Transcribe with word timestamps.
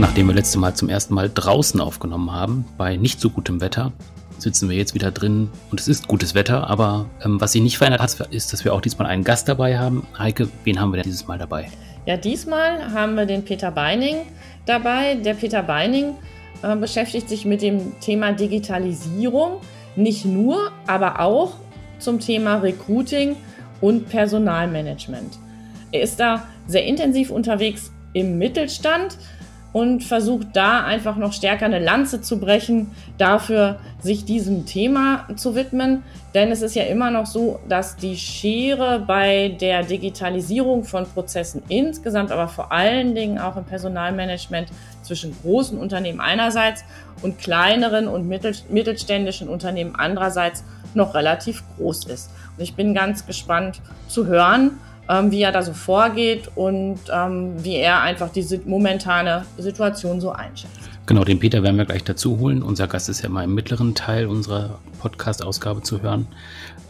Nachdem 0.00 0.28
wir 0.28 0.34
letzte 0.34 0.60
Mal 0.60 0.74
zum 0.74 0.88
ersten 0.88 1.12
Mal 1.12 1.28
draußen 1.32 1.80
aufgenommen 1.80 2.30
haben, 2.30 2.64
bei 2.76 2.96
nicht 2.96 3.20
so 3.20 3.30
gutem 3.30 3.60
Wetter, 3.60 3.92
sitzen 4.38 4.68
wir 4.68 4.76
jetzt 4.76 4.94
wieder 4.94 5.10
drin 5.10 5.50
und 5.72 5.80
es 5.80 5.88
ist 5.88 6.06
gutes 6.06 6.36
Wetter, 6.36 6.70
aber 6.70 7.06
ähm, 7.24 7.40
was 7.40 7.50
sich 7.50 7.62
nicht 7.62 7.78
verändert 7.78 8.00
hat, 8.00 8.32
ist, 8.32 8.52
dass 8.52 8.64
wir 8.64 8.74
auch 8.74 8.80
diesmal 8.80 9.08
einen 9.08 9.24
Gast 9.24 9.48
dabei 9.48 9.76
haben. 9.76 10.06
Heike, 10.16 10.48
wen 10.62 10.80
haben 10.80 10.92
wir 10.92 10.98
denn 10.98 11.10
dieses 11.10 11.26
Mal 11.26 11.36
dabei? 11.36 11.68
Ja, 12.06 12.16
diesmal 12.16 12.92
haben 12.92 13.16
wir 13.16 13.26
den 13.26 13.44
Peter 13.44 13.72
Beining 13.72 14.18
dabei. 14.66 15.16
Der 15.16 15.34
Peter 15.34 15.64
Beining 15.64 16.14
äh, 16.62 16.76
beschäftigt 16.76 17.28
sich 17.28 17.44
mit 17.44 17.60
dem 17.60 17.98
Thema 17.98 18.32
Digitalisierung, 18.32 19.60
nicht 19.96 20.24
nur, 20.24 20.70
aber 20.86 21.18
auch 21.18 21.54
zum 21.98 22.20
Thema 22.20 22.58
Recruiting 22.58 23.34
und 23.80 24.08
Personalmanagement. 24.08 25.38
Er 25.90 26.02
ist 26.02 26.20
da 26.20 26.46
sehr 26.68 26.84
intensiv 26.84 27.30
unterwegs 27.30 27.90
im 28.12 28.38
Mittelstand 28.38 29.18
und 29.78 30.02
versucht 30.02 30.48
da 30.54 30.82
einfach 30.82 31.14
noch 31.14 31.32
stärker 31.32 31.66
eine 31.66 31.78
Lanze 31.78 32.20
zu 32.20 32.40
brechen, 32.40 32.90
dafür 33.16 33.78
sich 34.00 34.24
diesem 34.24 34.66
Thema 34.66 35.28
zu 35.36 35.54
widmen. 35.54 36.02
Denn 36.34 36.50
es 36.50 36.62
ist 36.62 36.74
ja 36.74 36.82
immer 36.82 37.12
noch 37.12 37.26
so, 37.26 37.60
dass 37.68 37.94
die 37.94 38.16
Schere 38.16 38.98
bei 39.06 39.56
der 39.60 39.84
Digitalisierung 39.84 40.82
von 40.82 41.06
Prozessen 41.06 41.62
insgesamt, 41.68 42.32
aber 42.32 42.48
vor 42.48 42.72
allen 42.72 43.14
Dingen 43.14 43.38
auch 43.38 43.56
im 43.56 43.62
Personalmanagement 43.62 44.66
zwischen 45.02 45.32
großen 45.42 45.78
Unternehmen 45.78 46.18
einerseits 46.18 46.82
und 47.22 47.38
kleineren 47.38 48.08
und 48.08 48.26
mittelständischen 48.26 49.48
Unternehmen 49.48 49.94
andererseits 49.94 50.64
noch 50.94 51.14
relativ 51.14 51.62
groß 51.76 52.06
ist. 52.06 52.30
Und 52.56 52.64
ich 52.64 52.74
bin 52.74 52.94
ganz 52.94 53.26
gespannt 53.26 53.80
zu 54.08 54.26
hören, 54.26 54.72
ähm, 55.08 55.30
wie 55.30 55.42
er 55.42 55.52
da 55.52 55.62
so 55.62 55.72
vorgeht 55.72 56.50
und 56.54 56.98
ähm, 57.12 57.54
wie 57.64 57.76
er 57.76 58.02
einfach 58.02 58.30
diese 58.30 58.60
momentane 58.64 59.46
Situation 59.56 60.20
so 60.20 60.30
einschätzt. 60.30 60.90
Genau, 61.06 61.24
den 61.24 61.38
Peter 61.38 61.62
werden 61.62 61.78
wir 61.78 61.86
gleich 61.86 62.04
dazu 62.04 62.38
holen. 62.38 62.62
Unser 62.62 62.86
Gast 62.86 63.08
ist 63.08 63.22
ja 63.22 63.30
mal 63.30 63.44
im 63.44 63.54
mittleren 63.54 63.94
Teil 63.94 64.26
unserer 64.26 64.78
Podcast-Ausgabe 65.00 65.82
zu 65.82 66.02
hören. 66.02 66.26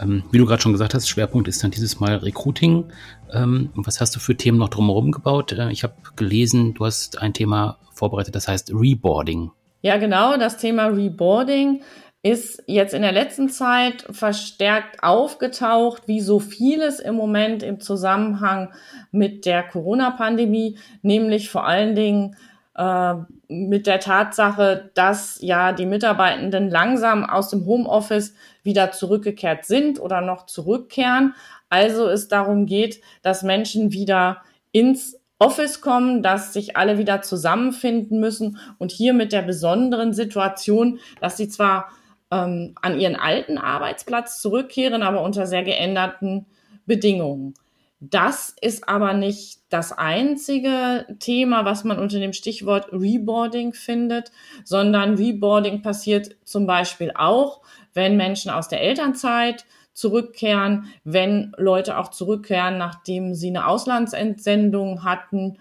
Ähm, 0.01 0.25
wie 0.33 0.39
du 0.39 0.47
gerade 0.47 0.61
schon 0.61 0.73
gesagt 0.73 0.95
hast, 0.95 1.09
Schwerpunkt 1.09 1.47
ist 1.47 1.63
dann 1.63 1.71
dieses 1.71 2.01
Mal 2.01 2.17
Recruiting. 2.17 2.87
Ähm, 3.33 3.71
was 3.75 4.01
hast 4.01 4.17
du 4.17 4.21
für 4.21 4.37
Themen 4.37 4.59
noch 4.59 4.71
drumherum 4.71 5.13
gebaut? 5.13 5.53
Äh, 5.53 5.71
ich 5.71 5.85
habe 5.85 5.95
gelesen, 6.17 6.75
du 6.75 6.85
hast 6.85 7.23
ein 7.23 7.33
Thema 7.33 7.79
vorbereitet, 7.93 8.35
das 8.35 8.49
heißt 8.49 8.73
Reboarding. 8.73 9.53
Ja, 9.83 9.97
genau, 9.99 10.37
das 10.37 10.59
Thema 10.59 10.87
Reboarding 10.87 11.83
ist 12.23 12.63
jetzt 12.67 12.95
in 12.95 13.03
der 13.03 13.13
letzten 13.13 13.49
Zeit 13.49 14.05
verstärkt 14.11 15.03
aufgetaucht, 15.03 16.03
wie 16.07 16.21
so 16.21 16.41
vieles 16.41 16.99
im 16.99 17.15
Moment 17.15 17.63
im 17.63 17.81
Zusammenhang 17.81 18.73
mit 19.13 19.47
der 19.47 19.63
Corona-Pandemie, 19.63 20.79
nämlich 21.03 21.49
vor 21.49 21.67
allen 21.67 21.95
Dingen 21.95 22.37
äh, 22.77 23.15
mit 23.49 23.87
der 23.87 24.01
Tatsache, 24.01 24.91
dass 24.95 25.39
ja 25.41 25.73
die 25.73 25.87
Mitarbeitenden 25.87 26.71
langsam 26.71 27.25
aus 27.25 27.51
dem 27.51 27.67
Homeoffice 27.67 28.35
wieder 28.63 28.91
zurückgekehrt 28.91 29.65
sind 29.65 30.01
oder 30.01 30.21
noch 30.21 30.47
zurückkehren. 30.47 31.35
Also 31.69 32.09
es 32.09 32.29
darum 32.29 32.67
geht, 32.67 33.01
dass 33.23 33.43
Menschen 33.43 33.93
wieder 33.93 34.43
ins 34.73 35.21
Office 35.39 35.81
kommen, 35.81 36.23
dass 36.23 36.53
sich 36.53 36.77
alle 36.77 36.99
wieder 36.99 37.23
zusammenfinden 37.23 38.19
müssen 38.19 38.59
und 38.79 38.91
hier 38.91 39.15
mit 39.15 39.33
der 39.33 39.43
besonderen 39.43 40.13
Situation, 40.13 40.99
dass 41.21 41.37
sie 41.37 41.49
zwar 41.49 41.91
ähm, 42.31 42.75
an 42.81 42.99
ihren 42.99 43.17
alten 43.17 43.59
Arbeitsplatz 43.59 44.41
zurückkehren, 44.41 45.03
aber 45.03 45.23
unter 45.23 45.47
sehr 45.47 45.63
geänderten 45.63 46.47
Bedingungen. 46.87 47.55
Das 48.01 48.55
ist 48.61 48.89
aber 48.89 49.13
nicht 49.13 49.59
das 49.71 49.93
einzige 49.93 51.05
Thema, 51.19 51.65
was 51.65 51.83
man 51.83 51.99
unter 51.99 52.21
dem 52.21 52.33
Stichwort 52.33 52.93
Reboarding 52.93 53.73
findet, 53.73 54.31
sondern 54.65 55.15
Reboarding 55.17 55.83
passiert 55.83 56.37
zum 56.45 56.67
Beispiel 56.67 57.13
auch, 57.15 57.61
wenn 57.95 58.17
Menschen 58.17 58.53
aus 58.53 58.69
der 58.69 58.83
Elternzeit 58.83 59.65
zurückkehren, 59.95 60.85
wenn 61.03 61.53
Leute 61.57 61.99
auch 61.99 62.11
zurückkehren, 62.11 62.79
nachdem 62.79 63.35
sie 63.35 63.49
eine 63.49 63.67
Auslandsentsendung 63.67 65.03
hatten, 65.03 65.59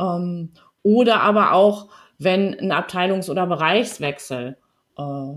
ähm, 0.00 0.52
oder 0.84 1.22
aber 1.22 1.52
auch, 1.52 1.88
wenn 2.18 2.54
ein 2.54 2.70
Abteilungs- 2.70 3.28
oder 3.28 3.48
Bereichswechsel 3.48 4.58
äh, 4.96 5.34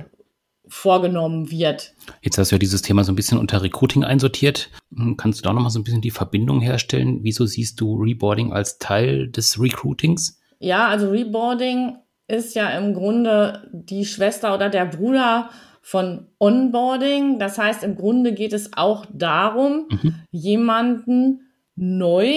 vorgenommen 0.69 1.51
wird. 1.51 1.93
Jetzt 2.21 2.37
hast 2.37 2.51
du 2.51 2.55
ja 2.55 2.59
dieses 2.59 2.81
Thema 2.81 3.03
so 3.03 3.11
ein 3.11 3.15
bisschen 3.15 3.37
unter 3.37 3.61
Recruiting 3.61 4.03
einsortiert. 4.03 4.69
Hm, 4.95 5.17
kannst 5.17 5.39
du 5.39 5.43
da 5.43 5.53
noch 5.53 5.61
mal 5.61 5.69
so 5.69 5.79
ein 5.79 5.83
bisschen 5.83 6.01
die 6.01 6.11
Verbindung 6.11 6.61
herstellen? 6.61 7.19
Wieso 7.21 7.45
siehst 7.45 7.79
du 7.81 7.95
Reboarding 7.95 8.53
als 8.53 8.77
Teil 8.77 9.29
des 9.29 9.59
Recruitings? 9.59 10.39
Ja, 10.59 10.87
also 10.87 11.09
Reboarding 11.09 11.95
ist 12.27 12.55
ja 12.55 12.69
im 12.77 12.93
Grunde 12.93 13.69
die 13.71 14.05
Schwester 14.05 14.53
oder 14.53 14.69
der 14.69 14.85
Bruder 14.85 15.49
von 15.81 16.27
Onboarding. 16.39 17.39
Das 17.39 17.57
heißt, 17.57 17.83
im 17.83 17.95
Grunde 17.95 18.33
geht 18.33 18.53
es 18.53 18.73
auch 18.73 19.05
darum, 19.13 19.87
mhm. 19.89 20.15
jemanden 20.31 21.41
neu 21.75 22.33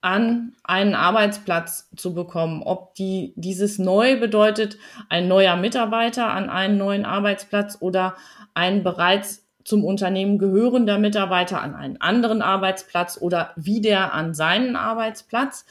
an 0.00 0.52
einen 0.62 0.94
Arbeitsplatz 0.94 1.90
zu 1.96 2.14
bekommen. 2.14 2.62
Ob 2.62 2.94
die, 2.94 3.32
dieses 3.36 3.78
neu 3.78 4.20
bedeutet 4.20 4.78
ein 5.08 5.28
neuer 5.28 5.56
Mitarbeiter 5.56 6.28
an 6.28 6.48
einen 6.48 6.78
neuen 6.78 7.04
Arbeitsplatz 7.04 7.78
oder 7.80 8.14
ein 8.54 8.82
bereits 8.82 9.46
zum 9.64 9.84
Unternehmen 9.84 10.38
gehörender 10.38 10.98
Mitarbeiter 10.98 11.60
an 11.60 11.74
einen 11.74 12.00
anderen 12.00 12.40
Arbeitsplatz 12.40 13.18
oder 13.20 13.52
wieder 13.56 14.14
an 14.14 14.32
seinen 14.32 14.76
Arbeitsplatz. 14.76 15.66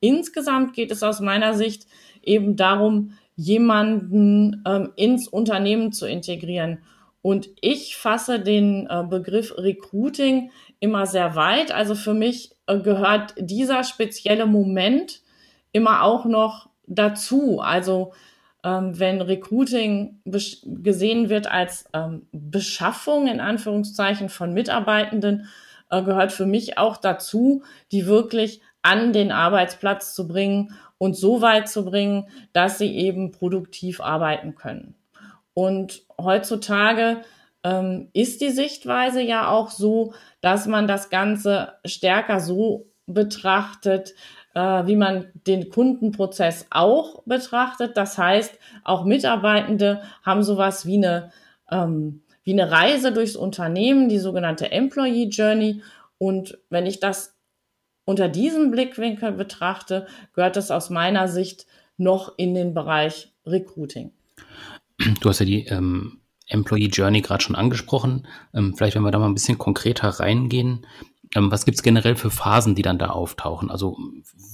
Insgesamt 0.00 0.74
geht 0.74 0.90
es 0.90 1.02
aus 1.02 1.20
meiner 1.20 1.54
Sicht 1.54 1.86
eben 2.22 2.56
darum, 2.56 3.14
jemanden 3.36 4.62
ähm, 4.66 4.92
ins 4.96 5.28
Unternehmen 5.28 5.92
zu 5.92 6.06
integrieren. 6.06 6.78
Und 7.22 7.48
ich 7.60 7.96
fasse 7.96 8.38
den 8.38 8.86
äh, 8.90 9.04
Begriff 9.08 9.56
Recruiting 9.56 10.50
immer 10.78 11.06
sehr 11.06 11.34
weit. 11.34 11.72
Also 11.72 11.94
für 11.94 12.14
mich 12.14 12.50
gehört 12.76 13.34
dieser 13.38 13.84
spezielle 13.84 14.46
Moment 14.46 15.22
immer 15.72 16.02
auch 16.02 16.24
noch 16.24 16.68
dazu. 16.86 17.60
Also 17.60 18.12
ähm, 18.64 18.98
wenn 18.98 19.20
Recruiting 19.20 20.20
gesehen 20.24 21.28
wird 21.28 21.46
als 21.46 21.86
ähm, 21.94 22.26
Beschaffung 22.32 23.28
in 23.28 23.40
Anführungszeichen 23.40 24.28
von 24.28 24.52
Mitarbeitenden, 24.52 25.48
äh, 25.90 26.02
gehört 26.02 26.32
für 26.32 26.46
mich 26.46 26.78
auch 26.78 26.96
dazu, 26.96 27.62
die 27.92 28.06
wirklich 28.06 28.60
an 28.82 29.12
den 29.12 29.32
Arbeitsplatz 29.32 30.14
zu 30.14 30.26
bringen 30.28 30.74
und 30.98 31.16
so 31.16 31.40
weit 31.40 31.68
zu 31.68 31.84
bringen, 31.84 32.28
dass 32.52 32.78
sie 32.78 32.96
eben 32.96 33.32
produktiv 33.32 34.00
arbeiten 34.00 34.54
können. 34.54 34.94
Und 35.54 36.02
heutzutage 36.20 37.18
ähm, 37.64 38.08
ist 38.12 38.40
die 38.40 38.50
Sichtweise 38.50 39.20
ja 39.20 39.50
auch 39.50 39.70
so, 39.70 40.14
dass 40.40 40.66
man 40.66 40.86
das 40.86 41.10
Ganze 41.10 41.72
stärker 41.84 42.40
so 42.40 42.86
betrachtet, 43.06 44.14
äh, 44.54 44.86
wie 44.86 44.96
man 44.96 45.26
den 45.46 45.70
Kundenprozess 45.70 46.66
auch 46.70 47.22
betrachtet. 47.24 47.96
Das 47.96 48.18
heißt, 48.18 48.58
auch 48.84 49.04
Mitarbeitende 49.04 50.02
haben 50.22 50.42
sowas 50.42 50.86
wie 50.86 50.96
eine, 50.96 51.32
ähm, 51.70 52.22
wie 52.44 52.52
eine 52.52 52.70
Reise 52.70 53.12
durchs 53.12 53.36
Unternehmen, 53.36 54.08
die 54.08 54.18
sogenannte 54.18 54.70
Employee 54.70 55.28
Journey. 55.28 55.82
Und 56.18 56.58
wenn 56.70 56.86
ich 56.86 57.00
das 57.00 57.34
unter 58.04 58.28
diesem 58.28 58.70
Blickwinkel 58.70 59.32
betrachte, 59.32 60.06
gehört 60.34 60.56
das 60.56 60.70
aus 60.70 60.90
meiner 60.90 61.28
Sicht 61.28 61.66
noch 61.96 62.34
in 62.38 62.54
den 62.54 62.72
Bereich 62.72 63.32
Recruiting. 63.44 64.12
Du 65.20 65.28
hast 65.28 65.40
ja 65.40 65.46
die 65.46 65.66
ähm, 65.66 66.17
Employee 66.48 66.88
Journey 66.88 67.20
gerade 67.20 67.42
schon 67.42 67.56
angesprochen. 67.56 68.26
Ähm, 68.54 68.74
vielleicht, 68.76 68.96
wenn 68.96 69.02
wir 69.02 69.10
da 69.10 69.18
mal 69.18 69.26
ein 69.26 69.34
bisschen 69.34 69.58
konkreter 69.58 70.08
reingehen. 70.08 70.86
Ähm, 71.34 71.50
was 71.50 71.64
gibt's 71.64 71.82
generell 71.82 72.16
für 72.16 72.30
Phasen, 72.30 72.74
die 72.74 72.82
dann 72.82 72.98
da 72.98 73.10
auftauchen? 73.10 73.70
Also 73.70 73.98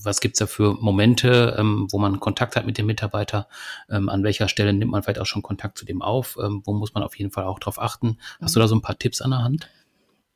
was 0.03 0.21
gibt's 0.21 0.39
da 0.39 0.47
für 0.47 0.75
Momente, 0.75 1.57
ähm, 1.59 1.87
wo 1.91 1.99
man 1.99 2.21
Kontakt 2.21 2.57
hat 2.57 2.67
mit 2.67 2.79
dem 2.79 2.87
Mitarbeiter? 2.87 3.49
Ähm, 3.89 4.09
an 4.09 4.25
welcher 4.25 4.49
Stelle 4.49 4.73
nimmt 4.73 4.91
man 4.91 5.03
vielleicht 5.03 5.21
auch 5.21 5.27
schon 5.27 5.43
Kontakt 5.43 5.79
zu 5.79 5.85
dem 5.85 6.03
auf? 6.03 6.37
Ähm, 6.43 6.63
wo 6.65 6.73
muss 6.73 6.95
man 6.95 7.03
auf 7.03 7.17
jeden 7.17 7.31
Fall 7.31 7.45
auch 7.45 7.59
drauf 7.59 7.81
achten? 7.81 8.19
Hast 8.41 8.57
du 8.57 8.61
da 8.61 8.69
so 8.69 8.75
ein 8.75 8.83
paar 8.83 8.99
Tipps 8.99 9.21
an 9.21 9.31
der 9.31 9.45
Hand? 9.45 9.69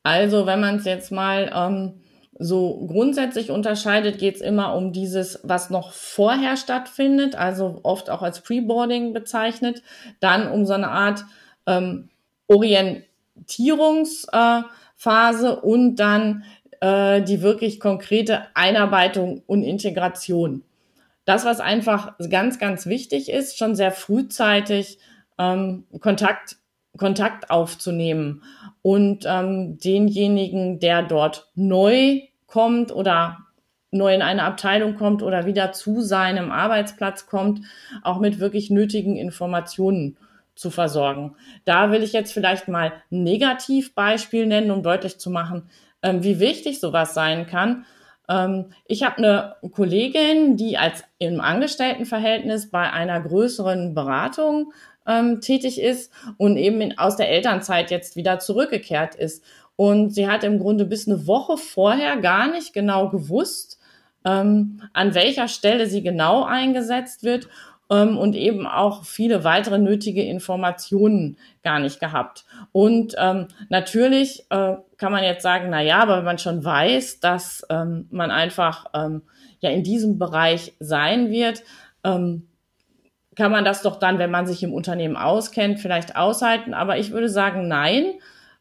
Also 0.03 0.45
wenn 0.45 0.61
man 0.61 0.77
es 0.77 0.85
jetzt 0.85 1.11
mal 1.11 1.51
ähm, 1.53 2.01
so 2.39 2.87
grundsätzlich 2.87 3.51
unterscheidet, 3.51 4.17
geht 4.17 4.35
es 4.35 4.41
immer 4.41 4.73
um 4.73 4.93
dieses, 4.93 5.41
was 5.43 5.69
noch 5.69 5.91
vorher 5.91 6.55
stattfindet, 6.55 7.35
also 7.35 7.81
oft 7.83 8.09
auch 8.09 8.21
als 8.21 8.41
Preboarding 8.41 9.13
bezeichnet, 9.13 9.83
dann 10.21 10.49
um 10.49 10.65
so 10.65 10.73
eine 10.73 10.89
Art 10.89 11.25
ähm, 11.69 12.09
Orientierungsphase 12.47 15.47
äh, 15.47 15.59
und 15.61 15.97
dann 15.97 16.43
äh, 16.81 17.21
die 17.21 17.41
wirklich 17.41 17.79
konkrete 17.79 18.43
Einarbeitung 18.53 19.43
und 19.45 19.63
Integration. 19.63 20.63
Das, 21.25 21.45
was 21.45 21.59
einfach 21.59 22.17
ganz, 22.29 22.59
ganz 22.59 22.87
wichtig 22.87 23.29
ist, 23.29 23.57
schon 23.57 23.75
sehr 23.75 23.91
frühzeitig 23.91 24.97
ähm, 25.37 25.83
Kontakt, 25.99 26.57
Kontakt 26.97 27.51
aufzunehmen 27.51 28.43
und 28.81 29.25
ähm, 29.27 29.77
denjenigen, 29.77 30.79
der 30.79 31.03
dort 31.03 31.51
neu 31.53 32.21
kommt 32.47 32.91
oder 32.91 33.37
neu 33.91 34.13
in 34.13 34.21
eine 34.21 34.43
Abteilung 34.43 34.95
kommt 34.95 35.21
oder 35.21 35.45
wieder 35.45 35.71
zu 35.71 36.01
seinem 36.01 36.51
Arbeitsplatz 36.51 37.27
kommt, 37.27 37.61
auch 38.03 38.19
mit 38.19 38.39
wirklich 38.39 38.69
nötigen 38.69 39.15
Informationen 39.15 40.17
zu 40.59 40.71
versorgen. 40.71 41.35
Da 41.63 41.91
will 41.91 42.03
ich 42.03 42.11
jetzt 42.11 42.33
vielleicht 42.33 42.67
mal 42.67 42.91
ein 43.11 43.23
Negativbeispiel 43.23 44.45
nennen, 44.45 44.71
um 44.71 44.83
deutlich 44.83 45.17
zu 45.17 45.29
machen, 45.29 45.69
ähm, 46.03 46.23
wie 46.23 46.39
wichtig 46.39 46.79
sowas 46.79 47.13
sein 47.13 47.47
kann. 47.47 47.85
Ähm, 48.27 48.65
ich 48.85 49.03
habe 49.03 49.17
eine 49.17 49.55
Kollegin, 49.71 50.57
die 50.57 50.77
als 50.77 51.03
im 51.17 51.39
Angestelltenverhältnis 51.39 52.69
bei 52.69 52.91
einer 52.91 53.21
größeren 53.21 53.95
Beratung 53.95 54.73
ähm, 55.07 55.39
tätig 55.39 55.81
ist 55.81 56.11
und 56.37 56.57
eben 56.57 56.81
in, 56.81 56.97
aus 56.97 57.15
der 57.15 57.29
Elternzeit 57.29 57.89
jetzt 57.89 58.17
wieder 58.17 58.39
zurückgekehrt 58.39 59.15
ist. 59.15 59.43
Und 59.77 60.13
sie 60.13 60.27
hat 60.27 60.43
im 60.43 60.59
Grunde 60.59 60.83
bis 60.83 61.07
eine 61.07 61.25
Woche 61.25 61.55
vorher 61.55 62.17
gar 62.17 62.51
nicht 62.51 62.73
genau 62.73 63.09
gewusst, 63.09 63.79
ähm, 64.25 64.81
an 64.91 65.15
welcher 65.15 65.47
Stelle 65.47 65.87
sie 65.87 66.03
genau 66.03 66.43
eingesetzt 66.43 67.23
wird 67.23 67.47
und 68.17 68.35
eben 68.35 68.67
auch 68.67 69.03
viele 69.03 69.43
weitere 69.43 69.79
nötige 69.79 70.23
Informationen 70.23 71.37
gar 71.63 71.79
nicht 71.79 71.99
gehabt. 71.99 72.45
Und 72.71 73.15
ähm, 73.17 73.47
natürlich 73.69 74.45
äh, 74.51 74.75
kann 74.97 75.11
man 75.11 75.23
jetzt 75.23 75.43
sagen, 75.43 75.69
na 75.69 75.81
ja, 75.81 75.99
aber 75.99 76.17
wenn 76.17 76.25
man 76.25 76.37
schon 76.37 76.63
weiß, 76.63 77.19
dass 77.19 77.65
ähm, 77.69 78.07
man 78.11 78.31
einfach 78.31 78.85
ähm, 78.93 79.23
ja 79.59 79.71
in 79.71 79.83
diesem 79.83 80.19
Bereich 80.19 80.73
sein 80.79 81.31
wird, 81.31 81.63
ähm, 82.03 82.47
kann 83.35 83.51
man 83.51 83.65
das 83.65 83.81
doch 83.81 83.95
dann, 83.95 84.19
wenn 84.19 84.31
man 84.31 84.45
sich 84.45 84.63
im 84.63 84.73
Unternehmen 84.73 85.15
auskennt, 85.15 85.79
vielleicht 85.79 86.15
aushalten. 86.15 86.73
Aber 86.73 86.97
ich 86.97 87.11
würde 87.11 87.29
sagen, 87.29 87.67
nein. 87.67 88.13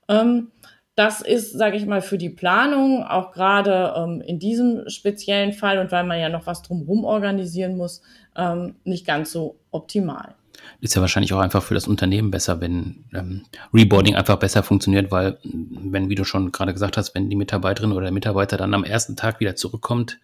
Ähm, 0.08 0.52
das 0.98 1.20
ist, 1.20 1.56
sage 1.56 1.76
ich 1.76 1.86
mal, 1.86 2.00
für 2.00 2.18
die 2.18 2.28
Planung, 2.28 3.04
auch 3.04 3.30
gerade 3.30 3.94
ähm, 3.96 4.20
in 4.20 4.40
diesem 4.40 4.88
speziellen 4.88 5.52
Fall 5.52 5.78
und 5.78 5.92
weil 5.92 6.02
man 6.02 6.18
ja 6.18 6.28
noch 6.28 6.46
was 6.46 6.62
drumherum 6.62 7.04
organisieren 7.04 7.76
muss, 7.76 8.02
ähm, 8.38 8.76
nicht 8.84 9.06
ganz 9.06 9.32
so 9.32 9.58
optimal. 9.70 10.34
Ist 10.80 10.94
ja 10.94 11.00
wahrscheinlich 11.00 11.32
auch 11.32 11.40
einfach 11.40 11.62
für 11.62 11.74
das 11.74 11.86
Unternehmen 11.86 12.30
besser, 12.30 12.60
wenn 12.60 13.04
ähm, 13.14 13.44
Reboarding 13.74 14.14
einfach 14.14 14.36
besser 14.36 14.62
funktioniert, 14.62 15.10
weil, 15.10 15.38
wenn, 15.42 16.08
wie 16.08 16.14
du 16.14 16.24
schon 16.24 16.52
gerade 16.52 16.72
gesagt 16.72 16.96
hast, 16.96 17.14
wenn 17.14 17.28
die 17.28 17.36
Mitarbeiterin 17.36 17.92
oder 17.92 18.02
der 18.02 18.12
Mitarbeiter 18.12 18.56
dann 18.56 18.74
am 18.74 18.84
ersten 18.84 19.16
Tag 19.16 19.40
wieder 19.40 19.56
zurückkommt, 19.56 20.18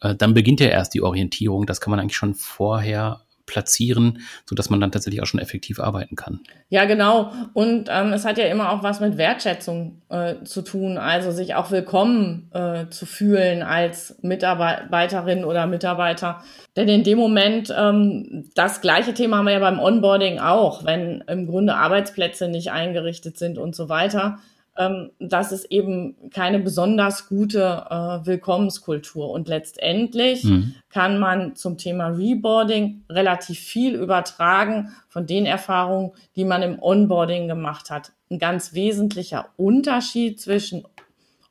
äh, 0.00 0.14
dann 0.14 0.34
beginnt 0.34 0.60
ja 0.60 0.68
erst 0.68 0.94
die 0.94 1.02
Orientierung. 1.02 1.66
Das 1.66 1.80
kann 1.80 1.90
man 1.90 2.00
eigentlich 2.00 2.16
schon 2.16 2.34
vorher 2.34 3.22
platzieren, 3.46 4.20
sodass 4.46 4.70
man 4.70 4.80
dann 4.80 4.92
tatsächlich 4.92 5.22
auch 5.22 5.26
schon 5.26 5.40
effektiv 5.40 5.80
arbeiten 5.80 6.16
kann. 6.16 6.40
Ja, 6.68 6.84
genau. 6.84 7.32
Und 7.52 7.88
ähm, 7.90 8.12
es 8.12 8.24
hat 8.24 8.38
ja 8.38 8.46
immer 8.46 8.70
auch 8.70 8.82
was 8.82 9.00
mit 9.00 9.16
Wertschätzung 9.16 10.02
äh, 10.08 10.36
zu 10.44 10.62
tun, 10.62 10.98
also 10.98 11.30
sich 11.32 11.54
auch 11.54 11.70
willkommen 11.70 12.50
äh, 12.52 12.86
zu 12.88 13.06
fühlen 13.06 13.62
als 13.62 14.18
Mitarbeiterin 14.22 15.44
oder 15.44 15.66
Mitarbeiter. 15.66 16.42
Denn 16.76 16.88
in 16.88 17.04
dem 17.04 17.18
Moment, 17.18 17.74
ähm, 17.76 18.50
das 18.54 18.80
gleiche 18.80 19.14
Thema 19.14 19.38
haben 19.38 19.46
wir 19.46 19.52
ja 19.52 19.58
beim 19.58 19.80
Onboarding 19.80 20.38
auch, 20.38 20.84
wenn 20.84 21.22
im 21.26 21.46
Grunde 21.46 21.74
Arbeitsplätze 21.74 22.48
nicht 22.48 22.70
eingerichtet 22.70 23.38
sind 23.38 23.58
und 23.58 23.74
so 23.74 23.88
weiter 23.88 24.38
ähm, 24.76 25.10
das 25.18 25.52
ist 25.52 25.66
eben 25.66 26.30
keine 26.30 26.58
besonders 26.58 27.28
gute 27.28 27.84
äh, 27.90 28.26
Willkommenskultur. 28.26 29.30
Und 29.30 29.48
letztendlich 29.48 30.44
mhm. 30.44 30.74
kann 30.88 31.18
man 31.18 31.56
zum 31.56 31.76
Thema 31.76 32.08
Reboarding 32.08 33.02
relativ 33.10 33.58
viel 33.58 33.94
übertragen 33.94 34.92
von 35.08 35.26
den 35.26 35.46
Erfahrungen, 35.46 36.12
die 36.36 36.44
man 36.44 36.62
im 36.62 36.82
Onboarding 36.82 37.48
gemacht 37.48 37.90
hat. 37.90 38.12
Ein 38.30 38.38
ganz 38.38 38.72
wesentlicher 38.72 39.48
Unterschied 39.56 40.40
zwischen 40.40 40.84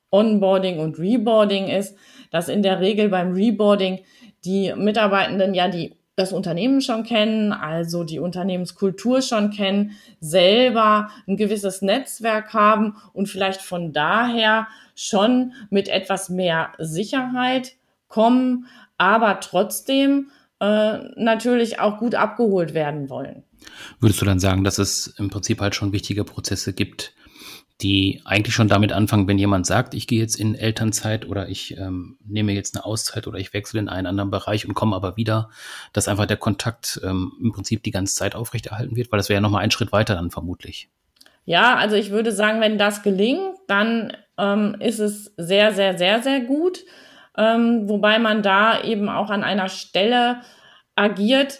Onboarding 0.09 0.79
und 0.79 1.00
Reboarding 1.00 1.67
ist, 1.67 1.95
dass 2.31 2.50
in 2.50 2.63
der 2.63 2.79
Regel 2.79 3.09
beim 3.09 3.33
Reboarding 3.33 4.00
die 4.44 4.74
Mitarbeitenden 4.75 5.53
ja 5.53 5.67
die 5.67 5.95
das 6.21 6.31
Unternehmen 6.31 6.81
schon 6.81 7.03
kennen, 7.03 7.51
also 7.51 8.03
die 8.03 8.19
Unternehmenskultur 8.19 9.21
schon 9.21 9.50
kennen, 9.50 9.97
selber 10.19 11.09
ein 11.27 11.35
gewisses 11.35 11.81
Netzwerk 11.81 12.53
haben 12.53 12.95
und 13.13 13.27
vielleicht 13.27 13.62
von 13.62 13.91
daher 13.91 14.68
schon 14.95 15.53
mit 15.69 15.89
etwas 15.89 16.29
mehr 16.29 16.71
Sicherheit 16.77 17.73
kommen, 18.07 18.68
aber 18.97 19.39
trotzdem 19.39 20.29
äh, 20.59 21.00
natürlich 21.15 21.79
auch 21.79 21.97
gut 21.97 22.13
abgeholt 22.13 22.74
werden 22.74 23.09
wollen. 23.09 23.44
Würdest 24.00 24.21
du 24.21 24.25
dann 24.25 24.39
sagen, 24.39 24.63
dass 24.63 24.77
es 24.77 25.07
im 25.17 25.29
Prinzip 25.29 25.59
halt 25.59 25.75
schon 25.75 25.91
wichtige 25.91 26.24
Prozesse 26.24 26.74
gibt, 26.74 27.13
die 27.81 28.22
eigentlich 28.25 28.54
schon 28.54 28.68
damit 28.68 28.92
anfangen, 28.92 29.28
wenn 29.28 29.38
jemand 29.38 29.66
sagt, 29.66 29.94
ich 29.94 30.07
gehe 30.07 30.19
jetzt 30.19 30.36
in 30.36 30.56
Elternzeit 30.56 31.28
oder 31.28 31.50
ich 31.50 31.78
ähm, 31.78 32.18
nehme 32.24 32.51
jetzt 32.54 32.75
eine 32.75 32.86
Auszeit 32.86 33.28
oder 33.28 33.39
ich 33.39 33.54
wechsle 33.54 33.80
in 33.80 33.89
einen 33.89 34.07
anderen 34.07 34.31
Bereich 34.31 34.68
und 34.68 34.74
komme 34.74 34.95
aber 34.95 35.18
wieder, 35.18 35.50
dass 35.94 36.07
einfach 36.07 36.25
der 36.25 36.38
Kontakt 36.38 37.01
ähm, 37.04 37.33
im 37.42 37.51
Prinzip 37.51 37.83
die 37.83 37.92
ganze 37.92 38.16
Zeit 38.16 38.36
aufrechterhalten 38.36 38.95
wird, 38.95 39.12
weil 39.12 39.18
das 39.18 39.30
wäre 39.30 39.38
ja 39.38 39.42
nochmal 39.42 39.63
ein 39.63 39.72
Schritt 39.72 39.92
weiter 39.92 40.16
dann 40.16 40.31
vermutlich. 40.31 40.89
Ja, 41.45 41.75
also 41.75 41.95
ich 41.95 42.12
würde 42.12 42.31
sagen, 42.31 42.62
wenn 42.62 42.78
das 42.78 43.01
gelingt, 43.01 43.56
dann 43.68 44.16
ähm, 44.38 44.75
ist 44.80 45.00
es 45.00 45.34
sehr, 45.38 45.74
sehr, 45.74 45.98
sehr, 45.98 46.22
sehr 46.22 46.42
gut. 46.42 46.80
Ähm, 47.38 47.88
wobei 47.88 48.19
man 48.19 48.44
da 48.44 48.84
eben 48.84 49.10
auch 49.10 49.30
an 49.30 49.44
einer 49.44 49.69
Stelle 49.69 50.42
agiert, 50.95 51.60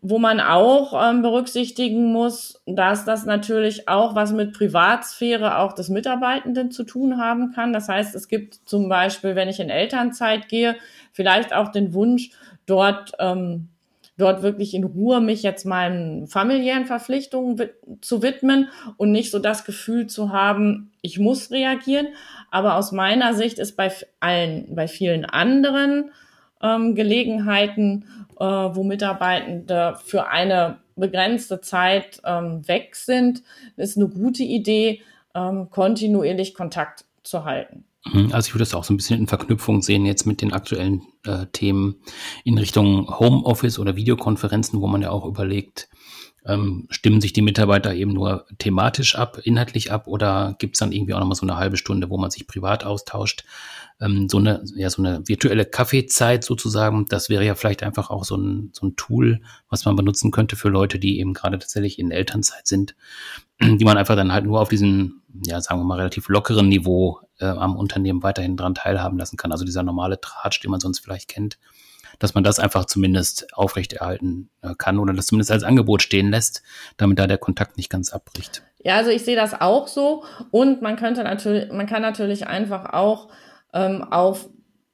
wo 0.00 0.18
man 0.18 0.40
auch 0.40 0.94
ähm, 1.08 1.22
berücksichtigen 1.22 2.12
muss, 2.12 2.62
dass 2.66 3.04
das 3.04 3.26
natürlich 3.26 3.88
auch 3.88 4.14
was 4.14 4.32
mit 4.32 4.52
Privatsphäre 4.52 5.58
auch 5.58 5.72
des 5.72 5.88
Mitarbeitenden 5.88 6.70
zu 6.70 6.84
tun 6.84 7.18
haben 7.18 7.52
kann. 7.52 7.72
Das 7.72 7.88
heißt, 7.88 8.14
es 8.14 8.28
gibt 8.28 8.54
zum 8.64 8.88
Beispiel, 8.88 9.34
wenn 9.34 9.48
ich 9.48 9.60
in 9.60 9.70
Elternzeit 9.70 10.48
gehe, 10.48 10.76
vielleicht 11.12 11.52
auch 11.52 11.68
den 11.68 11.92
Wunsch, 11.94 12.30
dort, 12.66 13.12
ähm, 13.18 13.68
dort 14.16 14.42
wirklich 14.42 14.74
in 14.74 14.84
Ruhe 14.84 15.20
mich 15.20 15.42
jetzt 15.42 15.66
meinen 15.66 16.26
familiären 16.26 16.86
Verpflichtungen 16.86 17.60
zu 18.00 18.22
widmen 18.22 18.68
und 18.96 19.12
nicht 19.12 19.30
so 19.30 19.38
das 19.38 19.64
Gefühl 19.64 20.06
zu 20.06 20.32
haben, 20.32 20.92
ich 21.02 21.18
muss 21.18 21.50
reagieren. 21.50 22.08
Aber 22.50 22.76
aus 22.76 22.92
meiner 22.92 23.34
Sicht 23.34 23.58
ist 23.58 23.76
bei 23.76 23.92
allen, 24.20 24.74
bei 24.74 24.86
vielen 24.86 25.24
anderen 25.24 26.12
ähm, 26.62 26.94
Gelegenheiten, 26.94 28.04
äh, 28.42 28.74
wo 28.74 28.82
Mitarbeitende 28.82 29.96
für 30.04 30.26
eine 30.26 30.78
begrenzte 30.96 31.60
Zeit 31.60 32.20
ähm, 32.24 32.66
weg 32.66 32.96
sind, 32.96 33.44
ist 33.76 33.96
eine 33.96 34.08
gute 34.08 34.42
Idee, 34.42 35.00
ähm, 35.32 35.70
kontinuierlich 35.70 36.52
Kontakt 36.52 37.04
zu 37.22 37.44
halten. 37.44 37.84
Mhm, 38.12 38.32
also 38.32 38.48
ich 38.48 38.54
würde 38.54 38.64
das 38.64 38.74
auch 38.74 38.82
so 38.82 38.92
ein 38.92 38.96
bisschen 38.96 39.20
in 39.20 39.28
Verknüpfung 39.28 39.80
sehen 39.80 40.04
jetzt 40.04 40.26
mit 40.26 40.42
den 40.42 40.52
aktuellen 40.52 41.02
äh, 41.24 41.46
Themen 41.52 42.02
in 42.42 42.58
Richtung 42.58 43.16
Homeoffice 43.20 43.78
oder 43.78 43.94
Videokonferenzen, 43.94 44.80
wo 44.80 44.88
man 44.88 45.02
ja 45.02 45.10
auch 45.10 45.24
überlegt, 45.24 45.88
ähm, 46.44 46.86
stimmen 46.90 47.20
sich 47.20 47.32
die 47.32 47.42
Mitarbeiter 47.42 47.94
eben 47.94 48.12
nur 48.12 48.46
thematisch 48.58 49.14
ab, 49.16 49.38
inhaltlich 49.44 49.92
ab 49.92 50.08
oder 50.08 50.56
gibt 50.58 50.74
es 50.74 50.80
dann 50.80 50.92
irgendwie 50.92 51.14
auch 51.14 51.20
nochmal 51.20 51.36
so 51.36 51.46
eine 51.46 51.56
halbe 51.56 51.76
Stunde, 51.76 52.10
wo 52.10 52.18
man 52.18 52.30
sich 52.30 52.46
privat 52.46 52.84
austauscht? 52.84 53.44
Ähm, 54.00 54.28
so, 54.28 54.38
eine, 54.38 54.64
ja, 54.74 54.90
so 54.90 55.02
eine 55.02 55.26
virtuelle 55.28 55.64
Kaffeezeit 55.64 56.42
sozusagen, 56.42 57.06
das 57.06 57.28
wäre 57.28 57.44
ja 57.44 57.54
vielleicht 57.54 57.82
einfach 57.84 58.10
auch 58.10 58.24
so 58.24 58.36
ein, 58.36 58.70
so 58.72 58.86
ein 58.86 58.96
Tool, 58.96 59.40
was 59.68 59.84
man 59.84 59.94
benutzen 59.94 60.32
könnte 60.32 60.56
für 60.56 60.68
Leute, 60.68 60.98
die 60.98 61.20
eben 61.20 61.32
gerade 61.32 61.58
tatsächlich 61.58 61.98
in 61.98 62.10
Elternzeit 62.10 62.66
sind, 62.66 62.96
die 63.60 63.84
man 63.84 63.96
einfach 63.96 64.16
dann 64.16 64.32
halt 64.32 64.44
nur 64.44 64.60
auf 64.60 64.68
diesem, 64.68 65.22
ja, 65.46 65.60
sagen 65.60 65.80
wir 65.80 65.84
mal, 65.84 65.98
relativ 65.98 66.28
lockeren 66.28 66.68
Niveau 66.68 67.20
äh, 67.38 67.46
am 67.46 67.76
Unternehmen 67.76 68.22
weiterhin 68.24 68.56
dran 68.56 68.74
teilhaben 68.74 69.18
lassen 69.18 69.36
kann. 69.36 69.52
Also 69.52 69.64
dieser 69.64 69.84
normale 69.84 70.20
Tratsch, 70.20 70.60
den 70.60 70.72
man 70.72 70.80
sonst 70.80 70.98
vielleicht 70.98 71.28
kennt 71.28 71.58
dass 72.22 72.34
man 72.34 72.44
das 72.44 72.58
einfach 72.58 72.84
zumindest 72.84 73.52
aufrechterhalten 73.52 74.48
äh, 74.62 74.74
kann 74.78 74.98
oder 74.98 75.12
das 75.12 75.26
zumindest 75.26 75.50
als 75.50 75.64
Angebot 75.64 76.02
stehen 76.02 76.30
lässt, 76.30 76.62
damit 76.96 77.18
da 77.18 77.26
der 77.26 77.38
Kontakt 77.38 77.76
nicht 77.76 77.90
ganz 77.90 78.12
abbricht. 78.12 78.62
Ja, 78.84 78.96
also 78.96 79.10
ich 79.10 79.24
sehe 79.24 79.36
das 79.36 79.60
auch 79.60 79.88
so 79.88 80.24
und 80.50 80.82
man 80.82 80.96
könnte 80.96 81.24
natürlich, 81.24 81.72
man 81.72 81.86
kann 81.86 82.02
natürlich 82.02 82.46
einfach 82.46 82.92
auch 82.92 83.28
ähm, 83.74 84.04
auf 84.04 84.48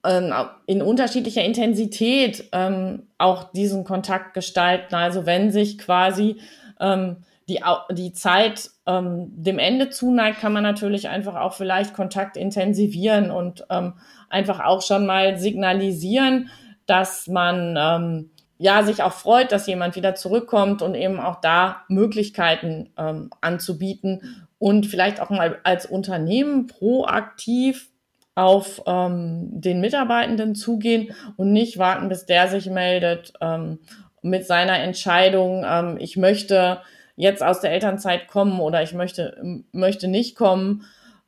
ähm, 0.05 0.33
in 0.67 0.81
unterschiedlicher 0.81 1.45
Intensität 1.45 2.49
ähm, 2.53 3.09
auch 3.19 3.53
diesen 3.53 3.85
Kontakt 3.85 4.33
gestalten. 4.35 4.95
Also 4.95 5.27
wenn 5.27 5.51
sich 5.51 5.79
quasi 5.79 6.41
ähm, 6.81 7.17
die, 7.49 7.61
die 7.93 8.13
Zeit 8.13 8.71
ähm, 8.87 9.27
dem 9.31 9.59
Ende 9.59 9.91
zuneigt, 9.91 10.41
kann 10.41 10.53
man 10.53 10.63
natürlich 10.63 11.09
einfach 11.09 11.35
auch 11.35 11.55
vielleicht 11.55 11.95
Kontakt 11.95 12.37
intensivieren 12.37 13.31
und 13.31 13.65
ähm, 13.71 13.95
einfach 14.29 14.61
auch 14.61 14.83
schon 14.83 15.07
mal 15.07 15.39
signalisieren, 15.39 16.51
dass 16.89 17.29
man 17.29 17.77
ähm, 17.79 18.31
ja 18.57 18.83
sich 18.83 19.03
auch 19.03 19.13
freut, 19.13 19.53
dass 19.53 19.69
jemand 19.69 19.95
wieder 19.95 20.15
zurückkommt 20.17 20.83
und 20.83 20.95
eben 20.95 21.21
auch 21.21 21.41
da 21.41 21.85
Möglichkeiten 21.89 22.91
ähm, 22.99 23.31
anzubieten 23.41 24.49
und 24.59 24.87
vielleicht 24.87 25.21
auch 25.21 25.31
mal 25.31 25.61
als 25.63 25.87
Unternehmen 25.87 26.67
proaktiv 26.67 27.91
auf 28.35 28.83
ähm, 28.87 29.49
den 29.61 29.81
Mitarbeitenden 29.81 30.55
zugehen 30.55 31.13
und 31.37 31.53
nicht 31.53 31.79
warten, 31.79 32.09
bis 32.09 32.27
der 32.27 32.49
sich 32.49 32.67
meldet 32.67 33.33
ähm, 33.41 33.79
mit 34.23 34.47
seiner 34.47 34.79
Entscheidung, 34.79 35.65
ähm, 35.69 35.97
ich 36.01 36.17
möchte 36.17 36.81
jetzt 37.17 37.43
aus 37.43 37.61
der 37.61 37.73
Elternzeit 37.73 38.29
kommen 38.29 38.61
oder 38.61 38.83
ich 38.83 38.95
möchte, 38.95 39.65
möchte 39.73 40.09
nicht 40.09 40.37
kommen. 40.37 40.85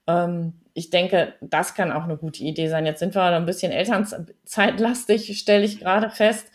Ähm, 0.07 0.60
ich 0.75 0.91
denke, 0.91 1.35
das 1.41 1.75
kann 1.75 1.93
auch 1.93 2.05
eine 2.05 2.17
gute 2.17 2.43
Idee 2.43 2.69
sein. 2.69 2.87
Jetzt 2.87 3.01
sind 3.01 3.15
wir 3.15 3.23
ein 3.23 3.47
bisschen 3.47 3.73
elternzeitlastig, 3.73 5.39
stelle 5.39 5.65
ich 5.65 5.81
gerade 5.81 6.11
fest. 6.11 6.51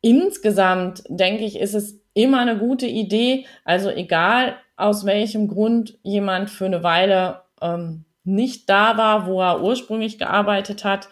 Insgesamt 0.00 1.02
denke 1.08 1.44
ich, 1.44 1.58
ist 1.58 1.74
es 1.74 2.00
immer 2.14 2.40
eine 2.40 2.58
gute 2.58 2.86
Idee. 2.86 3.46
Also 3.64 3.90
egal 3.90 4.56
aus 4.76 5.04
welchem 5.04 5.48
Grund 5.48 5.98
jemand 6.02 6.50
für 6.50 6.66
eine 6.66 6.82
Weile 6.82 7.42
ähm, 7.60 8.04
nicht 8.24 8.68
da 8.68 8.96
war, 8.96 9.26
wo 9.26 9.40
er 9.40 9.62
ursprünglich 9.62 10.18
gearbeitet 10.18 10.84
hat, 10.84 11.08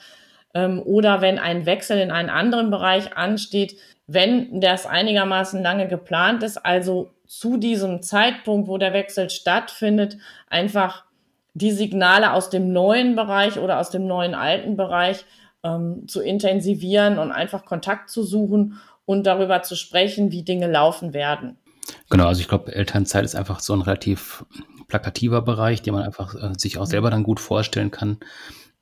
ähm, 0.55 0.81
oder 0.85 1.21
wenn 1.21 1.39
ein 1.39 1.67
Wechsel 1.67 1.99
in 1.99 2.11
einen 2.11 2.31
anderen 2.31 2.71
Bereich 2.71 3.17
ansteht, 3.17 3.77
wenn 4.07 4.61
das 4.61 4.87
einigermaßen 4.87 5.63
lange 5.63 5.89
geplant 5.89 6.43
ist, 6.43 6.59
also 6.59 7.13
zu 7.27 7.57
diesem 7.57 8.03
Zeitpunkt, 8.03 8.69
wo 8.69 8.79
der 8.79 8.93
Wechsel 8.93 9.31
stattfindet, 9.31 10.17
einfach 10.49 11.06
die 11.57 11.73
Signale 11.73 12.35
aus 12.35 12.51
dem 12.51 12.73
neuen 12.73 13.17
Bereich 13.17 13.59
oder 13.59 13.81
aus 13.81 13.91
dem 13.91 14.07
neuen 14.07 14.35
alten 14.35 14.77
Bereich 14.77 15.25
ähm, 15.63 16.07
zu 16.07 16.21
intensivieren 16.21 17.19
und 17.19 17.33
einfach 17.33 17.65
Kontakt 17.65 18.11
zu 18.11 18.23
suchen 18.23 18.79
und 19.07 19.27
darüber 19.27 19.63
zu 19.63 19.75
sprechen, 19.75 20.31
wie 20.31 20.43
Dinge 20.43 20.71
laufen 20.71 21.15
werden. 21.15 21.57
Genau, 22.11 22.27
also 22.27 22.41
ich 22.41 22.49
glaube, 22.49 22.75
Elternzeit 22.75 23.25
ist 23.25 23.37
einfach 23.37 23.61
so 23.61 23.73
ein 23.73 23.81
relativ 23.81 24.45
plakativer 24.89 25.41
Bereich, 25.41 25.81
den 25.81 25.95
man 25.95 26.03
einfach 26.03 26.35
äh, 26.35 26.53
sich 26.59 26.79
auch 26.79 26.87
selber 26.87 27.11
dann 27.11 27.23
gut 27.23 27.41
vorstellen 27.41 27.91
kann. 27.91 28.19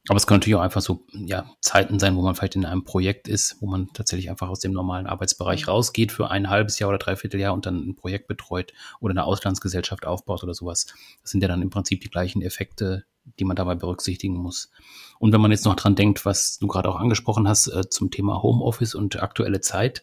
Aber 0.08 0.18
es 0.18 0.26
können 0.26 0.40
natürlich 0.40 0.56
auch 0.56 0.62
einfach 0.62 0.82
so 0.82 1.06
ja, 1.12 1.50
Zeiten 1.60 1.98
sein, 1.98 2.14
wo 2.14 2.22
man 2.22 2.34
vielleicht 2.34 2.56
in 2.56 2.66
einem 2.66 2.84
Projekt 2.84 3.26
ist, 3.26 3.56
wo 3.60 3.66
man 3.66 3.88
tatsächlich 3.94 4.28
einfach 4.28 4.50
aus 4.50 4.60
dem 4.60 4.72
normalen 4.72 5.06
Arbeitsbereich 5.06 5.62
mhm. 5.62 5.72
rausgeht 5.72 6.12
für 6.12 6.30
ein 6.30 6.50
halbes 6.50 6.78
Jahr 6.78 6.90
oder 6.90 6.98
dreiviertel 6.98 7.40
Jahr 7.40 7.54
und 7.54 7.64
dann 7.64 7.88
ein 7.88 7.96
Projekt 7.96 8.28
betreut 8.28 8.74
oder 9.00 9.12
eine 9.12 9.24
Auslandsgesellschaft 9.24 10.06
aufbaut 10.06 10.42
oder 10.42 10.52
sowas. 10.52 10.86
Das 11.22 11.30
sind 11.30 11.40
ja 11.40 11.48
dann 11.48 11.62
im 11.62 11.70
Prinzip 11.70 12.02
die 12.02 12.10
gleichen 12.10 12.42
Effekte, 12.42 13.04
die 13.38 13.44
man 13.44 13.56
dabei 13.56 13.76
berücksichtigen 13.76 14.36
muss. 14.36 14.70
Und 15.18 15.32
wenn 15.32 15.40
man 15.40 15.50
jetzt 15.50 15.64
noch 15.64 15.76
dran 15.76 15.94
denkt, 15.94 16.26
was 16.26 16.58
du 16.58 16.66
gerade 16.66 16.90
auch 16.90 16.96
angesprochen 16.96 17.48
hast 17.48 17.68
äh, 17.68 17.88
zum 17.88 18.10
Thema 18.10 18.42
Homeoffice 18.42 18.94
und 18.94 19.22
aktuelle 19.22 19.62
Zeit, 19.62 20.02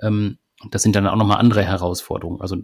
ähm, 0.00 0.38
das 0.70 0.82
sind 0.82 0.94
dann 0.94 1.06
auch 1.06 1.16
nochmal 1.16 1.38
andere 1.38 1.64
Herausforderungen. 1.64 2.40
Also 2.40 2.56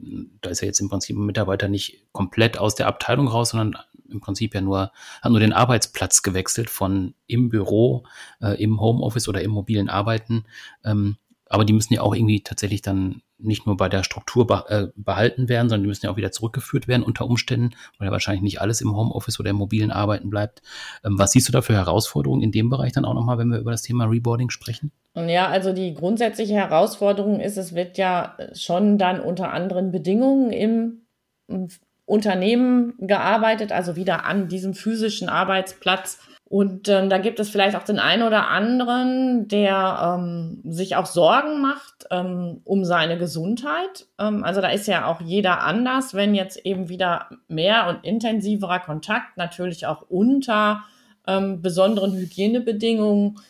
da 0.42 0.50
ist 0.50 0.60
ja 0.60 0.66
jetzt 0.66 0.80
im 0.80 0.90
Prinzip 0.90 1.16
ein 1.16 1.24
Mitarbeiter 1.24 1.68
nicht 1.68 2.04
komplett 2.12 2.58
aus 2.58 2.74
der 2.74 2.88
Abteilung 2.88 3.26
raus, 3.26 3.50
sondern 3.50 3.76
im 4.10 4.20
Prinzip 4.20 4.54
ja 4.54 4.60
nur, 4.60 4.92
hat 5.22 5.30
nur 5.30 5.40
den 5.40 5.52
Arbeitsplatz 5.52 6.22
gewechselt 6.22 6.70
von 6.70 7.14
im 7.26 7.48
Büro, 7.48 8.04
äh, 8.40 8.62
im 8.62 8.80
Homeoffice 8.80 9.28
oder 9.28 9.42
im 9.42 9.50
mobilen 9.50 9.88
Arbeiten. 9.88 10.44
Ähm, 10.84 11.16
aber 11.48 11.64
die 11.64 11.72
müssen 11.72 11.94
ja 11.94 12.02
auch 12.02 12.14
irgendwie 12.14 12.42
tatsächlich 12.42 12.82
dann 12.82 13.22
nicht 13.38 13.66
nur 13.66 13.76
bei 13.76 13.88
der 13.88 14.02
Struktur 14.02 14.64
äh, 14.68 14.88
behalten 14.96 15.48
werden, 15.48 15.68
sondern 15.68 15.82
die 15.82 15.88
müssen 15.88 16.06
ja 16.06 16.12
auch 16.12 16.16
wieder 16.16 16.32
zurückgeführt 16.32 16.88
werden 16.88 17.02
unter 17.02 17.26
Umständen, 17.26 17.74
weil 17.98 18.06
ja 18.06 18.12
wahrscheinlich 18.12 18.42
nicht 18.42 18.60
alles 18.60 18.80
im 18.80 18.96
Homeoffice 18.96 19.38
oder 19.38 19.50
im 19.50 19.56
mobilen 19.56 19.90
Arbeiten 19.90 20.30
bleibt. 20.30 20.62
Ähm, 21.04 21.18
was 21.18 21.32
siehst 21.32 21.48
du 21.48 21.52
da 21.52 21.60
für 21.60 21.74
Herausforderungen 21.74 22.42
in 22.42 22.50
dem 22.50 22.70
Bereich 22.70 22.92
dann 22.92 23.04
auch 23.04 23.14
nochmal, 23.14 23.38
wenn 23.38 23.48
wir 23.48 23.58
über 23.58 23.72
das 23.72 23.82
Thema 23.82 24.06
Reboarding 24.06 24.50
sprechen? 24.50 24.90
Ja, 25.14 25.48
also 25.48 25.72
die 25.72 25.94
grundsätzliche 25.94 26.54
Herausforderung 26.54 27.40
ist, 27.40 27.56
es 27.56 27.74
wird 27.74 27.98
ja 27.98 28.36
schon 28.54 28.98
dann 28.98 29.20
unter 29.20 29.52
anderen 29.52 29.90
Bedingungen 29.90 30.50
im 30.50 31.68
Unternehmen 32.06 32.94
gearbeitet, 32.98 33.72
also 33.72 33.96
wieder 33.96 34.24
an 34.24 34.48
diesem 34.48 34.74
physischen 34.74 35.28
Arbeitsplatz. 35.28 36.18
Und 36.48 36.88
ähm, 36.88 37.10
da 37.10 37.18
gibt 37.18 37.40
es 37.40 37.50
vielleicht 37.50 37.74
auch 37.74 37.82
den 37.82 37.98
einen 37.98 38.22
oder 38.22 38.48
anderen, 38.48 39.48
der 39.48 40.16
ähm, 40.16 40.60
sich 40.64 40.94
auch 40.94 41.06
Sorgen 41.06 41.60
macht 41.60 42.06
ähm, 42.12 42.60
um 42.62 42.84
seine 42.84 43.18
Gesundheit. 43.18 44.06
Ähm, 44.20 44.44
also 44.44 44.60
da 44.60 44.68
ist 44.68 44.86
ja 44.86 45.06
auch 45.06 45.20
jeder 45.20 45.64
anders, 45.64 46.14
wenn 46.14 46.36
jetzt 46.36 46.64
eben 46.64 46.88
wieder 46.88 47.28
mehr 47.48 47.88
und 47.88 48.04
intensiverer 48.04 48.78
Kontakt 48.78 49.36
natürlich 49.36 49.86
auch 49.86 50.02
unter 50.08 50.84
ähm, 51.26 51.62
besonderen 51.62 52.14
Hygienebedingungen 52.14 53.40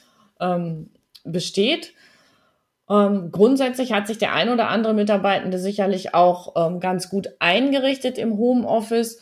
ähm, 0.40 0.88
besteht. 1.22 1.92
Ähm, 2.88 3.30
grundsätzlich 3.32 3.92
hat 3.92 4.06
sich 4.06 4.18
der 4.18 4.32
ein 4.32 4.48
oder 4.48 4.68
andere 4.68 4.94
Mitarbeitende 4.94 5.58
sicherlich 5.58 6.14
auch 6.14 6.54
ähm, 6.56 6.80
ganz 6.80 7.10
gut 7.10 7.28
eingerichtet 7.40 8.16
im 8.18 8.38
Homeoffice 8.38 9.20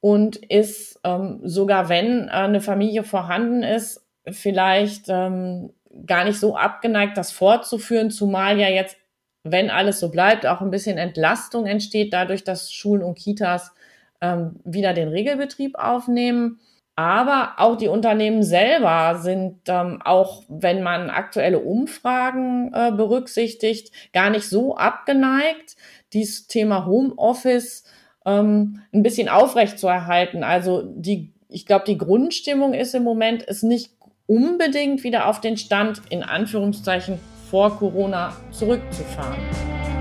und 0.00 0.36
ist 0.36 1.00
ähm, 1.04 1.40
sogar, 1.44 1.88
wenn 1.88 2.28
äh, 2.28 2.32
eine 2.32 2.60
Familie 2.60 3.04
vorhanden 3.04 3.62
ist, 3.62 4.04
vielleicht 4.28 5.06
ähm, 5.08 5.72
gar 6.06 6.24
nicht 6.24 6.40
so 6.40 6.56
abgeneigt, 6.56 7.16
das 7.16 7.30
fortzuführen, 7.30 8.10
zumal 8.10 8.58
ja 8.58 8.68
jetzt, 8.68 8.96
wenn 9.44 9.70
alles 9.70 10.00
so 10.00 10.10
bleibt, 10.10 10.46
auch 10.46 10.60
ein 10.60 10.70
bisschen 10.70 10.98
Entlastung 10.98 11.66
entsteht, 11.66 12.12
dadurch, 12.12 12.42
dass 12.42 12.72
Schulen 12.72 13.02
und 13.02 13.16
Kitas 13.16 13.72
ähm, 14.20 14.56
wieder 14.64 14.92
den 14.92 15.08
Regelbetrieb 15.08 15.76
aufnehmen. 15.76 16.60
Aber 16.96 17.54
auch 17.56 17.76
die 17.76 17.88
Unternehmen 17.88 18.44
selber 18.44 19.18
sind 19.18 19.62
ähm, 19.66 20.00
auch, 20.04 20.44
wenn 20.48 20.82
man 20.82 21.10
aktuelle 21.10 21.58
Umfragen 21.58 22.72
äh, 22.72 22.92
berücksichtigt, 22.92 23.90
gar 24.12 24.30
nicht 24.30 24.48
so 24.48 24.76
abgeneigt, 24.76 25.76
dieses 26.12 26.46
Thema 26.46 26.86
Homeoffice 26.86 27.84
ähm, 28.24 28.80
ein 28.92 29.02
bisschen 29.02 29.28
aufrecht 29.28 29.78
zu 29.78 29.88
erhalten. 29.88 30.44
Also 30.44 30.82
die, 30.82 31.32
ich 31.48 31.66
glaube, 31.66 31.84
die 31.84 31.98
Grundstimmung 31.98 32.74
ist 32.74 32.94
im 32.94 33.02
Moment, 33.02 33.42
ist 33.42 33.64
nicht 33.64 33.90
unbedingt 34.26 35.02
wieder 35.02 35.26
auf 35.26 35.40
den 35.40 35.56
Stand 35.56 36.00
in 36.10 36.22
Anführungszeichen 36.22 37.18
vor 37.50 37.76
Corona 37.76 38.36
zurückzufahren. 38.52 39.93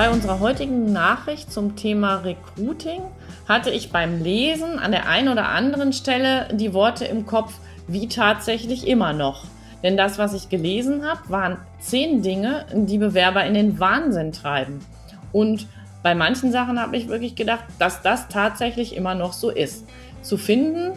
Bei 0.00 0.08
unserer 0.08 0.40
heutigen 0.40 0.94
Nachricht 0.94 1.52
zum 1.52 1.76
Thema 1.76 2.22
Recruiting 2.24 3.02
hatte 3.46 3.68
ich 3.68 3.92
beim 3.92 4.22
Lesen 4.22 4.78
an 4.78 4.92
der 4.92 5.06
einen 5.06 5.28
oder 5.28 5.50
anderen 5.50 5.92
Stelle 5.92 6.48
die 6.54 6.72
Worte 6.72 7.04
im 7.04 7.26
Kopf, 7.26 7.52
wie 7.86 8.08
tatsächlich 8.08 8.88
immer 8.88 9.12
noch. 9.12 9.44
Denn 9.82 9.98
das, 9.98 10.16
was 10.16 10.32
ich 10.32 10.48
gelesen 10.48 11.06
habe, 11.06 11.28
waren 11.28 11.58
zehn 11.80 12.22
Dinge, 12.22 12.64
die 12.72 12.96
Bewerber 12.96 13.44
in 13.44 13.52
den 13.52 13.78
Wahnsinn 13.78 14.32
treiben. 14.32 14.78
Und 15.32 15.66
bei 16.02 16.14
manchen 16.14 16.50
Sachen 16.50 16.80
habe 16.80 16.96
ich 16.96 17.08
wirklich 17.08 17.34
gedacht, 17.34 17.64
dass 17.78 18.00
das 18.00 18.28
tatsächlich 18.28 18.96
immer 18.96 19.14
noch 19.14 19.34
so 19.34 19.50
ist. 19.50 19.84
Zu 20.22 20.38
finden 20.38 20.92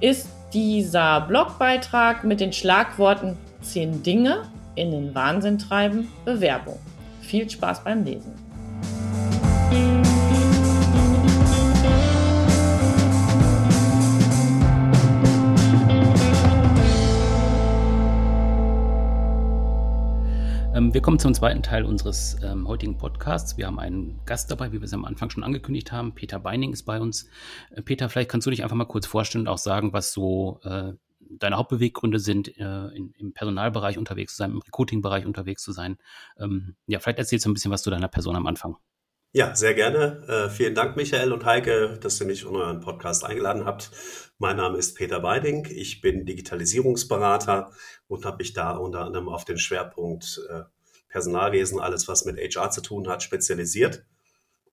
ist 0.00 0.30
dieser 0.52 1.20
Blogbeitrag 1.20 2.24
mit 2.24 2.40
den 2.40 2.52
Schlagworten 2.52 3.36
zehn 3.60 4.02
Dinge 4.02 4.42
in 4.74 4.90
den 4.90 5.14
Wahnsinn 5.14 5.58
treiben 5.58 6.08
Bewerbung. 6.24 6.80
Viel 7.20 7.48
Spaß 7.48 7.84
beim 7.84 8.02
Lesen. 8.02 8.47
Wir 20.80 21.02
kommen 21.02 21.18
zum 21.18 21.34
zweiten 21.34 21.62
Teil 21.62 21.84
unseres 21.84 22.36
ähm, 22.42 22.68
heutigen 22.68 22.96
Podcasts. 22.96 23.56
Wir 23.56 23.66
haben 23.66 23.80
einen 23.80 24.20
Gast 24.26 24.48
dabei, 24.50 24.70
wie 24.70 24.80
wir 24.80 24.84
es 24.84 24.92
am 24.92 25.04
Anfang 25.04 25.28
schon 25.28 25.42
angekündigt 25.42 25.90
haben. 25.90 26.14
Peter 26.14 26.38
Beining 26.38 26.72
ist 26.72 26.84
bei 26.84 27.00
uns. 27.00 27.28
Äh, 27.72 27.82
Peter, 27.82 28.08
vielleicht 28.08 28.30
kannst 28.30 28.46
du 28.46 28.50
dich 28.50 28.62
einfach 28.62 28.76
mal 28.76 28.84
kurz 28.84 29.04
vorstellen 29.04 29.42
und 29.46 29.48
auch 29.48 29.58
sagen, 29.58 29.92
was 29.92 30.12
so 30.12 30.60
äh, 30.62 30.92
deine 31.18 31.56
Hauptbeweggründe 31.56 32.20
sind, 32.20 32.56
äh, 32.58 32.86
in, 32.94 33.12
im 33.18 33.32
Personalbereich 33.32 33.98
unterwegs 33.98 34.34
zu 34.34 34.38
sein, 34.38 34.52
im 34.52 34.60
Recruiting-Bereich 34.60 35.26
unterwegs 35.26 35.62
zu 35.64 35.72
sein. 35.72 35.98
Ähm, 36.38 36.76
ja, 36.86 37.00
vielleicht 37.00 37.18
erzählst 37.18 37.44
du 37.44 37.50
ein 37.50 37.54
bisschen 37.54 37.72
was 37.72 37.82
zu 37.82 37.90
deiner 37.90 38.08
Person 38.08 38.36
am 38.36 38.46
Anfang. 38.46 38.76
Ja, 39.32 39.54
sehr 39.56 39.74
gerne. 39.74 40.22
Äh, 40.28 40.48
vielen 40.48 40.76
Dank, 40.76 40.96
Michael 40.96 41.32
und 41.32 41.44
Heike, 41.44 41.98
dass 42.00 42.20
ihr 42.20 42.26
mich 42.26 42.44
in 42.44 42.54
euren 42.54 42.80
Podcast 42.80 43.24
eingeladen 43.24 43.66
habt. 43.66 43.90
Mein 44.40 44.56
Name 44.56 44.78
ist 44.78 44.94
Peter 44.94 45.18
Beiding. 45.18 45.66
Ich 45.68 46.00
bin 46.00 46.24
Digitalisierungsberater 46.24 47.72
und 48.06 48.24
habe 48.24 48.36
mich 48.38 48.52
da 48.52 48.76
unter 48.76 49.00
anderem 49.00 49.28
auf 49.28 49.44
den 49.44 49.58
Schwerpunkt 49.58 50.40
äh, 50.48 50.62
Personalwesen, 51.08 51.80
alles 51.80 52.06
was 52.06 52.24
mit 52.24 52.38
HR 52.38 52.70
zu 52.70 52.80
tun 52.80 53.08
hat, 53.08 53.24
spezialisiert. 53.24 54.04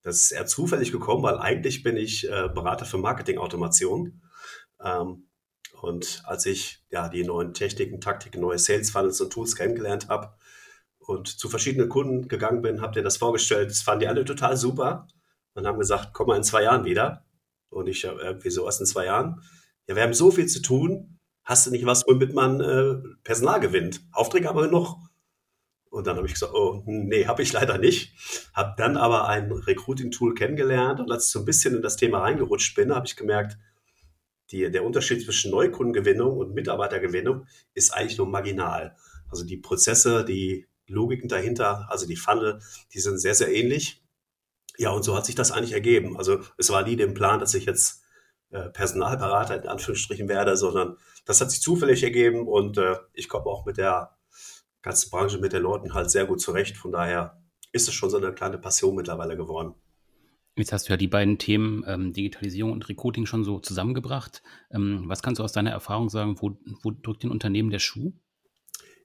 Das 0.02 0.22
ist 0.22 0.30
eher 0.30 0.46
zufällig 0.46 0.92
gekommen, 0.92 1.24
weil 1.24 1.38
eigentlich 1.38 1.82
bin 1.82 1.96
ich 1.96 2.28
äh, 2.28 2.48
Berater 2.48 2.84
für 2.84 2.98
Marketingautomation. 2.98 4.22
Ähm, 4.80 5.26
und 5.80 6.22
als 6.24 6.46
ich 6.46 6.84
ja 6.90 7.08
die 7.08 7.24
neuen 7.24 7.52
Techniken, 7.52 8.00
Taktiken, 8.00 8.40
neue 8.40 8.60
Sales 8.60 8.90
Funnels 8.92 9.20
und 9.20 9.32
Tools 9.32 9.56
kennengelernt 9.56 10.08
habe, 10.08 10.32
und 11.00 11.28
zu 11.28 11.48
verschiedenen 11.48 11.88
Kunden 11.88 12.28
gegangen 12.28 12.62
bin, 12.62 12.80
habt 12.80 12.96
ihr 12.96 13.02
das 13.02 13.16
vorgestellt. 13.16 13.70
Das 13.70 13.82
fanden 13.82 14.00
die 14.00 14.08
alle 14.08 14.24
total 14.24 14.56
super 14.56 15.08
und 15.54 15.66
haben 15.66 15.78
gesagt, 15.78 16.10
komm 16.12 16.28
mal 16.28 16.36
in 16.36 16.42
zwei 16.42 16.64
Jahren 16.64 16.84
wieder. 16.84 17.25
Und 17.70 17.88
ich, 17.88 18.04
äh, 18.04 18.36
wieso 18.40 18.64
was 18.64 18.80
in 18.80 18.86
zwei 18.86 19.06
Jahren? 19.06 19.42
Ja, 19.86 19.96
wir 19.96 20.02
haben 20.02 20.14
so 20.14 20.30
viel 20.30 20.46
zu 20.46 20.62
tun. 20.62 21.18
Hast 21.44 21.66
du 21.66 21.70
nicht 21.70 21.86
was, 21.86 22.04
womit 22.06 22.34
man 22.34 22.60
äh, 22.60 22.96
Personal 23.22 23.60
gewinnt? 23.60 24.00
Aufträge 24.12 24.48
haben 24.48 24.58
wir 24.58 24.66
noch. 24.68 24.98
Und 25.90 26.06
dann 26.06 26.16
habe 26.16 26.26
ich 26.26 26.34
gesagt, 26.34 26.52
oh, 26.54 26.82
nee, 26.86 27.26
habe 27.26 27.42
ich 27.42 27.52
leider 27.52 27.78
nicht. 27.78 28.12
Habe 28.52 28.74
dann 28.76 28.96
aber 28.96 29.28
ein 29.28 29.50
Recruiting-Tool 29.52 30.34
kennengelernt 30.34 31.00
und 31.00 31.10
als 31.10 31.26
ich 31.26 31.30
so 31.30 31.38
ein 31.38 31.44
bisschen 31.44 31.76
in 31.76 31.82
das 31.82 31.96
Thema 31.96 32.18
reingerutscht 32.18 32.74
bin, 32.74 32.94
habe 32.94 33.06
ich 33.06 33.16
gemerkt, 33.16 33.56
die, 34.50 34.70
der 34.70 34.84
Unterschied 34.84 35.24
zwischen 35.24 35.50
Neukundengewinnung 35.50 36.36
und 36.36 36.54
Mitarbeitergewinnung 36.54 37.46
ist 37.74 37.92
eigentlich 37.94 38.18
nur 38.18 38.28
marginal. 38.28 38.96
Also 39.28 39.44
die 39.44 39.56
Prozesse, 39.56 40.24
die 40.24 40.66
Logiken 40.86 41.28
dahinter, 41.28 41.86
also 41.90 42.06
die 42.06 42.16
Funnel, 42.16 42.60
die 42.92 43.00
sind 43.00 43.18
sehr, 43.18 43.34
sehr 43.34 43.52
ähnlich. 43.52 44.02
Ja, 44.78 44.90
und 44.90 45.02
so 45.02 45.16
hat 45.16 45.26
sich 45.26 45.34
das 45.34 45.52
eigentlich 45.52 45.72
ergeben. 45.72 46.16
Also 46.16 46.40
es 46.58 46.70
war 46.70 46.82
nie 46.82 46.96
dem 46.96 47.14
Plan, 47.14 47.40
dass 47.40 47.54
ich 47.54 47.64
jetzt 47.64 48.02
äh, 48.50 48.68
Personalberater 48.70 49.62
in 49.62 49.68
Anführungsstrichen 49.68 50.28
werde, 50.28 50.56
sondern 50.56 50.96
das 51.24 51.40
hat 51.40 51.50
sich 51.50 51.60
zufällig 51.60 52.02
ergeben 52.02 52.46
und 52.46 52.78
äh, 52.78 52.96
ich 53.12 53.28
komme 53.28 53.46
auch 53.46 53.66
mit 53.66 53.76
der 53.76 54.16
ganzen 54.82 55.10
Branche, 55.10 55.38
mit 55.38 55.52
den 55.52 55.62
Leuten 55.62 55.94
halt 55.94 56.10
sehr 56.10 56.26
gut 56.26 56.40
zurecht. 56.40 56.76
Von 56.76 56.92
daher 56.92 57.42
ist 57.72 57.88
es 57.88 57.94
schon 57.94 58.10
so 58.10 58.16
eine 58.18 58.32
kleine 58.32 58.58
Passion 58.58 58.94
mittlerweile 58.94 59.36
geworden. 59.36 59.74
Jetzt 60.56 60.72
hast 60.72 60.88
du 60.88 60.92
ja 60.92 60.96
die 60.96 61.08
beiden 61.08 61.38
Themen 61.38 61.84
ähm, 61.86 62.12
Digitalisierung 62.14 62.72
und 62.72 62.88
Recruiting 62.88 63.26
schon 63.26 63.44
so 63.44 63.58
zusammengebracht. 63.58 64.42
Ähm, 64.70 65.04
was 65.06 65.22
kannst 65.22 65.38
du 65.38 65.44
aus 65.44 65.52
deiner 65.52 65.70
Erfahrung 65.70 66.08
sagen, 66.08 66.36
wo, 66.40 66.56
wo 66.82 66.90
drückt 66.90 67.24
den 67.24 67.30
Unternehmen 67.30 67.70
der 67.70 67.78
Schuh? 67.78 68.12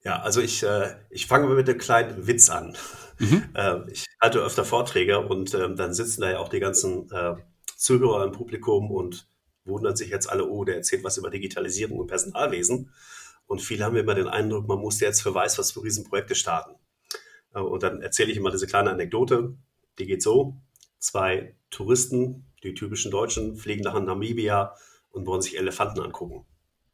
Ja, 0.04 0.20
also 0.20 0.40
ich, 0.40 0.62
äh, 0.62 0.96
ich 1.10 1.26
fange 1.26 1.46
mal 1.46 1.54
mit 1.54 1.68
einem 1.68 1.78
kleinen 1.78 2.26
Witz 2.26 2.50
an. 2.50 2.76
Mhm. 3.18 3.44
Äh, 3.54 3.90
ich 3.90 4.06
halte 4.20 4.40
öfter 4.40 4.64
Vorträge 4.64 5.20
und 5.20 5.54
äh, 5.54 5.74
dann 5.74 5.94
sitzen 5.94 6.22
da 6.22 6.30
ja 6.30 6.38
auch 6.38 6.48
die 6.48 6.60
ganzen 6.60 7.10
äh, 7.12 7.34
Zuhörer 7.76 8.24
im 8.24 8.32
Publikum 8.32 8.90
und 8.90 9.28
wundern 9.64 9.94
sich 9.94 10.08
jetzt 10.08 10.28
alle, 10.28 10.48
oh, 10.48 10.64
der 10.64 10.76
erzählt 10.76 11.04
was 11.04 11.18
über 11.18 11.30
Digitalisierung 11.30 11.98
und 11.98 12.06
Personalwesen. 12.06 12.90
Und 13.46 13.60
viele 13.60 13.84
haben 13.84 13.96
immer 13.96 14.14
den 14.14 14.28
Eindruck, 14.28 14.66
man 14.66 14.78
muss 14.78 15.00
jetzt 15.00 15.22
für 15.22 15.34
weiß 15.34 15.58
was 15.58 15.72
für 15.72 15.82
Riesenprojekte 15.82 16.34
starten. 16.34 16.74
Äh, 17.54 17.60
und 17.60 17.82
dann 17.82 18.02
erzähle 18.02 18.30
ich 18.32 18.36
immer 18.36 18.50
diese 18.50 18.66
kleine 18.66 18.90
Anekdote, 18.90 19.54
die 19.98 20.06
geht 20.06 20.22
so. 20.22 20.56
Zwei 20.98 21.54
Touristen, 21.70 22.46
die 22.62 22.74
typischen 22.74 23.10
Deutschen, 23.10 23.56
fliegen 23.56 23.82
nach 23.82 24.00
Namibia 24.00 24.74
und 25.10 25.26
wollen 25.26 25.42
sich 25.42 25.58
Elefanten 25.58 26.00
angucken. 26.00 26.46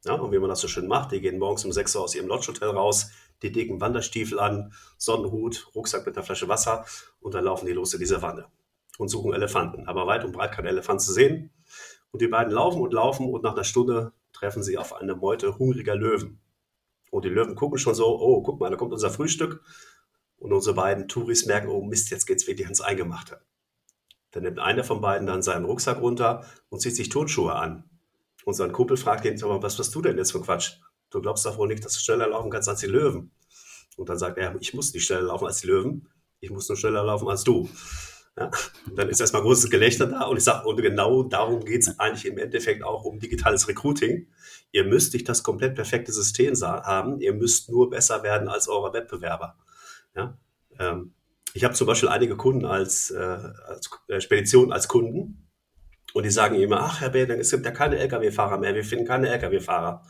Ja, 0.04 0.14
und 0.14 0.32
wie 0.32 0.38
man 0.38 0.48
das 0.48 0.60
so 0.60 0.68
schön 0.68 0.86
macht, 0.86 1.12
die 1.12 1.20
gehen 1.20 1.38
morgens 1.38 1.64
um 1.64 1.72
6 1.72 1.96
Uhr 1.96 2.02
aus 2.02 2.14
ihrem 2.14 2.28
Lodge-Hotel 2.28 2.70
raus, 2.70 3.10
die 3.42 3.50
dicken 3.50 3.80
Wanderstiefel 3.80 4.38
an, 4.38 4.72
Sonnenhut, 4.96 5.70
Rucksack 5.74 6.06
mit 6.06 6.16
einer 6.16 6.24
Flasche 6.24 6.48
Wasser 6.48 6.84
und 7.20 7.34
dann 7.34 7.44
laufen 7.44 7.66
die 7.66 7.72
los 7.72 7.94
in 7.94 8.00
die 8.00 8.06
Savanne 8.06 8.46
und 8.98 9.08
suchen 9.08 9.32
Elefanten. 9.32 9.88
Aber 9.88 10.06
weit 10.06 10.24
und 10.24 10.32
breit 10.32 10.52
kein 10.52 10.66
Elefant 10.66 11.00
zu 11.00 11.12
sehen. 11.12 11.50
Und 12.10 12.22
die 12.22 12.28
beiden 12.28 12.52
laufen 12.52 12.80
und 12.80 12.92
laufen 12.92 13.28
und 13.28 13.42
nach 13.42 13.52
einer 13.52 13.64
Stunde 13.64 14.12
treffen 14.32 14.62
sie 14.62 14.78
auf 14.78 14.94
eine 14.94 15.14
Meute 15.14 15.58
hungriger 15.58 15.94
Löwen. 15.94 16.40
Und 17.10 17.24
die 17.24 17.30
Löwen 17.30 17.54
gucken 17.54 17.78
schon 17.78 17.94
so, 17.94 18.06
oh, 18.06 18.42
guck 18.42 18.60
mal, 18.60 18.70
da 18.70 18.76
kommt 18.76 18.92
unser 18.92 19.10
Frühstück. 19.10 19.62
Und 20.36 20.52
unsere 20.52 20.76
beiden 20.76 21.08
Touris 21.08 21.46
merken, 21.46 21.68
oh 21.68 21.82
Mist, 21.82 22.10
jetzt 22.10 22.26
geht's 22.26 22.46
wirklich 22.46 22.66
ans 22.66 22.80
Eingemachte. 22.80 23.40
Dann 24.30 24.44
nimmt 24.44 24.58
einer 24.58 24.84
von 24.84 25.00
beiden 25.00 25.26
dann 25.26 25.42
seinen 25.42 25.64
Rucksack 25.64 26.00
runter 26.00 26.44
und 26.68 26.80
zieht 26.80 26.94
sich 26.94 27.08
Turnschuhe 27.08 27.54
an. 27.54 27.84
Und 28.48 28.54
sein 28.54 28.72
Kumpel 28.72 28.96
fragt 28.96 29.26
ihn, 29.26 29.38
mal, 29.42 29.62
was 29.62 29.78
was 29.78 29.90
du 29.90 30.00
denn 30.00 30.16
jetzt 30.16 30.32
für 30.32 30.40
Quatsch? 30.40 30.78
Du 31.10 31.20
glaubst 31.20 31.44
doch 31.44 31.58
wohl 31.58 31.68
nicht, 31.68 31.84
dass 31.84 31.92
du 31.92 32.00
schneller 32.00 32.28
laufen 32.28 32.50
kannst 32.50 32.66
als 32.66 32.80
die 32.80 32.86
Löwen. 32.86 33.30
Und 33.98 34.08
dann 34.08 34.16
sagt 34.16 34.38
er, 34.38 34.56
ich 34.58 34.72
muss 34.72 34.94
nicht 34.94 35.04
schneller 35.04 35.24
laufen 35.24 35.46
als 35.46 35.60
die 35.60 35.66
Löwen, 35.66 36.08
ich 36.40 36.48
muss 36.48 36.66
nur 36.66 36.78
schneller 36.78 37.04
laufen 37.04 37.28
als 37.28 37.44
du. 37.44 37.68
Ja, 38.38 38.50
dann 38.96 39.10
ist 39.10 39.20
erstmal 39.20 39.42
großes 39.42 39.68
Gelächter 39.68 40.06
da 40.06 40.22
und 40.22 40.38
ich 40.38 40.44
sage, 40.44 40.66
und 40.66 40.80
genau 40.80 41.24
darum 41.24 41.62
geht 41.62 41.82
es 41.82 41.98
eigentlich 41.98 42.24
im 42.24 42.38
Endeffekt 42.38 42.82
auch 42.82 43.04
um 43.04 43.18
digitales 43.18 43.68
Recruiting. 43.68 44.28
Ihr 44.72 44.84
müsst 44.84 45.12
nicht 45.12 45.28
das 45.28 45.42
komplett 45.42 45.74
perfekte 45.74 46.10
System 46.10 46.54
haben, 46.54 47.20
ihr 47.20 47.34
müsst 47.34 47.68
nur 47.68 47.90
besser 47.90 48.22
werden 48.22 48.48
als 48.48 48.66
eure 48.66 48.94
Wettbewerber. 48.94 49.58
Ja, 50.16 50.38
ähm, 50.78 51.12
ich 51.52 51.64
habe 51.64 51.74
zum 51.74 51.86
Beispiel 51.86 52.08
einige 52.08 52.38
Kunden 52.38 52.64
als, 52.64 53.10
äh, 53.10 53.18
als 53.18 53.90
äh, 54.08 54.22
Spedition 54.22 54.72
als 54.72 54.88
Kunden 54.88 55.47
und 56.14 56.24
die 56.24 56.30
sagen 56.30 56.56
immer, 56.56 56.80
ach 56.80 57.00
Herr 57.00 57.10
Bäden, 57.10 57.40
es 57.40 57.50
gibt 57.50 57.64
ja 57.64 57.70
keine 57.70 57.98
Lkw-Fahrer 57.98 58.58
mehr, 58.58 58.74
wir 58.74 58.84
finden 58.84 59.06
keine 59.06 59.28
Lkw-Fahrer. 59.28 60.02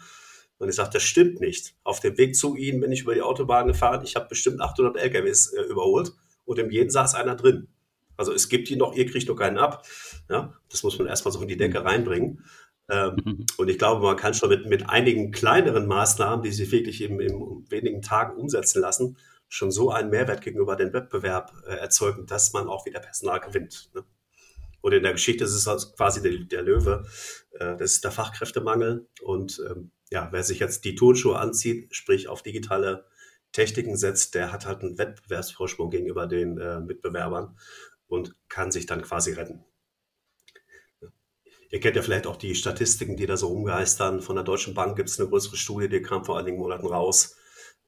Und 0.58 0.68
ich 0.68 0.74
sage, 0.74 0.90
das 0.92 1.02
stimmt 1.04 1.40
nicht. 1.40 1.76
Auf 1.84 2.00
dem 2.00 2.18
Weg 2.18 2.34
zu 2.34 2.56
Ihnen 2.56 2.80
bin 2.80 2.90
ich 2.90 3.02
über 3.02 3.14
die 3.14 3.22
Autobahn 3.22 3.68
gefahren, 3.68 4.02
ich 4.04 4.16
habe 4.16 4.28
bestimmt 4.28 4.60
800 4.60 4.96
LKWs 4.96 5.52
äh, 5.52 5.62
überholt 5.62 6.12
und 6.44 6.58
in 6.58 6.70
jedem 6.70 6.90
saß 6.90 7.14
einer 7.14 7.36
drin. 7.36 7.68
Also 8.16 8.32
es 8.32 8.48
gibt 8.48 8.68
die 8.68 8.76
noch, 8.76 8.94
ihr 8.94 9.06
kriegt 9.06 9.28
noch 9.28 9.36
keinen 9.36 9.58
ab. 9.58 9.86
Ja, 10.28 10.54
das 10.70 10.82
muss 10.82 10.98
man 10.98 11.06
erstmal 11.06 11.32
so 11.32 11.40
in 11.40 11.48
die 11.48 11.56
Decke 11.56 11.84
reinbringen. 11.84 12.44
Ähm, 12.90 13.16
mhm. 13.24 13.46
Und 13.56 13.68
ich 13.68 13.78
glaube, 13.78 14.02
man 14.02 14.16
kann 14.16 14.34
schon 14.34 14.48
mit, 14.48 14.66
mit 14.66 14.88
einigen 14.88 15.30
kleineren 15.30 15.86
Maßnahmen, 15.86 16.42
die 16.42 16.50
sich 16.50 16.72
wirklich 16.72 17.02
in, 17.02 17.20
in 17.20 17.64
wenigen 17.70 18.02
Tagen 18.02 18.36
umsetzen 18.36 18.80
lassen, 18.80 19.16
schon 19.48 19.70
so 19.70 19.90
einen 19.90 20.10
Mehrwert 20.10 20.40
gegenüber 20.42 20.74
dem 20.74 20.92
Wettbewerb 20.92 21.52
äh, 21.66 21.76
erzeugen, 21.76 22.26
dass 22.26 22.52
man 22.52 22.66
auch 22.66 22.86
wieder 22.86 23.00
Personal 23.00 23.40
gewinnt. 23.40 23.90
Ne? 23.94 24.02
Und 24.80 24.92
in 24.92 25.02
der 25.02 25.12
Geschichte 25.12 25.44
ist 25.44 25.54
es 25.54 25.66
also 25.66 25.92
quasi 25.92 26.22
der, 26.22 26.38
der 26.38 26.62
Löwe, 26.62 27.06
äh, 27.52 27.76
das 27.76 27.94
ist 27.94 28.04
der 28.04 28.12
Fachkräftemangel. 28.12 29.08
Und 29.22 29.60
ähm, 29.68 29.90
ja, 30.10 30.28
wer 30.30 30.42
sich 30.42 30.60
jetzt 30.60 30.84
die 30.84 30.94
Turnschuhe 30.94 31.38
anzieht, 31.38 31.94
sprich 31.94 32.28
auf 32.28 32.42
digitale 32.42 33.06
Techniken 33.52 33.96
setzt, 33.96 34.34
der 34.34 34.52
hat 34.52 34.66
halt 34.66 34.82
einen 34.82 34.98
Wettbewerbsvorsprung 34.98 35.90
gegenüber 35.90 36.26
den 36.26 36.58
äh, 36.58 36.80
Mitbewerbern 36.80 37.58
und 38.06 38.34
kann 38.48 38.70
sich 38.70 38.86
dann 38.86 39.02
quasi 39.02 39.32
retten. 39.32 39.64
Ihr 41.70 41.80
kennt 41.80 41.96
ja 41.96 42.02
vielleicht 42.02 42.26
auch 42.26 42.36
die 42.36 42.54
Statistiken, 42.54 43.16
die 43.16 43.26
da 43.26 43.36
so 43.36 43.48
rumgeistern. 43.48 44.22
Von 44.22 44.36
der 44.36 44.44
Deutschen 44.44 44.74
Bank 44.74 44.96
gibt 44.96 45.10
es 45.10 45.20
eine 45.20 45.28
größere 45.28 45.56
Studie, 45.56 45.88
die 45.88 46.00
kam 46.00 46.24
vor 46.24 46.38
einigen 46.38 46.56
Monaten 46.56 46.86
raus. 46.86 47.36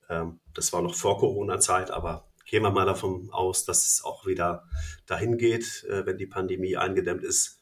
Ähm, 0.08 0.40
das 0.54 0.72
war 0.72 0.82
noch 0.82 0.94
vor 0.94 1.18
Corona-Zeit, 1.18 1.90
aber 1.90 2.29
gehen 2.50 2.64
wir 2.64 2.72
mal 2.72 2.84
davon 2.84 3.30
aus, 3.30 3.64
dass 3.64 3.86
es 3.86 4.02
auch 4.04 4.26
wieder 4.26 4.64
dahin 5.06 5.38
geht, 5.38 5.84
äh, 5.84 6.04
wenn 6.04 6.18
die 6.18 6.26
Pandemie 6.26 6.76
eingedämmt 6.76 7.22
ist. 7.22 7.60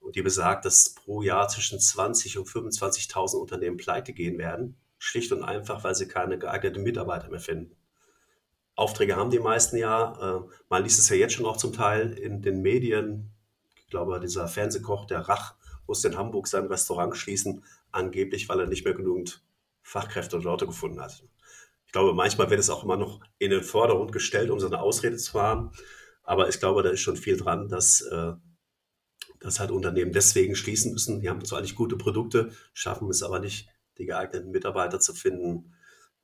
Und 0.00 0.14
die 0.14 0.22
besagt, 0.22 0.64
dass 0.64 0.94
pro 0.94 1.22
Jahr 1.22 1.48
zwischen 1.48 1.80
20 1.80 2.38
und 2.38 2.46
25.000 2.46 3.36
Unternehmen 3.36 3.76
pleite 3.76 4.12
gehen 4.12 4.38
werden. 4.38 4.76
Schlicht 4.96 5.32
und 5.32 5.42
einfach, 5.42 5.82
weil 5.82 5.96
sie 5.96 6.06
keine 6.06 6.38
geeigneten 6.38 6.84
Mitarbeiter 6.84 7.28
mehr 7.30 7.40
finden. 7.40 7.74
Aufträge 8.76 9.16
haben 9.16 9.30
die 9.30 9.40
meisten 9.40 9.76
ja. 9.76 10.36
Äh, 10.38 10.48
man 10.68 10.84
liest 10.84 11.00
es 11.00 11.08
ja 11.08 11.16
jetzt 11.16 11.34
schon 11.34 11.46
auch 11.46 11.56
zum 11.56 11.72
Teil 11.72 12.12
in 12.12 12.40
den 12.40 12.62
Medien. 12.62 13.32
Ich 13.74 13.88
glaube, 13.88 14.20
dieser 14.20 14.46
Fernsehkoch, 14.46 15.06
der 15.06 15.22
Rach, 15.22 15.56
musste 15.88 16.08
in 16.08 16.16
Hamburg 16.16 16.46
sein 16.46 16.66
Restaurant 16.66 17.16
schließen, 17.16 17.64
angeblich, 17.90 18.48
weil 18.48 18.60
er 18.60 18.66
nicht 18.68 18.84
mehr 18.84 18.94
genügend 18.94 19.42
Fachkräfte 19.82 20.36
und 20.36 20.44
Leute 20.44 20.66
gefunden 20.66 21.00
hat. 21.00 21.24
Ich 21.88 21.92
glaube, 21.92 22.12
manchmal 22.12 22.50
wird 22.50 22.60
es 22.60 22.68
auch 22.68 22.84
immer 22.84 22.98
noch 22.98 23.22
in 23.38 23.50
den 23.50 23.62
Vordergrund 23.62 24.12
gestellt, 24.12 24.50
um 24.50 24.60
so 24.60 24.66
eine 24.66 24.78
Ausrede 24.78 25.16
zu 25.16 25.40
haben. 25.40 25.72
Aber 26.22 26.50
ich 26.50 26.58
glaube, 26.60 26.82
da 26.82 26.90
ist 26.90 27.00
schon 27.00 27.16
viel 27.16 27.38
dran, 27.38 27.66
dass, 27.68 28.02
äh, 28.02 28.34
dass 29.40 29.58
halt 29.58 29.70
Unternehmen 29.70 30.12
deswegen 30.12 30.54
schließen 30.54 30.92
müssen. 30.92 31.20
Die 31.20 31.30
haben 31.30 31.42
zwar 31.46 31.60
eigentlich 31.60 31.76
gute 31.76 31.96
Produkte, 31.96 32.50
schaffen 32.74 33.08
es 33.08 33.22
aber 33.22 33.40
nicht, 33.40 33.70
die 33.96 34.04
geeigneten 34.04 34.50
Mitarbeiter 34.50 35.00
zu 35.00 35.14
finden, 35.14 35.72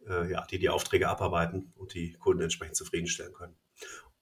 äh, 0.06 0.30
ja, 0.30 0.44
die 0.50 0.58
die 0.58 0.68
Aufträge 0.68 1.08
abarbeiten 1.08 1.72
und 1.76 1.94
die 1.94 2.12
Kunden 2.12 2.42
entsprechend 2.42 2.76
zufriedenstellen 2.76 3.32
können. 3.32 3.56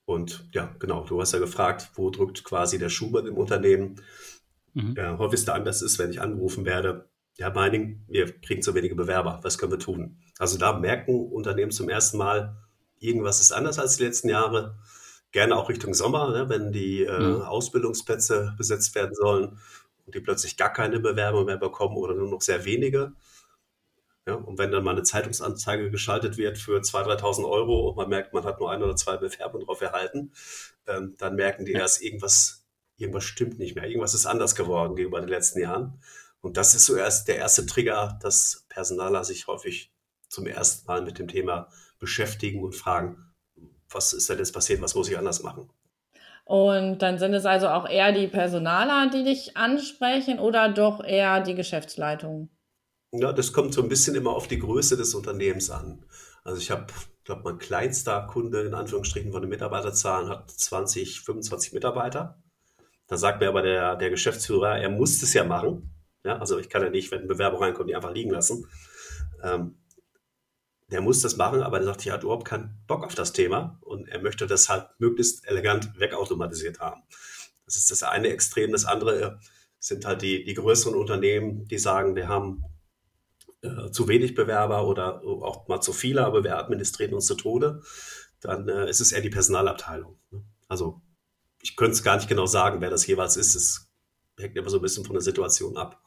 Und 0.05 0.49
ja, 0.53 0.77
genau, 0.79 1.05
du 1.05 1.21
hast 1.21 1.33
ja 1.33 1.41
gefragt, 1.41 1.91
wo 1.95 2.11
drückt 2.11 2.45
quasi 2.45 2.79
der 2.79 2.89
Schuh 2.89 3.19
im 3.19 3.37
Unternehmen. 3.37 4.01
Mhm. 4.75 4.95
Ja, 4.97 5.19
häufigster 5.19 5.55
Anlass 5.55 5.83
ist, 5.83 5.99
wenn 5.99 6.11
ich 6.11 6.21
angerufen 6.21 6.65
werde, 6.65 7.11
ja, 7.37 7.51
Meining, 7.51 8.05
wir 8.09 8.33
kriegen 8.41 8.63
zu 8.63 8.75
wenige 8.75 8.95
Bewerber, 8.95 9.41
was 9.43 9.59
können 9.59 9.73
wir 9.73 9.79
tun? 9.79 10.19
Also 10.39 10.59
da 10.59 10.79
merken 10.79 11.33
Unternehmen 11.33 11.73
zum 11.73 11.89
ersten 11.89 12.19
Mal, 12.19 12.57
irgendwas 12.99 13.41
ist 13.41 13.53
anders 13.53 13.79
als 13.79 13.97
die 13.97 14.05
letzten 14.05 14.29
Jahre. 14.29 14.79
Gerne 15.31 15.57
auch 15.57 15.69
Richtung 15.69 15.95
Sommer, 15.95 16.31
ne, 16.31 16.49
wenn 16.49 16.73
die 16.73 17.05
äh, 17.05 17.19
mhm. 17.19 17.43
Ausbildungsplätze 17.43 18.55
besetzt 18.59 18.95
werden 18.95 19.15
sollen 19.15 19.59
und 20.05 20.15
die 20.15 20.21
plötzlich 20.21 20.57
gar 20.57 20.73
keine 20.73 21.01
Bewerbung 21.01 21.47
mehr 21.47 21.57
bekommen 21.57 21.97
oder 21.97 22.15
nur 22.15 22.29
noch 22.29 22.43
sehr 22.43 22.65
wenige 22.65 23.15
ja, 24.27 24.35
und 24.35 24.57
wenn 24.59 24.71
dann 24.71 24.85
mal 24.85 24.93
eine 24.93 25.03
Zeitungsanzeige 25.03 25.91
geschaltet 25.91 26.37
wird 26.37 26.57
für 26.57 26.79
2.000, 26.79 27.19
3.000 27.21 27.49
Euro 27.49 27.89
und 27.89 27.97
man 27.97 28.09
merkt, 28.09 28.33
man 28.33 28.45
hat 28.45 28.61
nur 28.61 28.71
ein 28.71 28.83
oder 28.83 28.95
zwei 28.95 29.17
Bewerbungen 29.17 29.67
drauf 29.67 29.81
erhalten, 29.81 30.33
ähm, 30.87 31.15
dann 31.19 31.35
merken 31.35 31.65
die 31.65 31.73
ja. 31.73 31.81
erst, 31.81 32.03
irgendwas, 32.03 32.65
irgendwas 32.97 33.25
stimmt 33.25 33.59
nicht 33.59 33.75
mehr. 33.75 33.89
Irgendwas 33.89 34.15
ist 34.15 34.27
anders 34.27 34.55
geworden 34.55 34.95
gegenüber 34.95 35.21
den 35.21 35.29
letzten 35.29 35.61
Jahren. 35.61 36.01
Und 36.43 36.57
das 36.57 36.75
ist 36.75 36.87
so 36.87 36.97
erst 36.97 37.29
der 37.29 37.37
erste 37.37 37.65
Trigger, 37.65 38.19
dass 38.21 38.67
Personaler 38.69 39.25
sich 39.25 39.47
häufig 39.47 39.93
zum 40.29 40.47
ersten 40.47 40.87
Mal 40.87 41.03
mit 41.03 41.19
dem 41.19 41.29
Thema 41.29 41.69
beschäftigen 41.99 42.63
und 42.63 42.75
fragen, 42.75 43.33
was 43.89 44.13
ist 44.13 44.29
denn 44.29 44.39
jetzt 44.39 44.53
passiert, 44.53 44.83
was 44.83 44.95
muss 44.95 45.09
ich 45.09 45.17
anders 45.17 45.43
machen? 45.43 45.71
Und 46.45 46.99
dann 46.99 47.19
sind 47.19 47.35
es 47.35 47.47
also 47.47 47.69
auch 47.69 47.89
eher 47.89 48.13
die 48.13 48.27
Personaler, 48.27 49.09
die 49.11 49.23
dich 49.23 49.57
ansprechen 49.57 50.41
oder 50.41 50.69
doch 50.69 51.03
eher 51.03 51.41
die 51.41 51.55
Geschäftsleitung? 51.55 52.51
Ja, 53.13 53.33
das 53.33 53.53
kommt 53.53 53.75
so 53.75 53.83
ein 53.83 53.89
bisschen 53.89 54.17
immer 54.17 54.31
auf 54.31 54.49
die 54.49 54.59
Größe 54.59 54.97
des 54.97 55.15
Unternehmens 55.15 55.71
an. 55.71 56.05
Also 56.43 56.61
ich 56.61 56.71
habe, 56.71 56.87
glaube 57.25 57.43
mein 57.45 57.59
kleinster 57.59 58.23
Kunde 58.23 58.63
in 58.63 58.75
Anführungsstrichen 58.75 59.31
von 59.31 59.43
den 59.43 59.51
Mitarbeiterzahlen 59.51 60.29
hat 60.29 60.51
20, 60.51 61.21
25 61.21 61.73
Mitarbeiter. 61.73 62.43
Da 63.07 63.17
sagt 63.17 63.41
mir 63.41 63.49
aber 63.49 63.63
der, 63.63 63.97
der 63.97 64.11
Geschäftsführer, 64.11 64.79
er 64.79 64.89
muss 64.89 65.23
es 65.23 65.35
ja 65.35 65.45
machen. 65.45 65.92
Ja, 66.25 66.39
also 66.39 66.59
ich 66.59 66.69
kann 66.69 66.83
ja 66.83 66.91
nicht, 66.91 67.11
wenn 67.11 67.21
eine 67.21 67.29
Bewerbung 67.29 67.63
reinkommt, 67.63 67.91
die 67.91 67.97
einfach 67.97 68.13
liegen 68.13 68.31
lassen. 68.31 68.67
Ähm, 69.43 69.77
der 70.91 71.01
muss 71.01 71.21
das 71.21 71.37
machen, 71.37 71.63
aber 71.63 71.79
der 71.79 71.87
sagt, 71.87 72.07
er 72.07 72.13
hat 72.13 72.23
überhaupt 72.23 72.47
keinen 72.47 72.79
Bock 72.87 73.05
auf 73.05 73.15
das 73.15 73.33
Thema 73.33 73.79
und 73.81 74.09
er 74.09 74.21
möchte 74.21 74.47
das 74.47 74.69
halt 74.69 74.89
möglichst 74.99 75.47
elegant 75.49 75.99
wegautomatisiert 75.99 76.81
haben. 76.81 77.03
Das 77.65 77.77
ist 77.77 77.91
das 77.91 78.03
eine 78.03 78.29
Extrem. 78.29 78.73
Das 78.73 78.85
andere 78.85 79.41
sind 79.79 80.05
halt 80.05 80.23
die, 80.23 80.45
die 80.45 80.55
größeren 80.55 80.95
Unternehmen, 80.95 81.67
die 81.67 81.79
sagen, 81.79 82.15
wir 82.15 82.29
haben 82.29 82.65
äh, 83.63 83.91
zu 83.91 84.07
wenig 84.07 84.35
Bewerber 84.35 84.87
oder 84.87 85.23
auch 85.25 85.67
mal 85.67 85.81
zu 85.81 85.93
viele, 85.93 86.25
aber 86.25 86.45
wir 86.45 86.59
administrieren 86.59 87.15
uns 87.15 87.27
zu 87.27 87.35
Tode. 87.35 87.83
Dann 88.41 88.69
äh, 88.69 88.89
ist 88.89 89.01
es 89.01 89.13
eher 89.13 89.23
die 89.23 89.31
Personalabteilung. 89.31 90.19
Ne? 90.31 90.45
Also 90.69 91.01
ich 91.63 91.75
könnte 91.75 91.93
es 91.93 92.03
gar 92.03 92.17
nicht 92.17 92.29
genau 92.29 92.47
sagen, 92.47 92.81
wer 92.81 92.91
das 92.91 93.07
jeweils 93.07 93.37
ist. 93.37 93.55
Es 93.55 93.91
hängt 94.39 94.57
immer 94.57 94.69
so 94.69 94.77
ein 94.77 94.83
bisschen 94.83 95.05
von 95.05 95.15
der 95.15 95.23
Situation 95.23 95.77
ab 95.77 96.03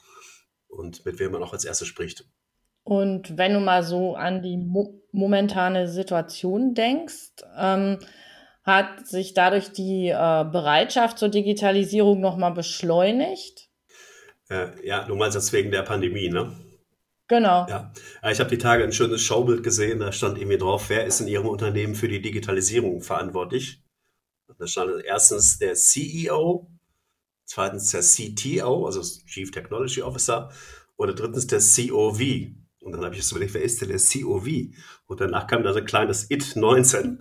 und 0.76 1.06
mit 1.06 1.20
wem 1.20 1.32
man 1.32 1.44
auch 1.44 1.54
als 1.54 1.66
erstes 1.66 1.88
spricht. 1.88 2.26
Und 2.84 3.38
wenn 3.38 3.54
du 3.54 3.60
mal 3.60 3.84
so 3.84 4.16
an 4.16 4.42
die 4.42 4.58
mo 4.58 5.02
momentane 5.12 5.88
Situation 5.88 6.74
denkst, 6.74 7.32
ähm, 7.58 8.00
hat 8.64 9.08
sich 9.08 9.34
dadurch 9.34 9.72
die 9.72 10.10
äh, 10.10 10.46
Bereitschaft 10.52 11.18
zur 11.18 11.30
Digitalisierung 11.30 12.20
nochmal 12.20 12.52
beschleunigt? 12.52 13.70
Äh, 14.50 14.86
ja, 14.86 15.06
du 15.06 15.16
meinst 15.16 15.38
das 15.38 15.54
wegen 15.54 15.72
der 15.72 15.84
Pandemie, 15.84 16.30
ne? 16.30 16.56
Genau. 17.28 17.66
Ja, 17.68 17.92
ich 18.30 18.40
habe 18.40 18.50
die 18.50 18.58
Tage 18.58 18.84
ein 18.84 18.92
schönes 18.92 19.22
Schaubild 19.22 19.64
gesehen, 19.64 20.00
da 20.00 20.12
stand 20.12 20.38
irgendwie 20.38 20.58
drauf, 20.60 20.90
wer 20.90 21.06
ist 21.06 21.22
in 21.22 21.28
Ihrem 21.28 21.48
Unternehmen 21.48 21.96
für 21.96 22.08
die 22.08 22.22
Digitalisierung 22.22 23.02
verantwortlich? 23.02 23.82
Da 24.60 24.68
stand 24.68 25.04
erstens 25.04 25.58
der 25.58 25.74
CEO, 25.74 26.68
zweitens 27.46 27.92
der 27.92 28.02
CTO, 28.02 28.86
also 28.86 29.02
Chief 29.26 29.52
Technology 29.52 30.02
Officer, 30.02 30.52
oder 30.98 31.14
drittens 31.14 31.48
der 31.48 31.60
COV, 31.60 32.22
und 32.86 32.92
dann 32.92 33.04
habe 33.04 33.16
ich 33.16 33.26
so 33.26 33.36
überlegt, 33.36 33.56
wer 33.56 33.64
ist 33.64 33.82
denn 33.82 33.90
der 33.90 33.98
COV? 33.98 34.48
Und 35.08 35.20
danach 35.20 35.48
kam 35.48 35.64
da 35.64 35.74
so 35.74 35.80
ein 35.80 35.86
kleines 35.86 36.30
IT-19, 36.30 37.20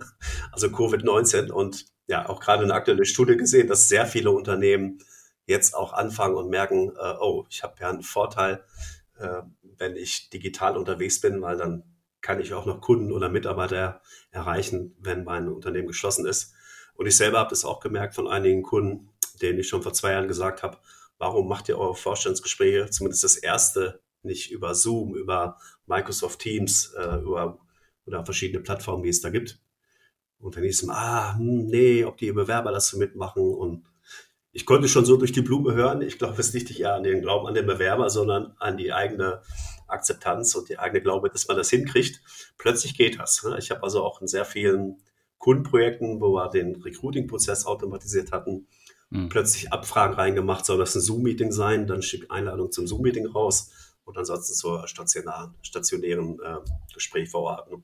also 0.51 0.67
Covid-19. 0.67 1.49
Und 1.49 1.87
ja, 2.05 2.29
auch 2.29 2.39
gerade 2.39 2.63
eine 2.63 2.75
aktuelle 2.75 3.03
Studie 3.03 3.35
gesehen, 3.35 3.67
dass 3.67 3.87
sehr 3.87 4.05
viele 4.05 4.29
Unternehmen 4.29 4.99
jetzt 5.47 5.73
auch 5.73 5.93
anfangen 5.93 6.35
und 6.35 6.49
merken, 6.49 6.91
äh, 6.91 7.15
oh, 7.19 7.45
ich 7.49 7.63
habe 7.63 7.75
ja 7.79 7.89
einen 7.89 8.03
Vorteil, 8.03 8.63
äh, 9.17 9.41
wenn 9.77 9.95
ich 9.95 10.29
digital 10.29 10.77
unterwegs 10.77 11.19
bin, 11.19 11.41
weil 11.41 11.57
dann 11.57 11.83
kann 12.21 12.39
ich 12.39 12.53
auch 12.53 12.67
noch 12.67 12.79
Kunden 12.79 13.11
oder 13.11 13.29
Mitarbeiter 13.29 14.01
erreichen, 14.29 14.95
wenn 14.99 15.23
mein 15.23 15.47
Unternehmen 15.49 15.87
geschlossen 15.87 16.27
ist. 16.27 16.53
Und 16.93 17.07
ich 17.07 17.17
selber 17.17 17.39
habe 17.39 17.49
das 17.49 17.65
auch 17.65 17.79
gemerkt 17.79 18.13
von 18.13 18.27
einigen 18.27 18.61
Kunden, 18.61 19.09
denen 19.41 19.59
ich 19.59 19.67
schon 19.67 19.83
vor 19.83 19.93
zwei 19.93 20.11
Jahren 20.11 20.27
gesagt 20.27 20.63
habe, 20.63 20.77
warum 21.17 21.47
macht 21.47 21.69
ihr 21.69 21.77
eure 21.77 21.95
Vorstandsgespräche, 21.95 22.89
zumindest 22.89 23.23
das 23.23 23.37
erste, 23.37 24.01
nicht 24.23 24.51
über 24.51 24.73
Zoom, 24.75 25.15
über 25.15 25.57
Microsoft 25.85 26.39
Teams, 26.39 26.93
äh, 26.97 27.17
über 27.17 27.59
oder 28.05 28.23
verschiedene 28.23 28.61
Plattformen, 28.61 29.03
die 29.03 29.09
es 29.09 29.21
da 29.21 29.29
gibt. 29.29 29.59
Und 30.39 30.55
dann 30.55 30.63
hieß 30.63 30.83
es, 30.83 30.89
ah, 30.89 31.35
hm, 31.35 31.67
nee, 31.67 32.03
ob 32.03 32.17
die 32.17 32.31
Bewerber 32.31 32.71
das 32.71 32.89
so 32.89 32.97
mitmachen. 32.97 33.41
Und 33.41 33.85
ich 34.51 34.65
konnte 34.65 34.87
schon 34.87 35.05
so 35.05 35.17
durch 35.17 35.31
die 35.31 35.41
Blume 35.41 35.73
hören, 35.73 36.01
ich 36.01 36.17
glaube, 36.17 36.39
es 36.39 36.53
liegt 36.53 36.69
nicht 36.69 36.81
eher 36.81 36.95
an 36.95 37.03
den 37.03 37.21
Glauben 37.21 37.47
an 37.47 37.55
den 37.55 37.65
Bewerber, 37.65 38.09
sondern 38.09 38.53
an 38.59 38.77
die 38.77 38.93
eigene 38.93 39.41
Akzeptanz 39.87 40.55
und 40.55 40.69
die 40.69 40.77
eigene 40.77 41.01
Glaube, 41.01 41.29
dass 41.29 41.47
man 41.47 41.57
das 41.57 41.69
hinkriegt. 41.69 42.21
Plötzlich 42.57 42.95
geht 42.97 43.19
das. 43.19 43.43
Ne? 43.43 43.57
Ich 43.59 43.71
habe 43.71 43.83
also 43.83 44.03
auch 44.03 44.21
in 44.21 44.27
sehr 44.27 44.45
vielen 44.45 45.01
Kundenprojekten, 45.37 46.21
wo 46.21 46.33
wir 46.33 46.49
den 46.49 46.75
Recruiting-Prozess 46.75 47.65
automatisiert 47.65 48.31
hatten, 48.31 48.67
mhm. 49.15 49.29
plötzlich 49.29 49.71
Abfragen 49.71 50.15
reingemacht, 50.15 50.65
soll 50.65 50.77
das 50.77 50.95
ein 50.95 51.01
Zoom-Meeting 51.01 51.51
sein, 51.51 51.87
dann 51.87 52.01
schickt 52.01 52.31
Einladung 52.31 52.71
zum 52.71 52.87
Zoom-Meeting 52.87 53.27
raus 53.27 53.71
und 54.03 54.17
ansonsten 54.17 54.53
zur 54.53 54.87
stationären, 54.87 55.55
stationären 55.61 56.39
äh, 56.41 56.57
Gespräch 56.93 57.29
vor 57.29 57.41
Ort. 57.41 57.71
Ne? 57.71 57.83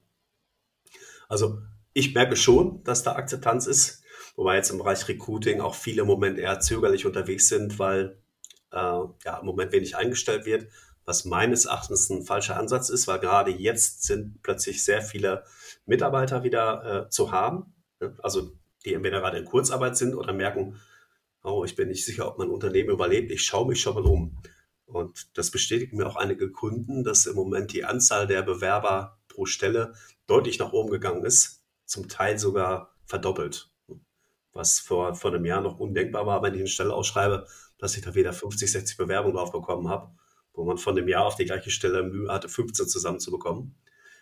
Also 1.27 1.59
ich 1.93 2.13
merke 2.13 2.35
schon, 2.35 2.83
dass 2.83 3.03
da 3.03 3.15
Akzeptanz 3.15 3.67
ist, 3.67 4.03
wobei 4.35 4.55
jetzt 4.55 4.69
im 4.69 4.77
Bereich 4.77 5.07
Recruiting 5.07 5.61
auch 5.61 5.75
viele 5.75 6.01
im 6.01 6.07
Moment 6.07 6.39
eher 6.39 6.59
zögerlich 6.59 7.05
unterwegs 7.05 7.47
sind, 7.47 7.79
weil 7.79 8.21
äh, 8.71 8.77
ja, 8.77 9.37
im 9.39 9.45
Moment 9.45 9.71
wenig 9.71 9.97
eingestellt 9.97 10.45
wird, 10.45 10.67
was 11.05 11.25
meines 11.25 11.65
Erachtens 11.65 12.09
ein 12.09 12.23
falscher 12.23 12.57
Ansatz 12.57 12.89
ist, 12.89 13.07
weil 13.07 13.19
gerade 13.19 13.51
jetzt 13.51 14.03
sind 14.03 14.41
plötzlich 14.43 14.83
sehr 14.83 15.01
viele 15.01 15.43
Mitarbeiter 15.85 16.43
wieder 16.43 17.05
äh, 17.05 17.09
zu 17.09 17.31
haben, 17.31 17.73
ne? 17.99 18.15
also 18.21 18.51
die 18.85 18.93
entweder 18.93 19.19
gerade 19.19 19.37
in 19.37 19.45
Kurzarbeit 19.45 19.97
sind 19.97 20.15
oder 20.15 20.33
merken, 20.33 20.79
oh, 21.43 21.63
ich 21.65 21.75
bin 21.75 21.87
nicht 21.87 22.05
sicher, 22.05 22.27
ob 22.27 22.37
mein 22.37 22.49
Unternehmen 22.49 22.89
überlebt, 22.89 23.31
ich 23.31 23.43
schaue 23.43 23.67
mich 23.67 23.81
schon 23.81 23.95
mal 23.95 24.05
um. 24.05 24.41
Und 24.85 25.37
das 25.37 25.51
bestätigen 25.51 25.97
mir 25.97 26.07
auch 26.07 26.17
einige 26.17 26.51
Kunden, 26.51 27.03
dass 27.03 27.25
im 27.25 27.35
Moment 27.35 27.71
die 27.73 27.85
Anzahl 27.85 28.27
der 28.27 28.41
Bewerber 28.41 29.19
pro 29.29 29.45
Stelle 29.45 29.93
deutlich 30.27 30.59
nach 30.59 30.73
oben 30.73 30.89
gegangen 30.89 31.23
ist, 31.23 31.63
zum 31.85 32.09
Teil 32.09 32.37
sogar 32.37 32.93
verdoppelt. 33.05 33.71
Was 34.53 34.79
vor, 34.79 35.15
vor 35.15 35.33
einem 35.33 35.45
Jahr 35.45 35.61
noch 35.61 35.79
undenkbar 35.79 36.25
war, 36.25 36.43
wenn 36.43 36.53
ich 36.53 36.59
eine 36.59 36.67
Stelle 36.67 36.93
ausschreibe, 36.93 37.47
dass 37.77 37.95
ich 37.95 38.03
da 38.03 38.15
wieder 38.15 38.33
50, 38.33 38.69
60 38.69 38.97
Bewerbungen 38.97 39.35
drauf 39.35 39.51
bekommen 39.51 39.89
habe, 39.89 40.11
wo 40.53 40.65
man 40.65 40.77
von 40.77 40.95
dem 40.95 41.07
Jahr 41.07 41.25
auf 41.25 41.35
die 41.35 41.45
gleiche 41.45 41.71
Stelle 41.71 42.03
Mühe 42.03 42.31
hatte, 42.31 42.49
15 42.49 42.87
zusammenzubekommen. 42.87 43.75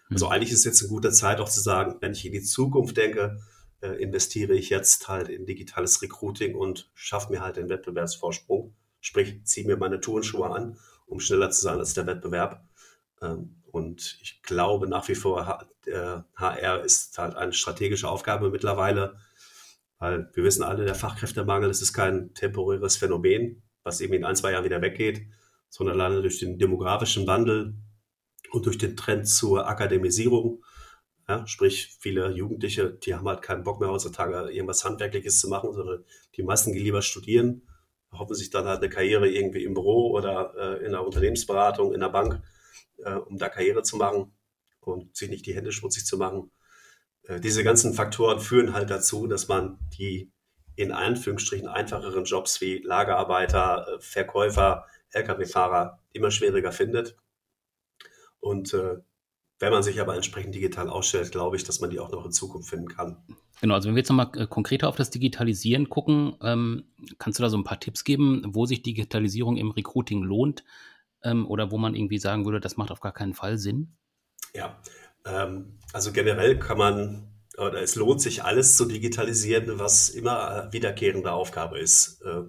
Also 0.10 0.28
mhm. 0.28 0.32
eigentlich 0.32 0.52
ist 0.52 0.66
jetzt 0.66 0.82
eine 0.82 0.90
gute 0.90 1.12
Zeit 1.12 1.40
auch 1.40 1.50
zu 1.50 1.62
sagen, 1.62 1.98
wenn 2.00 2.14
ich 2.14 2.26
in 2.26 2.32
die 2.32 2.44
Zukunft 2.44 2.98
denke, 2.98 3.40
äh, 3.82 4.02
investiere 4.02 4.54
ich 4.54 4.70
jetzt 4.70 5.08
halt 5.08 5.30
in 5.30 5.46
digitales 5.46 6.02
Recruiting 6.02 6.56
und 6.56 6.90
schaffe 6.94 7.32
mir 7.32 7.42
halt 7.42 7.58
den 7.58 7.70
Wettbewerbsvorsprung 7.70 8.76
Sprich, 9.02 9.46
ziehe 9.46 9.66
mir 9.66 9.78
meine 9.78 10.02
Turnschuhe 10.02 10.50
an, 10.50 10.78
um 11.08 11.20
schneller 11.20 11.50
zu 11.52 11.62
sein 11.62 11.80
als 11.80 11.94
der 11.94 12.06
Wettbewerb. 12.06 12.68
Ähm, 13.22 13.56
und 13.72 14.18
ich 14.22 14.42
glaube 14.42 14.88
nach 14.88 15.08
wie 15.08 15.16
vor, 15.16 15.46
HR 16.36 16.84
ist 16.84 17.18
halt 17.18 17.36
eine 17.36 17.54
strategische 17.54 18.10
Aufgabe 18.10 18.50
mittlerweile, 18.50 19.18
weil 20.00 20.30
wir 20.34 20.44
wissen 20.44 20.64
alle, 20.64 20.86
der 20.86 20.96
Fachkräftemangel, 20.96 21.70
ist 21.70 21.94
kein 21.94 22.34
temporäres 22.34 22.98
Phänomen, 22.98 23.64
was 23.84 24.02
eben 24.02 24.14
in 24.14 24.26
ein, 24.26 24.36
zwei 24.36 24.52
Jahren 24.52 24.66
wieder 24.66 24.82
weggeht, 24.82 25.28
sondern 25.70 26.00
alleine 26.00 26.22
durch 26.22 26.40
den 26.40 26.58
demografischen 26.58 27.28
Wandel 27.28 27.76
und 28.52 28.66
durch 28.66 28.78
den 28.78 28.98
Trend 28.98 29.28
zur 29.28 29.68
Akademisierung. 29.68 30.64
Ja, 31.30 31.48
sprich, 31.48 31.96
viele 32.00 32.32
Jugendliche, 32.32 32.90
die 32.92 33.16
haben 33.16 33.28
halt 33.28 33.42
keinen 33.42 33.64
Bock 33.64 33.80
mehr 33.80 33.90
heutzutage, 33.90 34.52
irgendwas 34.52 34.84
Handwerkliches 34.84 35.40
zu 35.40 35.48
machen, 35.48 35.72
sondern 35.72 36.04
die 36.36 36.44
meisten 36.44 36.74
gehen 36.74 36.84
lieber 36.84 37.02
studieren 37.02 37.62
hoffen 38.12 38.36
sich 38.36 38.50
dann 38.50 38.66
halt 38.66 38.80
eine 38.80 38.90
Karriere 38.90 39.30
irgendwie 39.30 39.64
im 39.64 39.74
Büro 39.74 40.12
oder 40.12 40.54
äh, 40.58 40.86
in 40.86 40.92
der 40.92 41.06
Unternehmensberatung, 41.06 41.94
in 41.94 42.00
der 42.00 42.10
Bank, 42.10 42.42
äh, 42.98 43.14
um 43.14 43.38
da 43.38 43.50
Karriere 43.50 43.84
zu 43.84 43.98
machen 43.98 44.34
und 44.82 45.16
sich 45.16 45.30
nicht 45.30 45.46
die 45.46 45.56
Hände 45.56 45.72
schmutzig 45.72 46.06
zu 46.06 46.18
machen. 46.18 46.52
Äh, 47.24 47.40
diese 47.40 47.64
ganzen 47.64 47.94
Faktoren 47.94 48.40
führen 48.40 48.74
halt 48.74 48.90
dazu, 48.90 49.28
dass 49.28 49.48
man 49.48 49.78
die 49.98 50.32
in 50.76 50.92
Anführungsstrichen 50.92 51.68
einfacheren 51.68 52.24
Jobs 52.24 52.62
wie 52.62 52.80
Lagerarbeiter, 52.80 53.88
äh, 53.88 54.02
Verkäufer, 54.02 54.86
Lkw-Fahrer 55.12 56.00
immer 56.14 56.32
schwieriger 56.32 56.72
findet. 56.72 57.16
Und 58.40 58.74
äh, 58.74 58.98
wenn 59.60 59.72
man 59.72 59.84
sich 59.84 60.00
aber 60.00 60.16
entsprechend 60.16 60.56
digital 60.56 60.90
ausstellt, 60.90 61.32
glaube 61.32 61.58
ich, 61.58 61.64
dass 61.64 61.82
man 61.82 61.90
die 61.90 62.00
auch 62.00 62.12
noch 62.12 62.26
in 62.26 62.32
Zukunft 62.32 62.70
finden 62.70 62.88
kann. 62.88 63.18
Genau, 63.62 63.74
also 63.76 63.88
wenn 63.88 63.96
wir 63.96 64.00
jetzt 64.00 64.10
nochmal 64.10 64.32
äh, 64.36 64.48
konkreter 64.48 64.88
auf 64.88 64.96
das 64.96 65.10
Digitalisieren 65.10 65.90
gucken, 65.90 66.36
ähm, 66.42 66.86
kannst 67.18 67.40
du 67.40 67.44
da 67.44 67.50
so 67.50 67.58
ein 67.58 67.66
paar 67.66 67.80
Tipps 67.80 68.06
geben, 68.06 68.44
wo 68.48 68.66
sich 68.66 68.82
Digitalisierung 68.82 69.58
im 69.58 69.72
Recruiting 69.72 70.24
lohnt 70.24 70.64
ähm, 71.24 71.46
oder 71.46 71.72
wo 71.72 71.78
man 71.78 71.94
irgendwie 71.94 72.20
sagen 72.20 72.46
würde, 72.46 72.62
das 72.62 72.78
macht 72.78 72.92
auf 72.92 73.02
gar 73.02 73.12
keinen 73.12 73.34
Fall 73.34 73.58
Sinn? 73.58 73.96
Ja, 74.54 74.80
ähm, 75.26 75.78
also 75.92 76.14
generell 76.14 76.58
kann 76.58 76.78
man, 76.78 77.28
oder 77.58 77.82
es 77.82 77.96
lohnt 77.96 78.22
sich 78.22 78.46
alles 78.46 78.78
zu 78.78 78.86
digitalisieren, 78.86 79.78
was 79.78 80.08
immer 80.08 80.70
wiederkehrende 80.72 81.34
Aufgabe 81.34 81.80
ist. 81.80 82.22
Äh, 82.22 82.44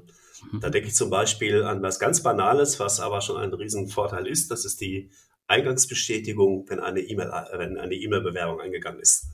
mhm. 0.52 0.60
Da 0.60 0.70
denke 0.70 0.86
ich 0.86 0.94
zum 0.94 1.10
Beispiel 1.10 1.64
an 1.64 1.82
was 1.82 1.98
ganz 1.98 2.22
Banales, 2.22 2.78
was 2.78 3.00
aber 3.00 3.20
schon 3.20 3.36
ein 3.36 3.52
Riesenvorteil 3.52 4.28
ist. 4.28 4.52
Das 4.52 4.64
ist 4.64 4.80
die 4.80 5.10
Eingangsbestätigung, 5.50 6.68
wenn 6.68 6.80
eine 6.80 7.00
E-Mail, 7.00 7.30
wenn 7.52 7.76
eine 7.76 7.94
E-Mail-Bewerbung 7.94 8.60
eingegangen 8.60 9.00
ist. 9.00 9.26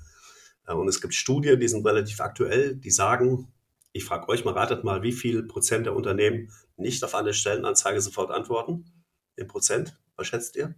Äh, 0.66 0.72
und 0.72 0.88
es 0.88 1.00
gibt 1.00 1.14
Studien, 1.14 1.60
die 1.60 1.68
sind 1.68 1.86
relativ 1.86 2.20
aktuell, 2.20 2.76
die 2.76 2.90
sagen, 2.90 3.52
ich 3.92 4.04
frage 4.04 4.28
euch 4.28 4.44
mal, 4.44 4.54
ratet 4.54 4.82
mal, 4.82 5.02
wie 5.02 5.12
viel 5.12 5.42
Prozent 5.42 5.86
der 5.86 5.94
Unternehmen 5.94 6.50
nicht 6.76 7.04
auf 7.04 7.14
eine 7.14 7.32
Stellenanzeige 7.32 8.00
sofort 8.00 8.30
antworten? 8.30 8.92
In 9.36 9.46
Prozent? 9.46 9.98
Was 10.16 10.26
schätzt 10.26 10.56
ihr? 10.56 10.74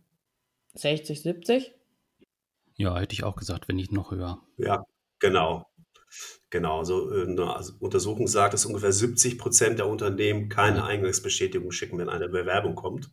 60, 0.74 1.22
70? 1.22 1.74
Ja, 2.74 2.98
hätte 2.98 3.14
ich 3.14 3.24
auch 3.24 3.36
gesagt, 3.36 3.68
wenn 3.68 3.76
nicht 3.76 3.92
noch 3.92 4.10
höher. 4.10 4.40
Ja, 4.56 4.84
genau. 5.18 5.68
Genau, 6.50 6.84
so 6.84 7.12
äh, 7.12 7.24
eine 7.24 7.62
Untersuchung 7.80 8.26
sagt, 8.28 8.54
dass 8.54 8.66
ungefähr 8.66 8.92
70 8.92 9.38
Prozent 9.38 9.78
der 9.78 9.88
Unternehmen 9.88 10.48
keine 10.48 10.84
Eingangsbestätigung 10.84 11.70
schicken, 11.70 11.98
wenn 11.98 12.08
eine 12.08 12.28
Bewerbung 12.28 12.74
kommt. 12.74 13.10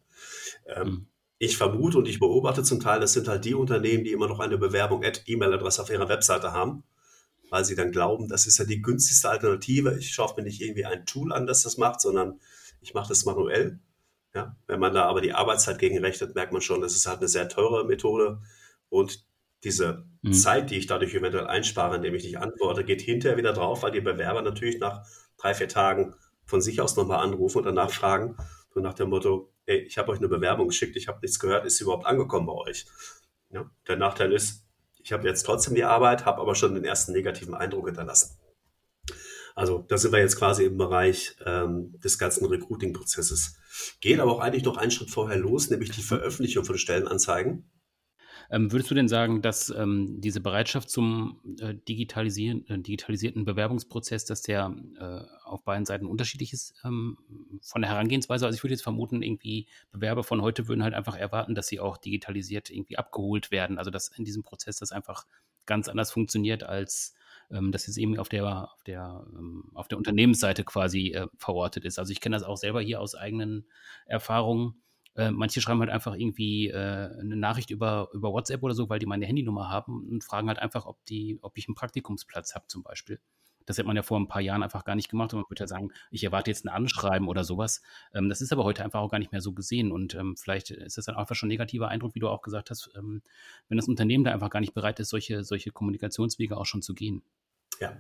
Ähm, 0.65 0.87
mhm 0.87 1.07
ich 1.37 1.57
vermute 1.57 1.97
und 1.97 2.07
ich 2.07 2.19
beobachte 2.19 2.63
zum 2.63 2.79
Teil, 2.79 2.99
das 2.99 3.13
sind 3.13 3.27
halt 3.27 3.45
die 3.45 3.55
Unternehmen, 3.55 4.03
die 4.03 4.11
immer 4.11 4.27
noch 4.27 4.39
eine 4.39 4.57
Bewerbung 4.57 5.03
at 5.03 5.23
E-Mail-Adresse 5.25 5.81
auf 5.81 5.89
ihrer 5.89 6.07
Webseite 6.09 6.53
haben, 6.53 6.83
weil 7.49 7.65
sie 7.65 7.75
dann 7.75 7.91
glauben, 7.91 8.27
das 8.29 8.47
ist 8.47 8.57
ja 8.57 8.65
die 8.65 8.81
günstigste 8.81 9.29
Alternative. 9.29 9.97
Ich 9.97 10.11
schaue 10.13 10.33
mir 10.37 10.43
nicht 10.43 10.61
irgendwie 10.61 10.85
ein 10.85 11.05
Tool 11.05 11.33
an, 11.33 11.45
das 11.45 11.63
das 11.63 11.77
macht, 11.77 12.01
sondern 12.01 12.39
ich 12.81 12.93
mache 12.93 13.09
das 13.09 13.25
manuell. 13.25 13.79
Ja, 14.33 14.55
wenn 14.67 14.79
man 14.79 14.93
da 14.93 15.05
aber 15.05 15.21
die 15.21 15.33
Arbeitszeit 15.33 15.79
gegenrechnet, 15.79 16.35
merkt 16.35 16.51
man 16.51 16.61
schon, 16.61 16.81
das 16.81 16.95
ist 16.95 17.07
halt 17.07 17.19
eine 17.19 17.27
sehr 17.29 17.47
teure 17.49 17.85
Methode 17.85 18.41
und 18.89 19.25
Diese 19.63 20.05
mhm. 20.21 20.33
Zeit, 20.33 20.69
die 20.69 20.77
ich 20.77 20.85
dadurch 20.85 21.15
eventuell 21.15 21.47
einspare, 21.47 21.95
indem 21.95 22.13
ich 22.13 22.23
nicht 22.23 22.37
antworte, 22.37 22.83
geht 22.83 23.01
hinterher 23.01 23.37
wieder 23.37 23.51
drauf, 23.51 23.81
weil 23.81 23.91
die 23.91 24.01
Bewerber 24.01 24.43
natürlich 24.43 24.79
nach 24.79 25.07
drei, 25.37 25.55
vier 25.55 25.67
Tagen 25.67 26.13
von 26.45 26.61
sich 26.61 26.81
aus 26.81 26.95
nochmal 26.95 27.23
anrufen 27.23 27.57
und 27.57 27.65
danach 27.65 27.89
fragen, 27.89 28.37
so 28.73 28.79
nach 28.79 28.93
dem 28.93 29.09
Motto, 29.09 29.51
ey, 29.65 29.79
ich 29.79 29.97
habe 29.97 30.11
euch 30.11 30.19
eine 30.19 30.27
Bewerbung 30.27 30.67
geschickt, 30.67 30.95
ich 30.95 31.07
habe 31.07 31.19
nichts 31.21 31.39
gehört, 31.39 31.65
ist 31.65 31.77
sie 31.77 31.83
überhaupt 31.83 32.05
angekommen 32.05 32.47
bei 32.47 32.53
euch? 32.53 32.85
Ja, 33.49 33.69
der 33.87 33.97
Nachteil 33.97 34.31
ist, 34.33 34.63
ich 34.99 35.11
habe 35.11 35.27
jetzt 35.27 35.43
trotzdem 35.43 35.75
die 35.75 35.83
Arbeit, 35.83 36.25
habe 36.25 36.41
aber 36.41 36.55
schon 36.55 36.75
den 36.75 36.83
ersten 36.83 37.11
negativen 37.11 37.53
Eindruck 37.53 37.85
hinterlassen. 37.87 38.37
Also 39.55 39.85
da 39.87 39.97
sind 39.97 40.11
wir 40.11 40.19
jetzt 40.19 40.35
quasi 40.35 40.65
im 40.65 40.77
Bereich 40.77 41.37
ähm, 41.45 41.97
des 42.01 42.19
ganzen 42.19 42.45
Recruiting-Prozesses. 42.45 43.57
Geht 44.01 44.19
aber 44.19 44.33
auch 44.33 44.39
eigentlich 44.39 44.65
noch 44.65 44.77
einen 44.77 44.91
Schritt 44.91 45.11
vorher 45.11 45.37
los, 45.37 45.69
nämlich 45.69 45.91
die 45.91 46.01
Veröffentlichung 46.01 46.65
von 46.65 46.77
Stellenanzeigen. 46.77 47.69
Ähm, 48.49 48.71
würdest 48.71 48.91
du 48.91 48.95
denn 48.95 49.07
sagen, 49.07 49.41
dass 49.41 49.69
ähm, 49.69 50.21
diese 50.21 50.41
Bereitschaft 50.41 50.89
zum 50.89 51.39
äh, 51.59 51.73
digitalisieren, 51.73 52.67
äh, 52.67 52.79
digitalisierten 52.79 53.45
Bewerbungsprozess, 53.45 54.25
dass 54.25 54.41
der 54.41 54.75
äh, 54.99 55.21
auf 55.43 55.63
beiden 55.63 55.85
Seiten 55.85 56.05
unterschiedlich 56.05 56.53
ist 56.53 56.73
ähm, 56.83 57.17
von 57.61 57.81
der 57.81 57.91
Herangehensweise? 57.91 58.45
Also 58.45 58.55
ich 58.55 58.63
würde 58.63 58.73
jetzt 58.73 58.83
vermuten, 58.83 59.21
irgendwie 59.21 59.67
Bewerber 59.91 60.23
von 60.23 60.41
heute 60.41 60.67
würden 60.67 60.83
halt 60.83 60.93
einfach 60.93 61.17
erwarten, 61.17 61.55
dass 61.55 61.67
sie 61.67 61.79
auch 61.79 61.97
digitalisiert 61.97 62.69
irgendwie 62.69 62.97
abgeholt 62.97 63.51
werden. 63.51 63.77
Also 63.77 63.91
dass 63.91 64.09
in 64.09 64.25
diesem 64.25 64.43
Prozess 64.43 64.77
das 64.77 64.91
einfach 64.91 65.25
ganz 65.65 65.87
anders 65.87 66.11
funktioniert 66.11 66.63
als 66.63 67.15
ähm, 67.51 67.71
dass 67.71 67.87
es 67.87 67.97
eben 67.97 68.17
auf 68.17 68.29
der, 68.29 68.71
auf 68.73 68.83
der, 68.83 69.25
ähm, 69.37 69.69
auf 69.73 69.87
der 69.87 69.97
Unternehmensseite 69.97 70.63
quasi 70.63 71.11
äh, 71.11 71.27
verortet 71.37 71.85
ist. 71.85 71.99
Also 71.99 72.11
ich 72.11 72.21
kenne 72.21 72.35
das 72.35 72.43
auch 72.43 72.57
selber 72.57 72.81
hier 72.81 72.99
aus 72.99 73.15
eigenen 73.15 73.67
Erfahrungen. 74.05 74.81
Äh, 75.15 75.31
manche 75.31 75.61
schreiben 75.61 75.79
halt 75.79 75.89
einfach 75.89 76.15
irgendwie 76.15 76.69
äh, 76.69 76.75
eine 77.19 77.35
Nachricht 77.35 77.69
über, 77.71 78.09
über 78.13 78.31
WhatsApp 78.31 78.63
oder 78.63 78.73
so, 78.73 78.89
weil 78.89 78.99
die 78.99 79.05
meine 79.05 79.25
Handynummer 79.25 79.69
haben 79.69 80.07
und 80.09 80.23
fragen 80.23 80.47
halt 80.47 80.59
einfach, 80.59 80.85
ob 80.85 81.03
die, 81.05 81.39
ob 81.41 81.57
ich 81.57 81.67
einen 81.67 81.75
Praktikumsplatz 81.75 82.53
habe 82.55 82.67
zum 82.67 82.83
Beispiel. 82.83 83.19
Das 83.65 83.77
hätte 83.77 83.87
man 83.87 83.95
ja 83.95 84.03
vor 84.03 84.19
ein 84.19 84.27
paar 84.27 84.41
Jahren 84.41 84.61
einfach 84.61 84.85
gar 84.85 84.95
nicht 84.95 85.09
gemacht 85.09 85.33
und 85.33 85.39
man 85.41 85.49
würde 85.49 85.61
ja 85.61 85.67
sagen, 85.67 85.91
ich 86.11 86.23
erwarte 86.23 86.51
jetzt 86.51 86.65
ein 86.65 86.69
Anschreiben 86.69 87.27
oder 87.27 87.43
sowas. 87.43 87.81
Ähm, 88.13 88.29
das 88.29 88.41
ist 88.41 88.51
aber 88.51 88.63
heute 88.63 88.83
einfach 88.83 88.99
auch 88.99 89.09
gar 89.09 89.19
nicht 89.19 89.31
mehr 89.31 89.41
so 89.41 89.53
gesehen 89.53 89.91
und 89.91 90.15
ähm, 90.15 90.35
vielleicht 90.37 90.71
ist 90.71 90.97
das 90.97 91.05
dann 91.05 91.15
einfach 91.15 91.35
schon 91.35 91.47
ein 91.47 91.51
negativer 91.51 91.87
Eindruck, 91.87 92.13
wie 92.15 92.19
du 92.19 92.29
auch 92.29 92.41
gesagt 92.41 92.69
hast, 92.69 92.91
ähm, 92.95 93.21
wenn 93.69 93.77
das 93.77 93.87
Unternehmen 93.87 94.23
da 94.23 94.31
einfach 94.31 94.49
gar 94.49 94.59
nicht 94.59 94.73
bereit 94.73 94.99
ist, 94.99 95.09
solche, 95.09 95.43
solche 95.43 95.71
Kommunikationswege 95.71 96.57
auch 96.57 96.65
schon 96.65 96.81
zu 96.81 96.93
gehen. 96.93 97.23
Ja. 97.79 97.97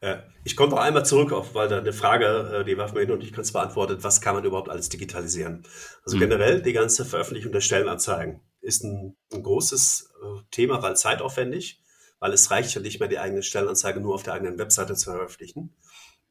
Äh, 0.00 0.18
ich 0.44 0.56
komme 0.56 0.70
noch 0.70 0.78
einmal 0.78 1.04
zurück 1.04 1.32
auf, 1.32 1.54
weil 1.54 1.68
da 1.68 1.78
eine 1.78 1.92
Frage, 1.92 2.60
äh, 2.60 2.64
die 2.64 2.76
warf 2.78 2.92
mir 2.92 3.00
hin 3.00 3.10
und 3.10 3.22
ich 3.22 3.32
kann 3.32 3.42
es 3.42 3.52
beantworten, 3.52 4.02
was 4.02 4.20
kann 4.20 4.34
man 4.34 4.44
überhaupt 4.44 4.68
alles 4.68 4.88
digitalisieren? 4.88 5.66
Also 6.04 6.16
mhm. 6.16 6.20
generell 6.20 6.62
die 6.62 6.72
ganze 6.72 7.04
Veröffentlichung 7.04 7.52
der 7.52 7.60
Stellenanzeigen 7.60 8.40
ist 8.60 8.84
ein, 8.84 9.16
ein 9.32 9.42
großes 9.42 10.12
äh, 10.22 10.42
Thema, 10.50 10.82
weil 10.82 10.96
zeitaufwendig, 10.96 11.82
weil 12.18 12.32
es 12.32 12.50
reicht 12.50 12.74
ja 12.74 12.80
nicht 12.80 13.00
mehr, 13.00 13.08
die 13.08 13.18
eigene 13.18 13.42
Stellenanzeige 13.42 14.00
nur 14.00 14.14
auf 14.14 14.22
der 14.22 14.34
eigenen 14.34 14.58
Webseite 14.58 14.94
zu 14.94 15.10
veröffentlichen. 15.10 15.74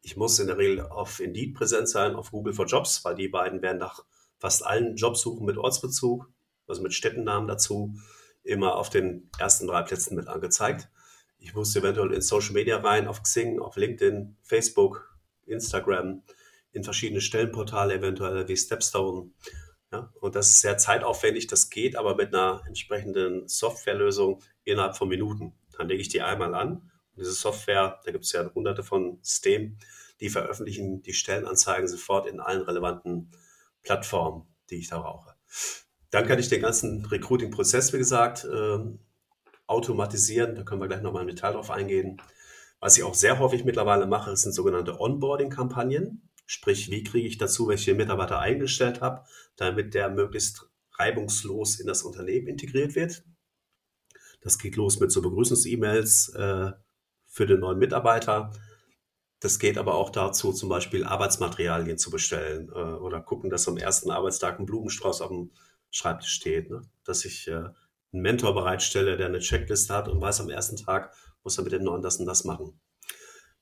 Ich 0.02 0.15
muss 0.15 0.39
in 0.39 0.48
der 0.48 0.58
Regel 0.58 0.82
auf 0.82 1.20
Indeed 1.20 1.56
präsent 1.56 1.89
sein, 1.89 2.15
auf 2.15 2.32
Google 2.32 2.54
for 2.54 2.65
Jobs, 2.65 3.04
weil 3.04 3.15
die 3.15 3.28
beiden 3.28 3.62
werden 3.62 3.80
nach 3.80 4.04
fast 4.39 4.65
allen 4.65 4.96
Jobsuchen 4.96 5.46
mit 5.46 5.58
Ortsbezug, 5.58 6.32
also 6.68 6.82
mit 6.82 6.94
Städtennamen 6.94 7.48
dazu, 7.48 7.96
immer 8.44 8.76
auf 8.76 8.89
den 8.89 9.30
ersten 9.38 9.68
drei 9.68 9.84
Plätzen 9.84 10.15
mit 10.15 10.28
angezeigt. 10.28 10.89
Ich 11.39 11.56
muss 11.56 11.75
eventuell 11.75 12.13
in 12.13 12.21
Social 12.21 12.54
Media 12.54 12.78
rein, 12.78 13.08
auf 13.08 13.23
Xing, 13.23 13.60
auf 13.60 13.78
LinkedIn, 13.78 14.38
Facebook, 14.43 15.17
Instagram, 15.45 16.21
in 16.71 16.84
verschiedene 16.84 17.21
Stellenportale 17.21 17.95
eventuell 17.95 18.47
wie 18.47 18.58
Stepstone. 18.58 19.32
Ja, 19.91 20.13
und 20.19 20.36
das 20.36 20.49
ist 20.49 20.62
sehr 20.62 20.78
zeitaufwendig, 20.78 21.47
das 21.47 21.69
geht 21.71 21.95
aber 21.95 22.15
mit 22.15 22.34
einer 22.34 22.62
entsprechenden 22.67 23.47
Softwarelösung 23.47 24.43
innerhalb 24.63 24.95
von 24.95 25.10
Minuten. 25.10 25.54
Dann 25.78 25.88
lege 25.88 26.02
ich 26.02 26.10
die 26.10 26.21
einmal 26.21 26.54
an. 26.54 26.91
Und 27.15 27.21
diese 27.21 27.32
Software, 27.32 27.99
da 28.06 28.12
gibt 28.12 28.25
es 28.25 28.32
ja 28.34 28.54
hunderte 28.54 28.84
von 28.84 29.17
Systemen, 29.23 29.80
die 30.19 30.30
veröffentlichen 30.30 31.02
die 31.02 31.13
Stellenanzeigen 31.13 31.88
sofort 31.88 32.28
in 32.28 32.39
allen 32.39 32.62
relevanten 32.62 33.32
Plattformen, 33.82 34.45
die 34.69 34.75
ich 34.75 34.89
da 34.89 34.99
brauche. 34.99 35.34
Dann 36.12 36.28
kann 36.28 36.39
ich 36.39 36.49
den 36.49 36.62
ganzen 36.62 37.06
Recruiting-Prozess, 37.06 37.93
wie 37.93 37.97
gesagt, 37.97 38.45
ähm, 38.52 38.99
automatisieren. 39.69 40.55
Da 40.55 40.63
können 40.63 40.82
wir 40.82 40.88
gleich 40.88 41.01
nochmal 41.01 41.21
im 41.21 41.29
Detail 41.29 41.53
drauf 41.53 41.71
eingehen. 41.71 42.21
Was 42.79 42.97
ich 42.97 43.03
auch 43.03 43.13
sehr 43.13 43.39
häufig 43.39 43.65
mittlerweile 43.65 44.08
mache, 44.08 44.36
sind 44.36 44.53
sogenannte 44.53 44.99
Onboarding-Kampagnen. 44.99 46.29
Sprich, 46.45 46.89
wie 46.89 47.03
kriege 47.03 47.27
ich 47.27 47.38
dazu, 47.38 47.67
welche 47.67 47.93
Mitarbeiter 47.93 48.39
eingestellt 48.39 49.01
habe, 49.01 49.25
damit 49.55 49.93
der 49.93 50.10
möglichst 50.10 50.69
reibungslos 50.97 51.79
in 51.79 51.88
das 51.88 52.03
Unternehmen 52.03 52.47
integriert 52.47 52.95
wird. 52.95 53.23
Das 54.41 54.58
geht 54.58 54.75
los 54.75 54.99
mit 54.99 55.12
so 55.12 55.21
Begrüßungs-E-Mails 55.21 56.29
äh, 56.29 56.71
für 57.27 57.45
den 57.45 57.60
neuen 57.60 57.77
Mitarbeiter. 57.77 58.51
Das 59.41 59.60
geht 59.60 59.77
aber 59.77 59.95
auch 59.95 60.10
dazu, 60.10 60.51
zum 60.51 60.69
Beispiel 60.69 61.05
Arbeitsmaterialien 61.05 61.97
zu 61.97 62.10
bestellen 62.10 62.69
äh, 62.69 62.79
oder 62.79 63.21
gucken, 63.21 63.49
dass 63.49 63.67
am 63.67 63.77
ersten 63.77 64.12
Arbeitstag 64.12 64.60
ein 64.60 64.65
Blumenstrauß 64.65 65.21
auf 65.21 65.29
dem 65.29 65.51
Schreibtisch 65.91 66.34
steht. 66.34 66.69
Ne? 66.69 66.82
Dass 67.03 67.25
ich 67.25 67.47
äh, 67.47 67.69
einen 68.12 68.22
Mentor 68.22 68.54
bereitstelle, 68.54 69.17
der 69.17 69.28
eine 69.28 69.39
Checkliste 69.39 69.93
hat 69.93 70.08
und 70.08 70.22
weiß 70.22 70.41
am 70.41 70.50
ersten 70.50 70.78
Tag, 70.78 71.13
muss 71.43 71.58
er 71.58 71.63
mit 71.63 71.74
dem 71.74 71.84
Neuen 71.84 72.02
das 72.02 72.17
und 72.17 72.26
das 72.26 72.43
machen. 72.43 72.80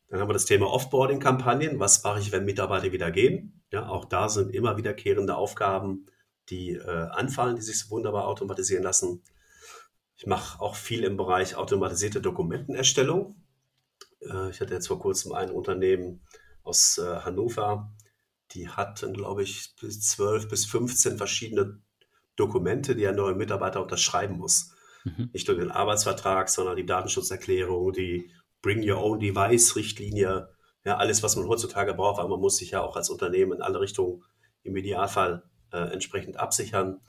Dann 0.09 0.21
haben 0.21 0.29
wir 0.29 0.33
das 0.33 0.45
Thema 0.45 0.67
Offboarding-Kampagnen. 0.67 1.79
Was 1.79 2.03
mache 2.03 2.19
ich, 2.19 2.31
wenn 2.31 2.45
Mitarbeiter 2.45 2.91
wieder 2.91 3.11
gehen? 3.11 3.61
Ja, 3.71 3.89
auch 3.89 4.05
da 4.05 4.29
sind 4.29 4.53
immer 4.53 4.77
wiederkehrende 4.77 5.35
Aufgaben, 5.35 6.05
die 6.49 6.75
äh, 6.75 7.07
anfallen, 7.09 7.57
die 7.57 7.61
sich 7.61 7.89
wunderbar 7.89 8.27
automatisieren 8.27 8.83
lassen. 8.83 9.21
Ich 10.15 10.25
mache 10.25 10.61
auch 10.61 10.75
viel 10.75 11.03
im 11.03 11.17
Bereich 11.17 11.55
automatisierte 11.55 12.21
Dokumentenerstellung. 12.21 13.35
Äh, 14.21 14.49
ich 14.49 14.61
hatte 14.61 14.73
jetzt 14.73 14.87
vor 14.87 14.99
kurzem 14.99 15.33
ein 15.33 15.51
Unternehmen 15.51 16.21
aus 16.63 16.97
äh, 16.97 17.17
Hannover, 17.19 17.93
die 18.51 18.69
hatten, 18.69 19.13
glaube 19.13 19.43
ich, 19.43 19.75
bis 19.79 20.01
12 20.01 20.47
bis 20.47 20.65
15 20.65 21.17
verschiedene 21.17 21.81
Dokumente, 22.37 22.95
die 22.95 23.05
ein 23.05 23.15
neuer 23.15 23.35
Mitarbeiter 23.35 23.81
unterschreiben 23.81 24.37
muss. 24.37 24.71
Mhm. 25.03 25.29
Nicht 25.33 25.47
nur 25.47 25.57
den 25.57 25.71
Arbeitsvertrag, 25.71 26.47
sondern 26.49 26.77
die 26.77 26.85
Datenschutzerklärung, 26.85 27.91
die 27.91 28.31
Bring 28.61 28.89
Your 28.89 29.03
Own 29.03 29.19
Device 29.19 29.75
Richtlinie, 29.75 30.49
ja, 30.85 30.95
alles, 30.95 31.21
was 31.21 31.35
man 31.35 31.47
heutzutage 31.47 31.93
braucht, 31.93 32.19
aber 32.19 32.29
man 32.29 32.39
muss 32.39 32.57
sich 32.57 32.71
ja 32.71 32.81
auch 32.81 32.95
als 32.95 33.09
Unternehmen 33.09 33.53
in 33.53 33.61
alle 33.61 33.81
Richtungen 33.81 34.23
im 34.63 34.77
Idealfall 34.77 35.43
äh, 35.73 35.91
entsprechend 35.91 36.37
absichern. 36.37 37.01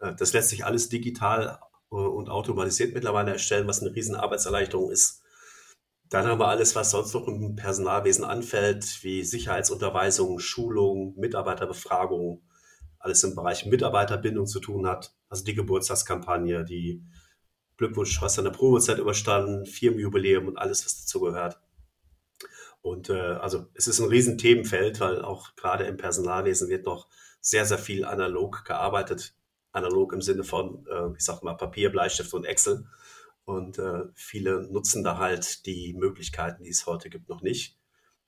Äh, 0.00 0.14
das 0.14 0.32
lässt 0.32 0.50
sich 0.50 0.64
alles 0.64 0.88
digital 0.88 1.58
äh, 1.90 1.96
und 1.96 2.28
automatisiert 2.28 2.94
mittlerweile 2.94 3.32
erstellen, 3.32 3.66
was 3.66 3.82
eine 3.82 3.94
riesen 3.94 4.14
Arbeitserleichterung 4.14 4.90
ist. 4.90 5.22
Dann 6.10 6.26
haben 6.26 6.38
wir 6.38 6.48
alles, 6.48 6.76
was 6.76 6.92
sonst 6.92 7.14
noch 7.14 7.26
im 7.26 7.56
Personalwesen 7.56 8.24
anfällt, 8.24 9.00
wie 9.02 9.24
Sicherheitsunterweisung, 9.24 10.38
Schulung, 10.38 11.14
Mitarbeiterbefragung, 11.16 12.42
alles 13.04 13.22
im 13.22 13.34
Bereich 13.34 13.66
Mitarbeiterbindung 13.66 14.46
zu 14.46 14.60
tun 14.60 14.86
hat. 14.86 15.14
Also 15.28 15.44
die 15.44 15.54
Geburtstagskampagne, 15.54 16.64
die 16.64 17.04
Glückwunsch, 17.76 18.20
hast 18.20 18.38
deine 18.38 18.50
Probezeit 18.50 18.98
überstanden, 18.98 19.66
Firmenjubiläum 19.66 20.48
und 20.48 20.56
alles, 20.56 20.84
was 20.86 21.00
dazu 21.02 21.20
gehört. 21.20 21.60
Und 22.80 23.10
äh, 23.10 23.12
also 23.12 23.66
es 23.74 23.88
ist 23.88 24.00
ein 24.00 24.08
riesen 24.08 24.38
Themenfeld, 24.38 25.00
weil 25.00 25.22
auch 25.22 25.54
gerade 25.56 25.84
im 25.84 25.98
Personalwesen 25.98 26.68
wird 26.68 26.86
noch 26.86 27.08
sehr, 27.40 27.66
sehr 27.66 27.78
viel 27.78 28.04
analog 28.04 28.64
gearbeitet. 28.64 29.34
Analog 29.72 30.12
im 30.14 30.22
Sinne 30.22 30.44
von, 30.44 30.86
äh, 30.86 31.14
ich 31.14 31.24
sag 31.24 31.42
mal, 31.42 31.54
Papier, 31.54 31.90
Bleistift 31.90 32.32
und 32.32 32.44
Excel. 32.44 32.86
Und 33.44 33.78
äh, 33.78 34.04
viele 34.14 34.62
nutzen 34.72 35.04
da 35.04 35.18
halt 35.18 35.66
die 35.66 35.92
Möglichkeiten, 35.92 36.64
die 36.64 36.70
es 36.70 36.86
heute 36.86 37.10
gibt, 37.10 37.28
noch 37.28 37.42
nicht. 37.42 37.78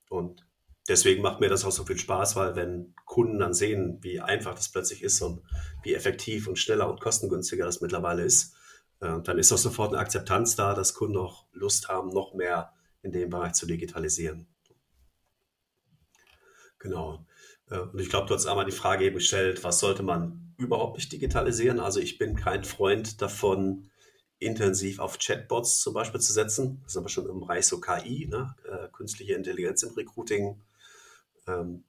Und 0.09 0.46
deswegen 0.87 1.21
macht 1.21 1.39
mir 1.39 1.49
das 1.49 1.65
auch 1.65 1.71
so 1.71 1.85
viel 1.85 1.97
Spaß, 1.97 2.35
weil 2.35 2.55
wenn 2.55 2.93
Kunden 3.05 3.39
dann 3.39 3.53
sehen, 3.53 3.99
wie 4.01 4.19
einfach 4.19 4.55
das 4.55 4.69
plötzlich 4.69 5.03
ist 5.03 5.21
und 5.21 5.41
wie 5.83 5.93
effektiv 5.93 6.47
und 6.47 6.57
schneller 6.57 6.89
und 6.89 7.01
kostengünstiger 7.01 7.65
das 7.65 7.81
mittlerweile 7.81 8.23
ist, 8.23 8.55
äh, 8.99 9.21
dann 9.21 9.37
ist 9.37 9.51
auch 9.51 9.57
sofort 9.57 9.93
eine 9.93 9.99
Akzeptanz 9.99 10.55
da, 10.55 10.73
dass 10.73 10.93
Kunden 10.93 11.17
auch 11.17 11.45
Lust 11.53 11.89
haben, 11.89 12.09
noch 12.09 12.33
mehr 12.33 12.73
in 13.01 13.11
dem 13.11 13.29
Bereich 13.29 13.53
zu 13.53 13.65
digitalisieren. 13.65 14.47
Genau. 16.79 17.25
Äh, 17.69 17.79
und 17.79 17.99
ich 17.99 18.09
glaube, 18.09 18.27
du 18.27 18.33
hast 18.33 18.45
einmal 18.47 18.65
die 18.65 18.71
Frage 18.71 19.05
eben 19.05 19.15
gestellt, 19.15 19.63
was 19.63 19.79
sollte 19.79 20.03
man 20.03 20.53
überhaupt 20.57 20.97
nicht 20.97 21.11
digitalisieren? 21.11 21.79
Also 21.79 21.99
ich 21.99 22.17
bin 22.17 22.35
kein 22.35 22.63
Freund 22.63 23.21
davon, 23.21 23.89
intensiv 24.39 24.99
auf 24.99 25.17
Chatbots 25.17 25.79
zum 25.79 25.93
Beispiel 25.93 26.21
zu 26.21 26.31
setzen. 26.31 26.79
Das 26.83 26.93
ist 26.93 26.97
aber 26.97 27.09
schon 27.09 27.27
im 27.27 27.39
Bereich 27.39 27.65
so 27.65 27.79
KI, 27.79 28.27
ne? 28.27 28.55
Äh, 28.69 28.87
künstliche 28.91 29.33
Intelligenz 29.33 29.83
im 29.83 29.93
Recruiting. 29.93 30.61
Ähm, 31.47 31.83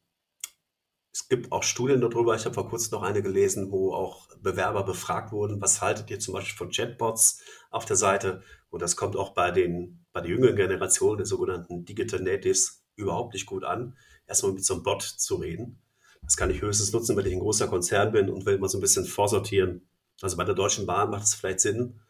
es 1.12 1.29
gibt 1.29 1.51
auch 1.53 1.62
Studien 1.62 2.01
darüber. 2.01 2.35
Ich 2.37 2.44
habe 2.44 2.55
vor 2.55 2.68
kurzem 2.68 2.92
noch 2.92 3.03
eine 3.03 3.23
gelesen, 3.23 3.73
wo 3.73 3.92
auch 3.92 4.29
Bewerber 4.40 4.85
befragt 4.85 5.33
wurden, 5.33 5.61
was 5.61 5.81
haltet 5.83 6.11
ihr 6.11 6.21
zum 6.21 6.35
Beispiel 6.35 6.57
von 6.57 6.71
Chatbots 6.71 7.42
auf 7.71 7.85
der 7.85 7.97
Seite? 7.97 8.42
Und 8.71 8.83
das 8.83 8.97
kommt 8.97 9.16
auch 9.16 9.35
bei 9.35 9.51
den, 9.51 10.05
bei 10.12 10.21
der 10.21 10.31
jüngeren 10.31 10.57
Generation, 10.57 11.16
den 11.16 11.27
sogenannten 11.27 11.85
Digital 11.85 12.21
Natives, 12.21 12.85
überhaupt 12.94 13.35
nicht 13.35 13.47
gut 13.47 13.64
an, 13.64 13.97
erstmal 14.27 14.53
mit 14.53 14.64
so 14.64 14.75
einem 14.75 14.83
Bot 14.83 15.03
zu 15.03 15.37
reden. 15.37 15.83
Das 16.23 16.37
kann 16.37 16.51
ich 16.51 16.61
höchstens 16.62 16.92
nutzen, 16.92 17.16
wenn 17.16 17.27
ich 17.27 17.33
ein 17.33 17.40
großer 17.40 17.68
Konzern 17.68 18.12
bin 18.12 18.29
und 18.29 18.44
will 18.44 18.59
mal 18.59 18.68
so 18.68 18.79
ein 18.79 18.81
bisschen 18.81 19.05
vorsortieren. 19.05 19.88
Also 20.21 20.37
bei 20.37 20.44
der 20.44 20.55
Deutschen 20.55 20.87
Bahn 20.87 21.11
macht 21.11 21.25
es 21.25 21.35
vielleicht 21.35 21.61
Sinn, 21.61 22.01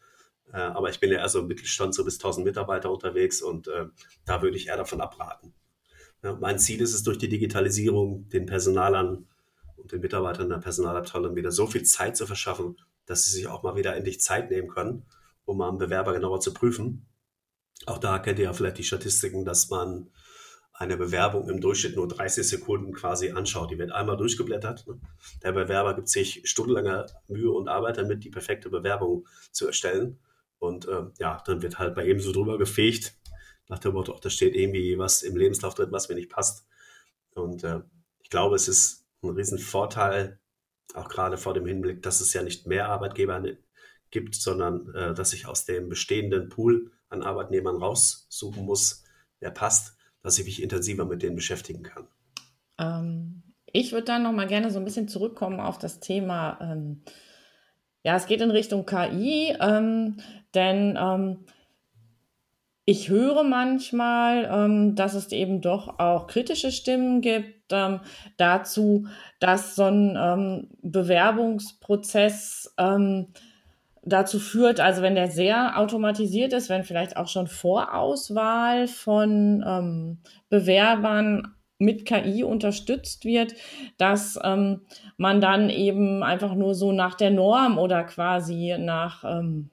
Äh, 0.53 0.59
aber 0.59 0.91
ich 0.91 0.99
bin 1.01 1.11
ja 1.13 1.19
eher 1.19 1.29
so 1.29 1.41
im 1.41 1.47
Mittelstand, 1.47 1.95
so 1.95 2.05
bis 2.05 2.15
1000 2.17 2.45
Mitarbeiter 2.47 2.91
unterwegs 2.91 3.43
und 3.43 3.69
äh, 3.69 3.87
da 4.25 4.43
würde 4.43 4.57
ich 4.57 4.69
eher 4.69 4.79
davon 4.79 5.01
abraten. 5.01 5.55
Ja, 6.23 6.37
mein 6.41 6.59
Ziel 6.59 6.81
ist 6.81 6.95
es, 6.95 7.03
durch 7.03 7.19
die 7.19 7.29
Digitalisierung 7.29 8.29
den 8.29 8.47
Personalern 8.47 9.27
und 9.77 9.93
den 9.93 10.01
Mitarbeitern 10.01 10.49
der 10.49 10.59
Personalabteilung 10.59 11.37
wieder 11.37 11.53
so 11.53 11.67
viel 11.67 11.85
Zeit 11.85 12.17
zu 12.17 12.27
verschaffen, 12.27 12.77
dass 13.07 13.25
sie 13.25 13.31
sich 13.31 13.47
auch 13.47 13.63
mal 13.63 13.77
wieder 13.77 13.95
endlich 13.95 14.21
Zeit 14.21 14.51
nehmen 14.51 14.69
können, 14.69 15.05
um 15.45 15.59
mal 15.59 15.69
einen 15.69 15.79
Bewerber 15.79 16.13
genauer 16.13 16.41
zu 16.41 16.53
prüfen. 16.53 17.07
Auch 17.87 17.99
da 17.99 18.19
kennt 18.19 18.39
ihr 18.39 18.47
ja 18.47 18.53
vielleicht 18.53 18.79
die 18.79 18.85
Statistiken, 18.85 19.45
dass 19.45 19.71
man 19.71 20.11
eine 20.79 20.97
Bewerbung 20.97 21.49
im 21.49 21.61
Durchschnitt 21.61 21.97
nur 21.97 22.07
30 22.07 22.47
Sekunden 22.47 22.93
quasi 22.93 23.31
anschaut. 23.31 23.71
Die 23.71 23.79
wird 23.79 23.91
einmal 23.91 24.17
durchgeblättert. 24.17 24.87
Ne? 24.87 25.01
Der 25.43 25.53
Bewerber 25.53 25.95
gibt 25.95 26.09
sich 26.09 26.43
stundenlange 26.45 27.07
Mühe 27.27 27.51
und 27.51 27.69
Arbeit 27.69 27.99
damit, 27.99 28.23
die 28.23 28.31
perfekte 28.31 28.71
Bewerbung 28.71 29.27
zu 29.51 29.67
erstellen. 29.67 30.19
Und 30.61 30.87
äh, 30.87 31.07
ja, 31.19 31.43
dann 31.47 31.63
wird 31.63 31.79
halt 31.81 31.97
bei 31.97 32.07
ihm 32.07 32.21
so 32.21 32.33
drüber 32.33 32.59
gefegt, 32.59 33.15
nach 33.69 33.79
dem 33.79 33.93
Motto, 33.93 34.19
da 34.21 34.31
steht 34.31 34.55
irgendwie 34.55 34.99
was 34.99 35.23
im 35.23 35.37
Lebenslauf 35.37 35.75
drin, 35.75 35.93
was 35.93 36.09
mir 36.09 36.15
nicht 36.15 36.31
passt. 36.31 36.67
Und 37.35 37.65
äh, 37.65 37.81
ich 38.21 38.31
glaube, 38.31 38.57
es 38.57 38.69
ist 38.69 39.07
ein 39.23 39.31
Riesenvorteil, 39.31 40.39
auch 40.95 41.09
gerade 41.09 41.37
vor 41.37 41.55
dem 41.55 41.67
Hinblick, 41.67 42.03
dass 42.03 42.21
es 42.21 42.33
ja 42.33 42.43
nicht 42.43 42.67
mehr 42.67 42.89
Arbeitgeber 42.89 43.43
gibt, 44.11 44.35
sondern 44.35 44.93
äh, 44.95 45.15
dass 45.15 45.33
ich 45.33 45.47
aus 45.47 45.65
dem 45.65 45.89
bestehenden 45.89 46.49
Pool 46.49 46.91
an 47.11 47.23
Arbeitnehmern 47.23 47.77
raussuchen 47.77 48.65
muss, 48.65 49.05
wer 49.41 49.51
passt 49.51 49.99
dass 50.23 50.39
ich 50.39 50.45
mich 50.45 50.63
intensiver 50.63 51.05
mit 51.05 51.23
denen 51.23 51.37
beschäftigen 51.37 51.83
kann. 51.83 52.07
Ähm, 52.79 53.43
ich 53.73 53.93
würde 53.93 54.05
dann 54.05 54.23
noch 54.23 54.33
mal 54.33 54.47
gerne 54.47 54.71
so 54.71 54.79
ein 54.79 54.85
bisschen 54.85 55.09
zurückkommen 55.09 55.61
auf 55.61 55.79
das 55.79 56.01
Thema. 56.01 56.59
Ähm, 56.61 57.03
ja, 58.03 58.17
es 58.17 58.27
geht 58.27 58.41
in 58.41 58.51
Richtung 58.51 58.87
KI, 58.87 59.57
ähm, 59.61 60.19
denn 60.55 60.99
ähm, 61.01 61.47
ich 62.89 63.11
höre 63.11 63.43
manchmal, 63.43 64.49
ähm, 64.51 64.95
dass 64.95 65.13
es 65.13 65.31
eben 65.33 65.61
doch 65.61 65.99
auch 65.99 66.27
kritische 66.27 66.73
Stimmen 66.73 67.21
gibt 67.21 67.71
ähm, 67.71 68.01
dazu, 68.39 69.07
dass 69.41 69.77
so 69.77 69.85
ein 69.85 70.69
Bewerbungsprozess 70.81 72.75
dazu 74.05 74.39
führt, 74.39 74.81
also 74.81 75.03
wenn 75.03 75.17
der 75.17 75.31
sehr 75.31 75.79
automatisiert 75.79 76.55
ist, 76.55 76.71
wenn 76.71 76.83
vielleicht 76.83 77.19
auch 77.19 77.29
schon 77.29 77.47
Vorauswahl 77.47 78.89
von 78.89 79.63
ähm, 79.67 80.19
Bewerbern 80.49 81.55
mit 81.79 82.07
KI 82.07 82.43
unterstützt 82.43 83.27
wird, 83.27 83.55
dass 83.99 84.39
ähm, 84.43 84.81
man 85.19 85.43
dann 85.43 85.69
eben 85.69 86.23
einfach 86.23 86.55
nur 86.55 86.75
so 86.75 86.93
nach 86.93 87.17
der 87.17 87.31
Norm 87.31 87.77
oder 87.77 88.05
quasi 88.05 88.77
nach 88.79 89.25
ähm, 89.25 89.69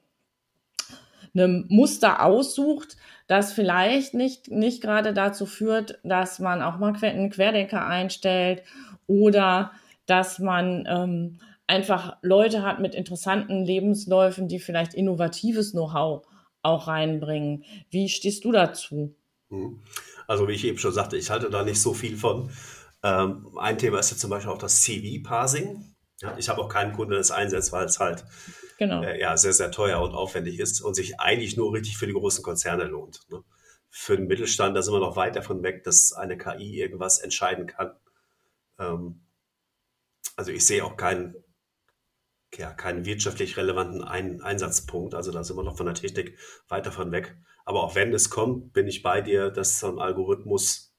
einem 1.38 1.66
Muster 1.68 2.24
aussucht, 2.24 2.96
das 3.26 3.52
vielleicht 3.52 4.14
nicht, 4.14 4.50
nicht 4.50 4.80
gerade 4.80 5.12
dazu 5.12 5.46
führt, 5.46 5.98
dass 6.04 6.38
man 6.38 6.62
auch 6.62 6.78
mal 6.78 6.94
einen 7.02 7.30
Querdenker 7.30 7.86
einstellt 7.86 8.62
oder 9.06 9.72
dass 10.06 10.38
man 10.38 10.86
ähm, 10.88 11.38
einfach 11.66 12.16
Leute 12.22 12.62
hat 12.62 12.80
mit 12.80 12.94
interessanten 12.94 13.64
Lebensläufen, 13.64 14.48
die 14.48 14.60
vielleicht 14.60 14.94
innovatives 14.94 15.72
Know-how 15.72 16.24
auch 16.62 16.86
reinbringen. 16.86 17.64
Wie 17.90 18.08
stehst 18.08 18.44
du 18.44 18.52
dazu? 18.52 19.14
Mhm. 19.48 19.80
Also 20.28 20.48
wie 20.48 20.52
ich 20.52 20.64
eben 20.64 20.78
schon 20.78 20.92
sagte, 20.92 21.16
ich 21.16 21.30
halte 21.30 21.50
da 21.50 21.62
nicht 21.62 21.80
so 21.80 21.94
viel 21.94 22.16
von. 22.16 22.50
Ähm, 23.02 23.46
ein 23.58 23.78
Thema 23.78 23.98
ist 24.00 24.10
ja 24.10 24.16
zum 24.16 24.30
Beispiel 24.30 24.52
auch 24.52 24.58
das 24.58 24.82
CV-Parsing. 24.82 25.94
Ja, 26.20 26.36
ich 26.38 26.48
habe 26.48 26.62
auch 26.62 26.68
keinen 26.68 26.92
Kunden, 26.92 27.10
der 27.10 27.20
das 27.20 27.30
einsetzt, 27.30 27.72
weil 27.72 27.86
es 27.86 28.00
halt 28.00 28.24
genau. 28.78 29.02
äh, 29.02 29.20
ja, 29.20 29.36
sehr, 29.36 29.52
sehr 29.52 29.70
teuer 29.70 30.00
und 30.00 30.14
aufwendig 30.14 30.58
ist 30.58 30.80
und 30.80 30.94
sich 30.94 31.20
eigentlich 31.20 31.56
nur 31.56 31.72
richtig 31.72 31.96
für 31.96 32.06
die 32.06 32.12
großen 32.12 32.42
Konzerne 32.42 32.84
lohnt. 32.84 33.20
Ne? 33.30 33.42
Für 33.90 34.16
den 34.16 34.26
Mittelstand, 34.26 34.76
da 34.76 34.82
sind 34.82 34.94
wir 34.94 35.00
noch 35.00 35.16
weit 35.16 35.36
davon 35.36 35.62
weg, 35.62 35.84
dass 35.84 36.12
eine 36.12 36.36
KI 36.36 36.80
irgendwas 36.80 37.18
entscheiden 37.18 37.66
kann. 37.66 37.92
Ähm, 38.78 39.20
also 40.36 40.50
ich 40.50 40.66
sehe 40.66 40.84
auch 40.84 40.96
keinen 40.96 41.34
ja, 42.54 42.72
keinen 42.72 43.04
wirtschaftlich 43.04 43.56
relevanten 43.56 44.02
Ein 44.02 44.40
Einsatzpunkt. 44.40 45.14
Also 45.14 45.30
da 45.32 45.44
sind 45.44 45.56
wir 45.56 45.62
noch 45.62 45.76
von 45.76 45.86
der 45.86 45.94
Technik 45.94 46.38
weit 46.68 46.86
davon 46.86 47.12
weg. 47.12 47.36
Aber 47.64 47.82
auch 47.82 47.94
wenn 47.94 48.14
es 48.14 48.30
kommt, 48.30 48.72
bin 48.72 48.86
ich 48.86 49.02
bei 49.02 49.20
dir, 49.20 49.50
dass 49.50 49.80
so 49.80 49.88
ein 49.88 49.98
Algorithmus 49.98 50.94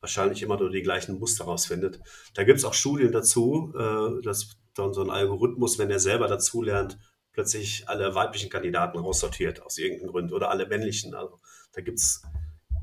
wahrscheinlich 0.00 0.42
immer 0.42 0.58
nur 0.58 0.70
die 0.70 0.82
gleichen 0.82 1.18
Muster 1.18 1.44
rausfindet. 1.44 2.00
Da 2.34 2.44
gibt 2.44 2.58
es 2.58 2.64
auch 2.64 2.74
Studien 2.74 3.12
dazu, 3.12 3.72
äh, 3.76 4.22
dass 4.22 4.56
dann 4.74 4.94
so 4.94 5.02
ein 5.02 5.10
Algorithmus, 5.10 5.78
wenn 5.78 5.90
er 5.90 5.98
selber 5.98 6.28
dazu 6.28 6.62
lernt, 6.62 6.98
plötzlich 7.38 7.88
alle 7.88 8.16
weiblichen 8.16 8.50
Kandidaten 8.50 8.98
raussortiert 8.98 9.62
aus 9.62 9.78
irgendeinem 9.78 10.10
Grund 10.10 10.32
oder 10.32 10.50
alle 10.50 10.66
männlichen. 10.66 11.14
Also 11.14 11.38
da 11.70 11.80
gibt 11.82 11.98
es 11.98 12.22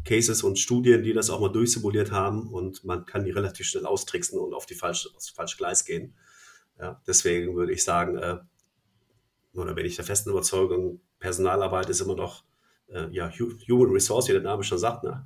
Cases 0.05 0.43
und 0.43 0.57
Studien, 0.57 1.03
die 1.03 1.11
das 1.11 1.29
auch 1.29 1.41
mal 1.41 1.51
durchsimuliert 1.51 2.11
haben 2.11 2.47
und 2.53 2.85
man 2.85 3.05
kann 3.05 3.25
die 3.25 3.31
relativ 3.31 3.67
schnell 3.67 3.85
austricksen 3.85 4.39
und 4.39 4.53
auf 4.53 4.65
die 4.65 4.75
falsche, 4.75 5.09
aufs 5.13 5.27
falsche 5.27 5.57
Gleis 5.57 5.83
gehen. 5.83 6.15
Ja, 6.79 7.01
deswegen 7.05 7.57
würde 7.57 7.73
ich 7.73 7.83
sagen, 7.83 8.17
äh, 8.17 8.37
oder 9.55 9.73
bin 9.73 9.85
ich 9.85 9.97
der 9.97 10.05
festen 10.05 10.29
Überzeugung, 10.29 11.01
Personalarbeit 11.19 11.89
ist 11.89 11.99
immer 11.99 12.15
noch 12.15 12.45
äh, 12.87 13.09
ja, 13.11 13.29
Human 13.29 13.91
Resource, 13.91 14.29
wie 14.29 14.33
der 14.33 14.41
Name 14.41 14.63
schon 14.63 14.77
sagt. 14.77 15.03
Ne? 15.03 15.25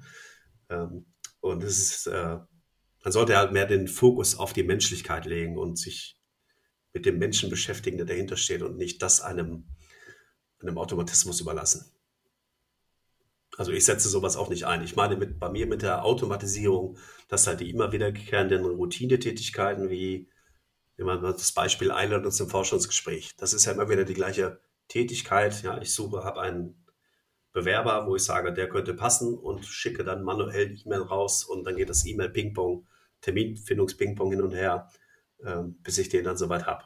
Ähm, 0.72 1.06
und 1.39 1.63
es 1.63 1.78
ist, 1.78 2.08
äh, 2.08 2.39
man 3.04 3.12
sollte 3.12 3.38
halt 3.38 3.52
mehr 3.52 3.68
den 3.68 3.88
Fokus 3.88 4.39
auf 4.39 4.54
die 4.54 4.63
Menschlichkeit 4.63 5.28
legen 5.28 5.56
und 5.56 5.78
sich 5.78 6.18
mit 6.93 7.06
dem 7.06 7.19
Menschen 7.19 7.49
beschäftigen, 7.49 7.97
der 7.97 8.06
dahinter 8.06 8.38
steht 8.38 8.62
und 8.62 8.78
nicht 8.78 9.02
das 9.02 9.21
einem, 9.21 9.65
einem 10.62 10.78
Automatismus 10.78 11.41
überlassen. 11.41 11.91
Also 13.58 13.71
ich 13.71 13.86
setze 13.86 14.10
sowas 14.10 14.38
auch 14.38 14.49
nicht 14.49 14.65
ein. 14.65 14.84
Ich 14.84 14.95
meine 14.95 15.17
mit, 15.17 15.39
bei 15.39 15.49
mir 15.49 15.67
mit 15.67 15.82
der 15.82 16.06
Automatisierung, 16.06 16.97
dass 17.28 17.45
halt 17.45 17.60
die 17.60 17.69
immer 17.69 17.91
wiederkehrenden 17.91 18.65
Routinetätigkeiten 18.65 19.89
wie 19.89 20.30
Nehmen 20.99 21.21
wir 21.21 21.32
das 21.32 21.54
Beispiel 21.54 21.91
Einladung 21.91 22.30
zum 22.30 22.49
Forschungsgespräch. 22.49 23.38
Das 23.38 23.54
ist 23.54 23.63
ja 23.63 23.71
immer 23.71 23.88
wieder 23.88 24.04
die 24.04 24.13
gleiche 24.13 24.60
Tätigkeit. 24.89 25.63
Ja, 25.63 25.82
ich 25.82 25.93
suche, 25.93 26.25
habe 26.25 26.41
einen 26.41 26.86
Bewerber, 27.54 28.06
wo 28.06 28.17
ich 28.17 28.25
sage, 28.25 28.52
der 28.52 28.67
könnte 28.67 28.93
passen 28.93 29.38
und 29.38 29.65
schicke 29.65 30.04
dann 30.04 30.23
manuell 30.23 30.78
E-Mail 30.78 31.04
raus 31.04 31.45
und 31.45 31.63
dann 31.63 31.78
geht 31.78 31.88
das 31.88 32.06
E-Mail-Ping-Pong, 32.06 32.86
Terminfindungs-Ping-Pong 33.21 34.32
hin 34.32 34.41
und 34.41 34.52
her, 34.52 34.89
bis 35.84 35.97
ich 35.97 36.10
den 36.10 36.23
dann 36.23 36.38
soweit 36.38 36.65
habe. 36.65 36.86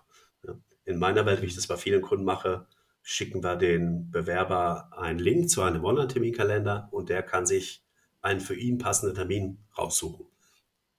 In 0.86 1.00
meiner 1.00 1.26
Welt, 1.26 1.42
wie 1.42 1.48
ich 1.48 1.56
das 1.56 1.68
bei 1.68 1.78
vielen 1.78 2.02
Kunden 2.02 2.26
mache, 2.26 2.68
schicken 3.02 3.44
wir 3.44 3.56
den 3.56 4.12
Bewerber 4.12 4.90
einen 4.98 5.20
Link 5.20 5.50
zu 5.50 5.62
einem 5.62 5.84
Online-Terminkalender 5.84 6.88
und 6.92 7.10
der 7.10 7.22
kann 7.24 7.46
sich 7.46 7.84
einen 8.22 8.40
für 8.40 8.56
ihn 8.56 8.78
passenden 8.78 9.16
Termin 9.16 9.66
raussuchen. 9.78 10.26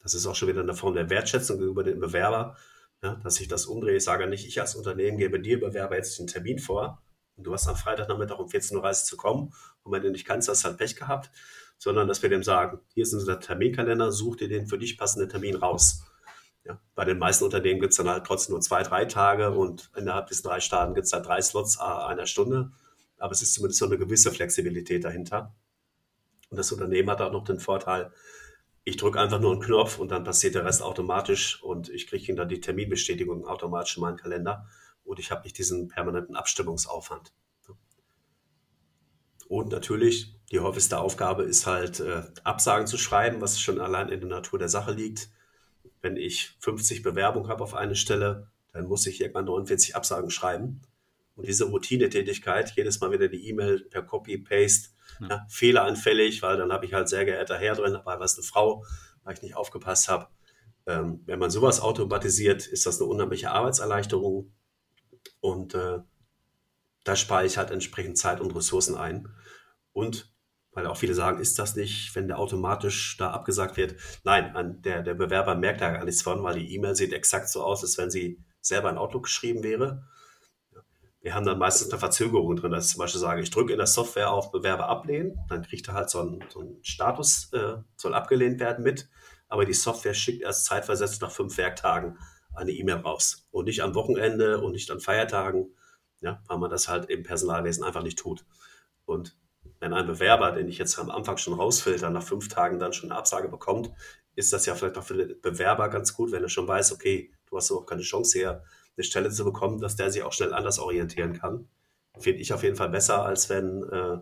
Das 0.02 0.12
ist 0.12 0.26
auch 0.26 0.34
schon 0.34 0.48
wieder 0.48 0.60
eine 0.60 0.74
Form 0.74 0.94
der 0.94 1.08
Wertschätzung 1.08 1.58
gegenüber 1.58 1.82
dem 1.82 1.98
Bewerber, 1.98 2.56
ja, 3.02 3.14
dass 3.24 3.40
ich 3.40 3.48
das 3.48 3.64
umdrehe. 3.64 3.96
Ich 3.96 4.04
sage 4.04 4.26
nicht, 4.26 4.46
ich 4.46 4.60
als 4.60 4.74
Unternehmen 4.74 5.16
gebe 5.16 5.40
dir, 5.40 5.58
Bewerber, 5.58 5.96
jetzt 5.96 6.18
den 6.18 6.26
Termin 6.26 6.58
vor 6.58 7.02
und 7.36 7.44
du 7.44 7.52
hast 7.54 7.66
am 7.66 7.76
Freitagnachmittag 7.76 8.38
um 8.38 8.48
14.30 8.48 8.76
Uhr 8.76 8.92
zu 8.92 9.16
kommen 9.16 9.54
und 9.82 9.92
wenn 9.92 10.02
du 10.02 10.10
nicht 10.10 10.26
kannst, 10.26 10.48
hast 10.48 10.64
du 10.64 10.68
halt 10.68 10.78
Pech 10.78 10.96
gehabt, 10.96 11.30
sondern 11.78 12.06
dass 12.06 12.22
wir 12.22 12.28
dem 12.28 12.42
sagen, 12.42 12.80
hier 12.92 13.02
ist 13.02 13.14
unser 13.14 13.40
Terminkalender, 13.40 14.12
such 14.12 14.36
dir 14.36 14.48
den 14.48 14.66
für 14.66 14.78
dich 14.78 14.98
passenden 14.98 15.30
Termin 15.30 15.56
raus. 15.56 16.04
Ja, 16.64 16.80
bei 16.94 17.04
den 17.04 17.18
meisten 17.18 17.44
Unternehmen 17.44 17.80
gibt 17.80 17.92
es 17.92 17.98
dann 17.98 18.08
halt 18.08 18.24
trotzdem 18.24 18.54
nur 18.54 18.60
zwei, 18.62 18.82
drei 18.82 19.04
Tage 19.04 19.50
und 19.50 19.90
innerhalb 19.96 20.28
des 20.28 20.42
drei 20.42 20.58
Tagen 20.58 20.94
gibt 20.94 21.06
es 21.06 21.12
halt 21.12 21.26
drei 21.26 21.42
Slots 21.42 21.78
einer 21.78 22.26
Stunde. 22.26 22.72
Aber 23.18 23.32
es 23.32 23.42
ist 23.42 23.54
zumindest 23.54 23.78
so 23.78 23.86
eine 23.86 23.98
gewisse 23.98 24.32
Flexibilität 24.32 25.04
dahinter. 25.04 25.54
Und 26.50 26.56
das 26.56 26.72
Unternehmen 26.72 27.10
hat 27.10 27.20
auch 27.20 27.32
noch 27.32 27.44
den 27.44 27.60
Vorteil, 27.60 28.12
ich 28.84 28.96
drücke 28.96 29.18
einfach 29.18 29.40
nur 29.40 29.52
einen 29.52 29.62
Knopf 29.62 29.98
und 29.98 30.10
dann 30.10 30.24
passiert 30.24 30.54
der 30.54 30.64
Rest 30.64 30.82
automatisch 30.82 31.62
und 31.62 31.88
ich 31.88 32.06
kriege 32.06 32.34
dann 32.34 32.48
die 32.48 32.60
Terminbestätigung 32.60 33.46
automatisch 33.46 33.96
in 33.96 34.02
meinen 34.02 34.18
Kalender 34.18 34.66
und 35.04 35.18
ich 35.18 35.30
habe 35.30 35.42
nicht 35.42 35.56
diesen 35.56 35.88
permanenten 35.88 36.36
Abstimmungsaufwand. 36.36 37.32
Und 39.48 39.72
natürlich, 39.72 40.34
die 40.50 40.60
häufigste 40.60 40.98
Aufgabe 40.98 41.44
ist 41.44 41.66
halt, 41.66 42.00
äh, 42.00 42.22
Absagen 42.44 42.86
zu 42.86 42.96
schreiben, 42.96 43.40
was 43.40 43.60
schon 43.60 43.80
allein 43.80 44.08
in 44.08 44.20
der 44.20 44.28
Natur 44.28 44.58
der 44.58 44.68
Sache 44.68 44.92
liegt. 44.92 45.28
Wenn 46.04 46.18
ich 46.18 46.54
50 46.58 47.02
Bewerbungen 47.02 47.48
habe 47.48 47.64
auf 47.64 47.72
eine 47.72 47.96
Stelle, 47.96 48.50
dann 48.74 48.84
muss 48.84 49.06
ich 49.06 49.22
irgendwann 49.22 49.46
49 49.46 49.96
Absagen 49.96 50.30
schreiben. 50.30 50.82
Und 51.34 51.48
diese 51.48 51.64
Routinetätigkeit, 51.64 52.74
jedes 52.76 53.00
Mal 53.00 53.10
wieder 53.10 53.28
die 53.28 53.48
E-Mail 53.48 53.80
per 53.88 54.02
Copy, 54.02 54.36
Paste, 54.36 54.90
hm. 55.16 55.30
ja, 55.30 55.46
fehleranfällig, 55.48 56.42
weil 56.42 56.58
dann 56.58 56.72
habe 56.74 56.84
ich 56.84 56.92
halt 56.92 57.08
sehr 57.08 57.24
geehrter 57.24 57.56
Herr 57.56 57.74
drin, 57.74 57.94
dabei 57.94 58.18
war 58.18 58.26
es 58.26 58.36
eine 58.36 58.44
Frau, 58.44 58.84
weil 59.22 59.32
ich 59.32 59.40
nicht 59.40 59.56
aufgepasst 59.56 60.10
habe. 60.10 60.28
Ähm, 60.84 61.22
wenn 61.24 61.38
man 61.38 61.50
sowas 61.50 61.80
automatisiert, 61.80 62.66
ist 62.66 62.84
das 62.84 63.00
eine 63.00 63.08
unheimliche 63.08 63.50
Arbeitserleichterung 63.50 64.52
und 65.40 65.74
äh, 65.74 66.00
da 67.04 67.16
spare 67.16 67.46
ich 67.46 67.56
halt 67.56 67.70
entsprechend 67.70 68.18
Zeit 68.18 68.42
und 68.42 68.54
Ressourcen 68.54 68.94
ein. 68.94 69.30
Und 69.94 70.33
weil 70.74 70.86
auch 70.86 70.96
viele 70.96 71.14
sagen, 71.14 71.40
ist 71.40 71.58
das 71.58 71.76
nicht, 71.76 72.14
wenn 72.14 72.28
der 72.28 72.38
automatisch 72.38 73.16
da 73.16 73.30
abgesagt 73.30 73.76
wird? 73.76 73.96
Nein, 74.24 74.82
der, 74.82 75.02
der 75.02 75.14
Bewerber 75.14 75.54
merkt 75.54 75.80
da 75.80 75.90
gar 75.90 76.04
nichts 76.04 76.22
von, 76.22 76.42
weil 76.42 76.58
die 76.58 76.74
E-Mail 76.74 76.96
sieht 76.96 77.12
exakt 77.12 77.48
so 77.48 77.62
aus, 77.62 77.82
als 77.82 77.96
wenn 77.96 78.10
sie 78.10 78.42
selber 78.60 78.90
in 78.90 78.98
Outlook 78.98 79.24
geschrieben 79.24 79.62
wäre. 79.62 80.04
wir 81.20 81.34
haben 81.34 81.46
dann 81.46 81.58
meistens 81.58 81.90
eine 81.90 81.98
Verzögerung 81.98 82.56
drin, 82.56 82.72
dass 82.72 82.86
ich 82.86 82.92
zum 82.92 82.98
Beispiel 82.98 83.20
sage, 83.20 83.40
ich 83.40 83.50
drücke 83.50 83.72
in 83.72 83.78
der 83.78 83.86
Software 83.86 84.30
auf 84.30 84.50
Bewerber 84.50 84.88
ablehnen, 84.88 85.38
dann 85.48 85.62
kriegt 85.62 85.88
er 85.88 85.94
halt 85.94 86.10
so 86.10 86.20
einen, 86.20 86.44
so 86.52 86.60
einen 86.60 86.82
Status, 86.82 87.50
äh, 87.52 87.76
soll 87.96 88.14
abgelehnt 88.14 88.60
werden 88.60 88.84
mit, 88.84 89.08
aber 89.48 89.64
die 89.64 89.74
Software 89.74 90.14
schickt 90.14 90.42
erst 90.42 90.66
zeitversetzt 90.66 91.22
nach 91.22 91.30
fünf 91.30 91.56
Werktagen 91.56 92.18
eine 92.54 92.72
E-Mail 92.72 92.96
raus 92.96 93.46
und 93.50 93.66
nicht 93.66 93.82
am 93.82 93.94
Wochenende 93.94 94.60
und 94.60 94.72
nicht 94.72 94.90
an 94.90 95.00
Feiertagen, 95.00 95.74
ja, 96.20 96.42
weil 96.46 96.58
man 96.58 96.70
das 96.70 96.88
halt 96.88 97.10
im 97.10 97.22
Personalwesen 97.22 97.84
einfach 97.84 98.02
nicht 98.02 98.18
tut. 98.18 98.44
Und 99.04 99.36
wenn 99.84 99.92
ein 99.92 100.06
Bewerber, 100.06 100.50
den 100.50 100.66
ich 100.66 100.78
jetzt 100.78 100.98
am 100.98 101.10
Anfang 101.10 101.36
schon 101.36 101.52
rausfilter, 101.52 102.08
nach 102.08 102.22
fünf 102.22 102.48
Tagen 102.48 102.78
dann 102.78 102.94
schon 102.94 103.10
eine 103.10 103.18
Absage 103.18 103.48
bekommt, 103.48 103.90
ist 104.34 104.50
das 104.50 104.64
ja 104.64 104.74
vielleicht 104.74 104.96
auch 104.96 105.04
für 105.04 105.14
den 105.14 105.38
Bewerber 105.42 105.90
ganz 105.90 106.14
gut, 106.14 106.32
wenn 106.32 106.42
er 106.42 106.48
schon 106.48 106.66
weiß, 106.66 106.92
okay, 106.92 107.30
du 107.44 107.58
hast 107.58 107.68
überhaupt 107.68 107.90
keine 107.90 108.00
Chance 108.00 108.38
hier 108.38 108.62
eine 108.96 109.04
Stelle 109.04 109.28
zu 109.28 109.44
bekommen, 109.44 109.82
dass 109.82 109.96
der 109.96 110.10
sich 110.10 110.22
auch 110.22 110.32
schnell 110.32 110.54
anders 110.54 110.78
orientieren 110.78 111.34
kann. 111.34 111.68
Finde 112.18 112.40
ich 112.40 112.54
auf 112.54 112.62
jeden 112.62 112.76
Fall 112.76 112.88
besser, 112.88 113.26
als 113.26 113.50
wenn, 113.50 113.82
äh, 113.82 114.20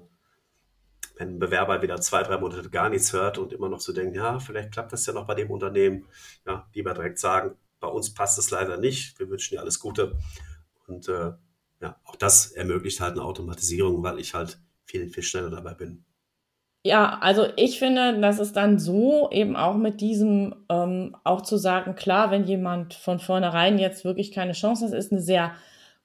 wenn 1.16 1.28
ein 1.28 1.38
Bewerber 1.38 1.80
wieder 1.80 2.00
zwei, 2.00 2.24
drei 2.24 2.38
Monate 2.38 2.68
gar 2.68 2.88
nichts 2.88 3.12
hört 3.12 3.38
und 3.38 3.52
immer 3.52 3.68
noch 3.68 3.80
so 3.80 3.92
denkt, 3.92 4.16
ja, 4.16 4.40
vielleicht 4.40 4.72
klappt 4.72 4.92
das 4.92 5.06
ja 5.06 5.12
noch 5.12 5.28
bei 5.28 5.36
dem 5.36 5.52
Unternehmen. 5.52 6.08
Ja, 6.44 6.68
lieber 6.74 6.92
direkt 6.92 7.20
sagen, 7.20 7.56
bei 7.78 7.86
uns 7.86 8.12
passt 8.12 8.36
es 8.36 8.50
leider 8.50 8.78
nicht. 8.78 9.16
Wir 9.20 9.30
wünschen 9.30 9.54
dir 9.54 9.60
alles 9.60 9.78
Gute. 9.78 10.18
Und 10.88 11.08
äh, 11.08 11.34
ja, 11.80 12.00
auch 12.02 12.16
das 12.16 12.50
ermöglicht 12.50 13.00
halt 13.00 13.12
eine 13.12 13.22
Automatisierung, 13.22 14.02
weil 14.02 14.18
ich 14.18 14.34
halt 14.34 14.58
viel, 14.86 15.08
viel 15.08 15.22
schneller 15.22 15.50
dabei 15.50 15.74
bin. 15.74 16.04
Ja, 16.84 17.18
also 17.20 17.46
ich 17.56 17.78
finde, 17.78 18.18
das 18.20 18.40
ist 18.40 18.56
dann 18.56 18.80
so 18.80 19.30
eben 19.30 19.54
auch 19.54 19.76
mit 19.76 20.00
diesem 20.00 20.56
ähm, 20.68 21.16
auch 21.22 21.42
zu 21.42 21.56
sagen, 21.56 21.94
klar, 21.94 22.32
wenn 22.32 22.44
jemand 22.44 22.94
von 22.94 23.20
vornherein 23.20 23.78
jetzt 23.78 24.04
wirklich 24.04 24.32
keine 24.32 24.52
Chance 24.52 24.86
hat, 24.86 24.92
ist 24.92 25.12
eine 25.12 25.20
sehr 25.20 25.52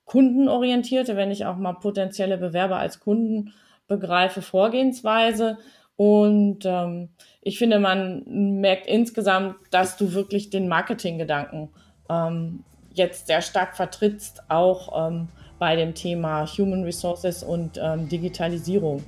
kundenorientierte, 0.06 1.16
wenn 1.16 1.32
ich 1.32 1.46
auch 1.46 1.58
mal 1.58 1.74
potenzielle 1.74 2.38
Bewerber 2.38 2.78
als 2.78 3.00
Kunden 3.00 3.54
begreife, 3.88 4.44
Vorgehensweise. 4.44 5.58
Und 5.96 6.60
ähm, 6.66 7.10
ich 7.42 7.58
finde, 7.58 7.80
man 7.80 8.24
merkt 8.62 8.86
insgesamt, 8.86 9.56
dass 9.72 9.98
du 9.98 10.14
wirklich 10.14 10.52
den 10.52 10.68
Marketinggedanken 10.68 11.70
ähm, 12.08 12.64
jetzt 12.94 13.28
sehr 13.28 13.42
stark 13.42 13.76
vertrittst, 13.76 14.44
auch 14.50 15.08
ähm, 15.08 15.30
bei 15.60 15.76
dem 15.76 15.94
Thema 15.94 16.46
Human 16.58 16.84
Resources 16.84 17.44
und 17.44 17.80
ähm, 17.82 18.08
Digitalisierung. 18.08 19.04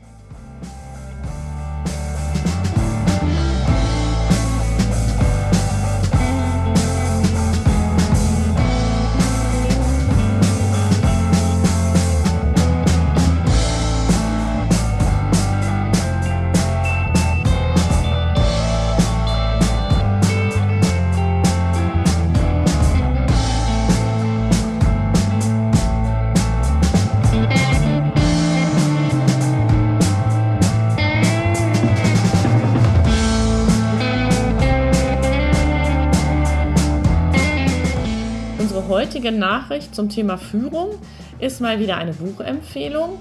Heutige 39.19 39.37
Nachricht 39.37 39.93
zum 39.93 40.07
Thema 40.07 40.37
Führung 40.37 40.91
ist 41.39 41.59
mal 41.59 41.77
wieder 41.77 41.97
eine 41.97 42.13
Buchempfehlung. 42.13 43.19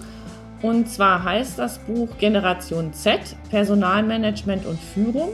Und 0.63 0.89
zwar 0.89 1.25
heißt 1.25 1.59
das 1.59 1.79
Buch 1.79 2.09
Generation 2.19 2.93
Z, 2.93 3.19
Personalmanagement 3.51 4.65
und 4.65 4.79
Führung, 4.79 5.31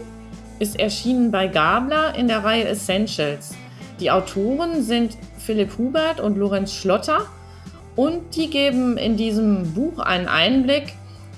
ist 0.61 0.81
erschienen 0.81 1.31
bei 1.31 1.49
Gabler 1.49 2.15
in 2.15 2.29
der 2.29 2.45
Reihe 2.45 2.67
Essentials. 2.67 3.55
Die 4.01 4.11
Autoren 4.11 4.83
sind 4.83 5.19
Philipp 5.37 5.77
Hubert 5.77 6.19
und 6.19 6.39
Lorenz 6.39 6.73
Schlotter 6.73 7.27
und 7.95 8.35
die 8.35 8.49
geben 8.49 8.97
in 8.97 9.19
diesem 9.19 9.75
Buch 9.75 9.99
einen 9.99 10.29
Einblick 10.29 10.95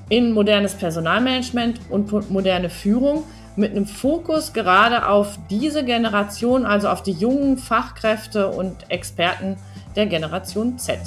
in 0.09 0.35
modernes 0.35 0.77
Personalmanagement 0.77 1.81
und 1.91 2.31
moderne 2.31 2.71
Führung 2.71 3.25
mit 3.57 3.73
einem 3.73 3.87
Fokus 3.87 4.53
gerade 4.53 5.09
auf 5.09 5.39
diese 5.51 5.85
Generation, 5.85 6.67
also 6.67 6.89
auf 6.89 7.03
die 7.03 7.13
jungen 7.13 7.59
Fachkräfte 7.59 8.49
und 8.49 8.91
Experten 8.91 9.57
der 9.97 10.07
Generation 10.07 10.79
Z. 10.79 11.01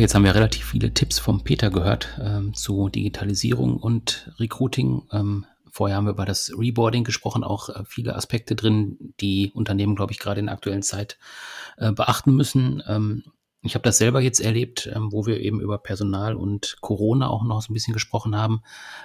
jetzt 0.00 0.14
haben 0.14 0.24
wir 0.24 0.34
relativ 0.34 0.66
viele 0.66 0.92
Tipps 0.94 1.18
vom 1.18 1.44
Peter 1.44 1.70
gehört 1.70 2.18
ähm, 2.20 2.54
zu 2.54 2.88
Digitalisierung 2.88 3.76
und 3.76 4.32
Recruiting. 4.38 5.02
Ähm, 5.12 5.46
vorher 5.70 5.96
haben 5.96 6.06
wir 6.06 6.12
über 6.12 6.24
das 6.24 6.52
Reboarding 6.56 7.04
gesprochen, 7.04 7.44
auch 7.44 7.68
äh, 7.68 7.84
viele 7.86 8.16
Aspekte 8.16 8.56
drin, 8.56 9.14
die 9.20 9.52
Unternehmen, 9.54 9.96
glaube 9.96 10.12
ich, 10.12 10.18
gerade 10.18 10.40
in 10.40 10.46
der 10.46 10.54
aktuellen 10.54 10.82
Zeit 10.82 11.18
äh, 11.76 11.92
beachten 11.92 12.34
müssen. 12.34 12.82
Ähm, 12.86 13.24
ich 13.62 13.74
habe 13.74 13.82
das 13.82 13.98
selber 13.98 14.22
jetzt 14.22 14.40
erlebt, 14.40 14.90
ähm, 14.94 15.12
wo 15.12 15.26
wir 15.26 15.38
eben 15.38 15.60
über 15.60 15.76
Personal 15.76 16.34
und 16.34 16.78
Corona 16.80 17.28
auch 17.28 17.44
noch 17.44 17.60
so 17.60 17.70
ein 17.70 17.74
bisschen 17.74 17.92
gesprochen 17.92 18.34
haben, 18.34 18.62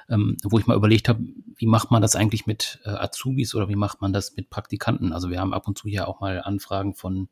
ähm, 0.10 0.38
wo 0.44 0.58
ich 0.58 0.66
mal 0.66 0.78
überlegt 0.78 1.10
habe, 1.10 1.22
wie 1.58 1.68
macht 1.68 1.92
man 1.92 2.02
das 2.02 2.16
eigentlich 2.16 2.46
mit 2.46 2.80
äh, 2.86 2.90
Azubis 2.90 3.54
oder 3.54 3.68
wie 3.68 3.76
macht 3.76 4.00
man 4.00 4.14
das 4.14 4.38
mit 4.38 4.50
Praktikanten? 4.50 5.12
Also 5.12 5.30
wir 5.30 5.42
haben 5.42 5.54
ab 5.54 5.68
und 5.68 5.78
zu 5.78 5.90
ja 5.90 6.08
auch 6.08 6.22
mal 6.22 6.42
Anfragen 6.42 6.94
von 6.94 7.28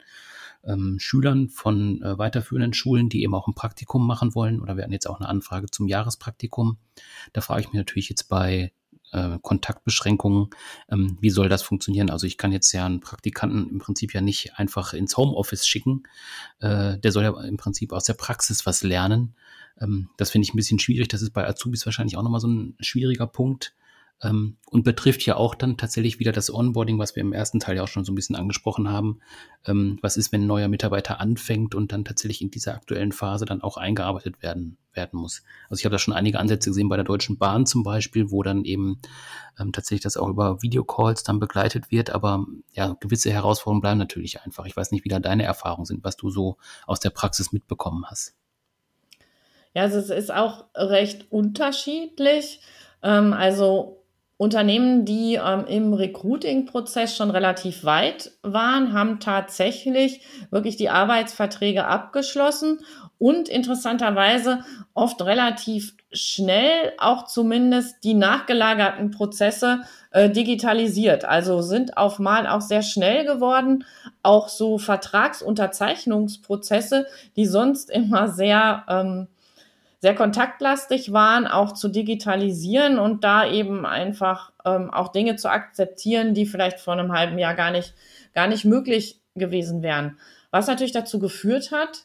ähm, 0.66 0.97
Schülern 0.99 1.49
von 1.49 2.01
äh, 2.01 2.18
weiterführenden 2.18 2.74
Schulen, 2.74 3.09
die 3.09 3.24
eben 3.24 3.36
auch 3.36 3.47
ein 3.47 3.55
Praktikum 3.55 4.05
machen 4.05 4.36
wollen. 4.36 4.61
Oder 4.61 4.76
wir 4.76 4.84
hatten 4.84 4.93
jetzt 4.93 5.09
auch 5.09 5.20
eine 5.20 5.30
Anfrage 5.30 5.68
zum 5.68 5.88
Jahrespraktikum. 5.88 6.78
Da 7.34 7.41
frage 7.41 7.61
ich 7.61 7.68
mich 7.68 7.76
natürlich 7.76 8.09
jetzt 8.09 8.30
bei 8.30 8.72
äh, 9.11 9.38
Kontaktbeschränkungen, 9.41 10.49
ähm, 10.89 11.18
wie 11.22 11.30
soll 11.30 11.49
das 11.49 11.61
funktionieren? 11.61 12.09
Also 12.09 12.28
ich 12.28 12.38
kann 12.38 12.51
jetzt 12.51 12.72
ja 12.72 12.86
einen 12.86 12.99
Praktikanten 12.99 13.70
im 13.70 13.80
Prinzip 13.80 14.14
ja 14.14 14.22
nicht 14.22 14.57
einfach 14.57 14.93
ins 14.93 15.16
Homeoffice 15.18 15.68
schicken. 15.68 16.03
Äh, 16.59 16.97
der 16.97 17.11
soll 17.11 17.24
ja 17.24 17.41
im 17.43 17.57
Prinzip 17.57 17.93
aus 17.93 18.05
der 18.05 18.16
Praxis 18.16 18.66
was 18.66 18.84
lernen. 18.84 19.36
Ähm, 19.80 20.09
das 20.18 20.32
finde 20.32 20.45
ich 20.45 20.53
ein 20.53 20.57
bisschen 20.57 20.80
schwierig. 20.80 21.09
Das 21.09 21.22
ist 21.22 21.32
bei 21.32 21.47
Azubis 21.47 21.86
wahrscheinlich 21.86 22.18
auch 22.18 22.24
nochmal 22.24 22.39
so 22.39 22.47
ein 22.47 22.76
schwieriger 22.80 23.28
Punkt 23.28 23.74
ähm, 24.22 24.57
und 24.70 24.84
betrifft 24.84 25.26
ja 25.26 25.36
auch 25.36 25.55
dann 25.55 25.78
tatsächlich 25.78 26.20
wieder 26.20 26.32
das 26.32 26.53
Onboarding, 26.53 26.97
was 26.97 27.16
wir 27.16 27.22
im 27.22 27.34
ersten 27.34 27.59
Teil 27.59 27.76
ja 27.76 27.84
auch 27.84 27.88
schon 27.88 28.05
so 28.05 28.11
ein 28.11 28.16
bisschen 28.16 28.36
angesprochen 28.36 28.89
haben. 28.89 29.20
Ähm, 29.66 29.99
was 30.01 30.18
ist, 30.18 30.32
wenn 30.32 30.43
ein 30.43 30.47
neuer 30.47 30.68
Mitarbeiter 30.68 31.20
anfängt 31.20 31.76
und 31.76 31.91
dann 31.91 32.05
tatsächlich 32.05 32.41
in 32.41 32.51
dieser 32.51 32.74
aktuellen 32.74 33.11
Phase 33.11 33.45
dann 33.45 33.61
auch 33.61 33.78
eingearbeitet 33.78 34.41
werden, 34.41 34.78
werden 34.93 35.20
muss? 35.20 35.43
Also 35.70 35.82
ich 35.82 35.86
habe 35.86 35.93
da 35.93 35.99
schon 35.99 36.14
einige 36.14 36.39
Ansätze 36.39 36.70
gesehen 36.70 36.89
bei 36.89 36.95
der 36.95 37.05
Deutschen 37.05 37.38
Bahn 37.38 37.66
zum 37.66 37.84
Beispiel, 37.84 38.32
wo 38.32 38.43
dann 38.43 38.64
eben 38.64 38.99
ähm, 39.59 39.72
tatsächlich 39.72 40.03
das 40.03 40.18
auch 40.18 40.30
über 40.30 40.61
Videocalls 40.61 41.24
dann 41.24 41.39
begleitet 41.39 41.91
wird, 41.91 42.09
aber 42.09 42.45
ja, 42.72 42.95
gewisse 42.99 43.32
Herausforderungen 43.32 43.82
bleiben 43.82 43.99
natürlich 43.99 44.41
einfach. 44.41 44.66
Ich 44.66 44.76
weiß 44.76 44.91
nicht, 44.91 45.03
wie 45.03 45.09
da 45.09 45.20
deine 45.20 45.43
Erfahrungen 45.43 45.86
sind, 45.86 46.03
was 46.03 46.16
du 46.18 46.30
so 46.30 46.57
aus 46.88 46.99
der 46.99 47.09
Praxis 47.09 47.51
mitbekommen 47.51 48.05
hast. 48.07 48.36
Ja, 49.76 49.84
also 49.84 49.97
es 49.97 50.09
ist 50.09 50.32
auch 50.32 50.66
recht 50.76 51.32
unterschiedlich. 51.32 52.61
Ähm, 53.01 53.34
also 53.34 54.02
Unternehmen, 54.43 55.05
die 55.05 55.35
ähm, 55.35 55.63
im 55.67 55.93
Recruiting-Prozess 55.93 57.15
schon 57.15 57.31
relativ 57.31 57.85
weit 57.85 58.31
waren, 58.43 58.91
haben 58.91 59.21
tatsächlich 59.21 60.19
wirklich 60.51 60.75
die 60.75 60.89
Arbeitsverträge 60.89 61.85
abgeschlossen 61.85 62.79
und 63.17 63.47
interessanterweise 63.47 64.65
oft 64.93 65.21
relativ 65.21 65.95
schnell 66.11 66.91
auch 66.97 67.23
zumindest 67.25 68.03
die 68.03 68.15
nachgelagerten 68.15 69.11
Prozesse 69.11 69.83
äh, 70.11 70.29
digitalisiert. 70.29 71.23
Also 71.23 71.61
sind 71.61 71.95
auf 71.95 72.19
mal 72.19 72.45
auch 72.45 72.59
sehr 72.59 72.81
schnell 72.81 73.25
geworden. 73.25 73.85
Auch 74.23 74.49
so 74.49 74.77
Vertragsunterzeichnungsprozesse, 74.77 77.05
die 77.37 77.45
sonst 77.45 77.89
immer 77.89 78.27
sehr 78.27 78.83
ähm, 78.89 79.29
sehr 80.03 80.15
kontaktlastig 80.15 81.13
waren, 81.13 81.47
auch 81.47 81.71
zu 81.71 81.87
digitalisieren 81.87 82.99
und 82.99 83.23
da 83.23 83.49
eben 83.49 83.85
einfach 83.85 84.51
ähm, 84.65 84.89
auch 84.91 85.13
Dinge 85.13 85.37
zu 85.37 85.49
akzeptieren, 85.49 86.33
die 86.33 86.45
vielleicht 86.45 86.81
vor 86.81 86.91
einem 86.91 87.13
halben 87.13 87.39
Jahr 87.39 87.53
gar 87.53 87.71
nicht, 87.71 87.93
gar 88.33 88.47
nicht 88.47 88.65
möglich 88.65 89.21
gewesen 89.33 89.81
wären. 89.81 90.17
Was 90.51 90.67
natürlich 90.67 90.91
dazu 90.91 91.19
geführt 91.19 91.71
hat, 91.71 92.03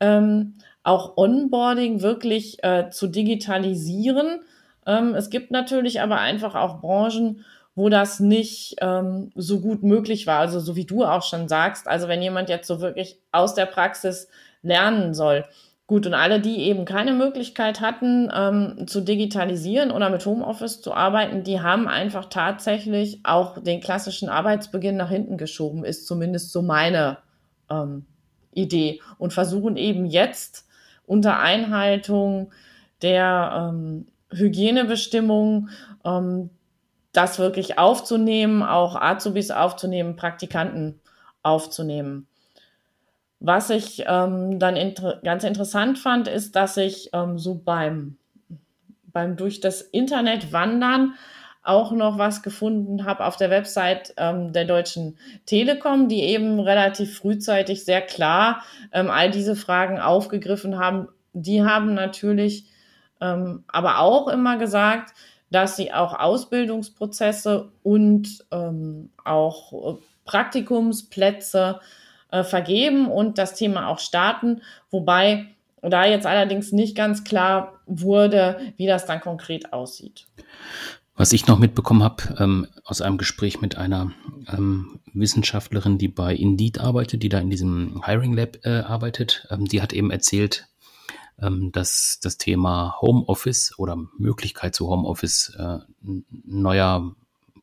ähm, 0.00 0.54
auch 0.84 1.18
Onboarding 1.18 2.00
wirklich 2.00 2.64
äh, 2.64 2.88
zu 2.88 3.08
digitalisieren, 3.08 4.40
Ähm, 4.86 5.14
es 5.14 5.28
gibt 5.28 5.50
natürlich 5.50 6.00
aber 6.00 6.18
einfach 6.20 6.54
auch 6.54 6.80
Branchen, 6.80 7.44
wo 7.74 7.90
das 7.90 8.20
nicht 8.20 8.76
ähm, 8.80 9.32
so 9.34 9.60
gut 9.60 9.82
möglich 9.82 10.26
war. 10.26 10.38
Also 10.38 10.60
so 10.60 10.76
wie 10.76 10.86
du 10.86 11.04
auch 11.04 11.22
schon 11.22 11.46
sagst, 11.48 11.88
also 11.88 12.08
wenn 12.08 12.22
jemand 12.22 12.48
jetzt 12.48 12.68
so 12.68 12.80
wirklich 12.80 13.18
aus 13.32 13.54
der 13.54 13.66
Praxis 13.66 14.28
lernen 14.62 15.12
soll. 15.12 15.44
Gut, 15.86 16.06
und 16.06 16.14
alle, 16.14 16.40
die 16.40 16.60
eben 16.60 16.86
keine 16.86 17.12
Möglichkeit 17.12 17.82
hatten, 17.82 18.30
ähm, 18.34 18.86
zu 18.86 19.02
digitalisieren 19.02 19.90
oder 19.90 20.08
mit 20.08 20.24
Homeoffice 20.24 20.80
zu 20.80 20.94
arbeiten, 20.94 21.44
die 21.44 21.60
haben 21.60 21.88
einfach 21.88 22.26
tatsächlich 22.30 23.20
auch 23.22 23.58
den 23.62 23.80
klassischen 23.80 24.30
Arbeitsbeginn 24.30 24.96
nach 24.96 25.10
hinten 25.10 25.36
geschoben, 25.36 25.84
ist 25.84 26.06
zumindest 26.06 26.52
so 26.52 26.62
meine 26.62 27.18
ähm, 27.70 28.06
Idee. 28.54 29.02
Und 29.18 29.34
versuchen 29.34 29.76
eben 29.76 30.06
jetzt 30.06 30.66
unter 31.06 31.38
Einhaltung 31.38 32.50
der 33.02 33.70
ähm, 33.74 34.06
Hygienebestimmungen 34.30 35.68
ähm, 36.02 36.48
das 37.12 37.38
wirklich 37.38 37.78
aufzunehmen, 37.78 38.62
auch 38.62 38.96
Azubis 38.96 39.50
aufzunehmen, 39.50 40.16
Praktikanten 40.16 40.98
aufzunehmen. 41.42 42.26
Was 43.46 43.68
ich 43.68 44.04
ähm, 44.06 44.58
dann 44.58 44.74
inter 44.74 45.20
ganz 45.22 45.44
interessant 45.44 45.98
fand, 45.98 46.28
ist, 46.28 46.56
dass 46.56 46.78
ich 46.78 47.10
ähm, 47.12 47.38
so 47.38 47.54
beim, 47.54 48.16
beim 49.12 49.36
durch 49.36 49.60
das 49.60 49.82
Internet 49.82 50.50
wandern 50.50 51.12
auch 51.62 51.92
noch 51.92 52.16
was 52.16 52.42
gefunden 52.42 53.04
habe 53.04 53.26
auf 53.26 53.36
der 53.36 53.50
Website 53.50 54.14
ähm, 54.16 54.54
der 54.54 54.64
Deutschen 54.64 55.18
Telekom, 55.44 56.08
die 56.08 56.22
eben 56.22 56.58
relativ 56.58 57.18
frühzeitig 57.18 57.84
sehr 57.84 58.00
klar 58.00 58.64
ähm, 58.92 59.10
all 59.10 59.30
diese 59.30 59.56
Fragen 59.56 60.00
aufgegriffen 60.00 60.78
haben. 60.78 61.08
Die 61.34 61.62
haben 61.62 61.92
natürlich 61.92 62.70
ähm, 63.20 63.64
aber 63.68 63.98
auch 63.98 64.28
immer 64.28 64.56
gesagt, 64.56 65.12
dass 65.50 65.76
sie 65.76 65.92
auch 65.92 66.18
Ausbildungsprozesse 66.18 67.72
und 67.82 68.42
ähm, 68.50 69.10
auch 69.22 69.96
äh, 69.96 69.98
Praktikumsplätze 70.24 71.80
äh, 72.34 72.42
vergeben 72.42 73.06
und 73.06 73.38
das 73.38 73.54
Thema 73.54 73.86
auch 73.88 74.00
starten, 74.00 74.60
wobei 74.90 75.46
da 75.82 76.04
jetzt 76.04 76.26
allerdings 76.26 76.72
nicht 76.72 76.96
ganz 76.96 77.22
klar 77.22 77.80
wurde, 77.86 78.58
wie 78.76 78.86
das 78.86 79.06
dann 79.06 79.20
konkret 79.20 79.72
aussieht. 79.72 80.26
Was 81.14 81.32
ich 81.32 81.46
noch 81.46 81.60
mitbekommen 81.60 82.02
habe 82.02 82.34
ähm, 82.40 82.66
aus 82.84 83.00
einem 83.00 83.18
Gespräch 83.18 83.60
mit 83.60 83.76
einer 83.76 84.10
ähm, 84.52 84.98
Wissenschaftlerin, 85.12 85.96
die 85.96 86.08
bei 86.08 86.34
Indeed 86.34 86.80
arbeitet, 86.80 87.22
die 87.22 87.28
da 87.28 87.38
in 87.38 87.50
diesem 87.50 88.02
Hiring 88.04 88.32
Lab 88.32 88.58
äh, 88.64 88.80
arbeitet, 88.80 89.46
ähm, 89.50 89.66
die 89.66 89.80
hat 89.80 89.92
eben 89.92 90.10
erzählt, 90.10 90.66
ähm, 91.40 91.70
dass 91.70 92.18
das 92.20 92.36
Thema 92.36 92.96
Homeoffice 93.00 93.78
oder 93.78 93.96
Möglichkeit 94.18 94.74
zu 94.74 94.88
Homeoffice 94.88 95.54
äh, 95.56 95.78
neuer 96.02 97.14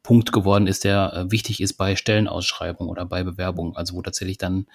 Punkt 0.04 0.32
geworden 0.32 0.68
ist, 0.68 0.84
der 0.84 1.14
äh, 1.14 1.32
wichtig 1.32 1.62
ist 1.62 1.74
bei 1.74 1.96
Stellenausschreibungen 1.96 2.90
oder 2.90 3.06
bei 3.06 3.24
Bewerbungen. 3.24 3.76
Also 3.76 3.96
wo 3.96 4.02
tatsächlich 4.02 4.38
dann 4.38 4.68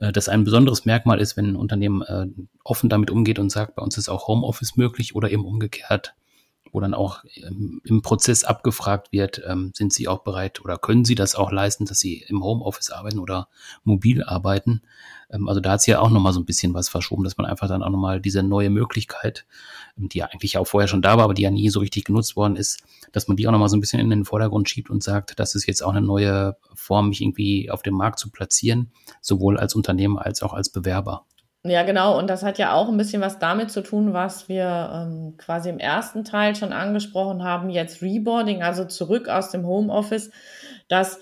äh, 0.00 0.12
das 0.12 0.28
ein 0.28 0.44
besonderes 0.44 0.84
Merkmal 0.84 1.20
ist, 1.20 1.36
wenn 1.36 1.50
ein 1.50 1.56
Unternehmen 1.56 2.02
äh, 2.02 2.26
offen 2.64 2.88
damit 2.88 3.10
umgeht 3.10 3.38
und 3.38 3.50
sagt, 3.50 3.74
bei 3.74 3.82
uns 3.82 3.98
ist 3.98 4.08
auch 4.08 4.28
Homeoffice 4.28 4.76
möglich 4.76 5.14
oder 5.14 5.30
eben 5.30 5.44
umgekehrt 5.44 6.14
wo 6.74 6.80
dann 6.80 6.92
auch 6.92 7.24
ähm, 7.36 7.80
im 7.84 8.02
Prozess 8.02 8.42
abgefragt 8.42 9.12
wird, 9.12 9.40
ähm, 9.46 9.70
sind 9.74 9.92
Sie 9.92 10.08
auch 10.08 10.24
bereit 10.24 10.60
oder 10.60 10.76
können 10.76 11.04
Sie 11.04 11.14
das 11.14 11.36
auch 11.36 11.52
leisten, 11.52 11.86
dass 11.86 12.00
Sie 12.00 12.24
im 12.26 12.42
Homeoffice 12.42 12.90
arbeiten 12.90 13.20
oder 13.20 13.48
mobil 13.84 14.24
arbeiten? 14.24 14.82
Ähm, 15.30 15.48
also 15.48 15.60
da 15.60 15.70
hat 15.70 15.80
es 15.80 15.86
ja 15.86 16.00
auch 16.00 16.10
nochmal 16.10 16.32
so 16.32 16.40
ein 16.40 16.44
bisschen 16.44 16.74
was 16.74 16.88
verschoben, 16.88 17.22
dass 17.22 17.36
man 17.36 17.46
einfach 17.46 17.68
dann 17.68 17.84
auch 17.84 17.90
nochmal 17.90 18.20
diese 18.20 18.42
neue 18.42 18.70
Möglichkeit, 18.70 19.46
die 19.96 20.18
ja 20.18 20.26
eigentlich 20.26 20.58
auch 20.58 20.66
vorher 20.66 20.88
schon 20.88 21.00
da 21.00 21.16
war, 21.16 21.24
aber 21.24 21.34
die 21.34 21.42
ja 21.42 21.52
nie 21.52 21.68
so 21.70 21.78
richtig 21.78 22.04
genutzt 22.06 22.34
worden 22.34 22.56
ist, 22.56 22.82
dass 23.12 23.28
man 23.28 23.36
die 23.36 23.46
auch 23.46 23.52
nochmal 23.52 23.68
so 23.68 23.76
ein 23.76 23.80
bisschen 23.80 24.00
in 24.00 24.10
den 24.10 24.24
Vordergrund 24.24 24.68
schiebt 24.68 24.90
und 24.90 25.00
sagt, 25.00 25.38
das 25.38 25.54
ist 25.54 25.66
jetzt 25.66 25.82
auch 25.82 25.90
eine 25.90 26.04
neue 26.04 26.56
Form, 26.74 27.10
mich 27.10 27.20
irgendwie 27.20 27.70
auf 27.70 27.82
dem 27.82 27.94
Markt 27.94 28.18
zu 28.18 28.30
platzieren, 28.30 28.90
sowohl 29.20 29.58
als 29.58 29.76
Unternehmen 29.76 30.18
als 30.18 30.42
auch 30.42 30.52
als 30.52 30.70
Bewerber. 30.70 31.24
Ja, 31.66 31.82
genau. 31.82 32.18
Und 32.18 32.28
das 32.28 32.42
hat 32.42 32.58
ja 32.58 32.74
auch 32.74 32.88
ein 32.88 32.96
bisschen 32.98 33.22
was 33.22 33.38
damit 33.38 33.70
zu 33.70 33.82
tun, 33.82 34.12
was 34.12 34.50
wir 34.50 34.90
ähm, 34.92 35.34
quasi 35.38 35.70
im 35.70 35.78
ersten 35.78 36.22
Teil 36.22 36.54
schon 36.54 36.74
angesprochen 36.74 37.42
haben, 37.42 37.70
jetzt 37.70 38.02
Reboarding, 38.02 38.62
also 38.62 38.84
zurück 38.84 39.28
aus 39.28 39.50
dem 39.50 39.66
Homeoffice, 39.66 40.30
dass 40.88 41.16
äh, 41.16 41.20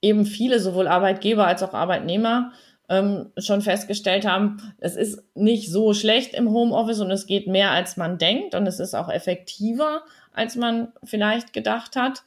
eben 0.00 0.24
viele, 0.24 0.60
sowohl 0.60 0.88
Arbeitgeber 0.88 1.46
als 1.46 1.62
auch 1.62 1.74
Arbeitnehmer, 1.74 2.52
ähm, 2.88 3.32
schon 3.36 3.60
festgestellt 3.60 4.26
haben, 4.26 4.72
es 4.78 4.96
ist 4.96 5.22
nicht 5.34 5.70
so 5.70 5.92
schlecht 5.92 6.32
im 6.34 6.50
Homeoffice 6.50 7.00
und 7.00 7.10
es 7.10 7.26
geht 7.26 7.46
mehr, 7.46 7.70
als 7.70 7.98
man 7.98 8.16
denkt 8.16 8.54
und 8.54 8.66
es 8.66 8.80
ist 8.80 8.94
auch 8.94 9.10
effektiver, 9.10 10.02
als 10.32 10.56
man 10.56 10.92
vielleicht 11.04 11.52
gedacht 11.52 11.96
hat. 11.96 12.22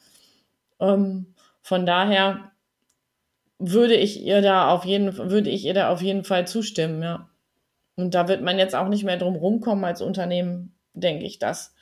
Ähm, 0.80 1.34
von 1.62 1.84
daher 1.84 2.52
würde 3.70 3.94
ich 3.94 4.22
ihr 4.22 4.42
da 4.42 4.70
auf 4.70 4.84
jeden 4.84 5.16
würde 5.30 5.50
ich 5.50 5.64
ihr 5.64 5.74
da 5.74 5.90
auf 5.90 6.02
jeden 6.02 6.24
Fall 6.24 6.46
zustimmen, 6.46 7.02
ja. 7.02 7.28
Und 7.96 8.14
da 8.14 8.28
wird 8.28 8.42
man 8.42 8.58
jetzt 8.58 8.74
auch 8.74 8.88
nicht 8.88 9.04
mehr 9.04 9.16
drum 9.16 9.36
rumkommen 9.36 9.84
als 9.84 10.02
Unternehmen, 10.02 10.74
denke 10.94 11.24
ich, 11.24 11.38
das 11.38 11.74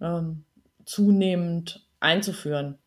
ähm, 0.00 0.44
zunehmend 0.84 1.86
einzuführen. 2.00 2.78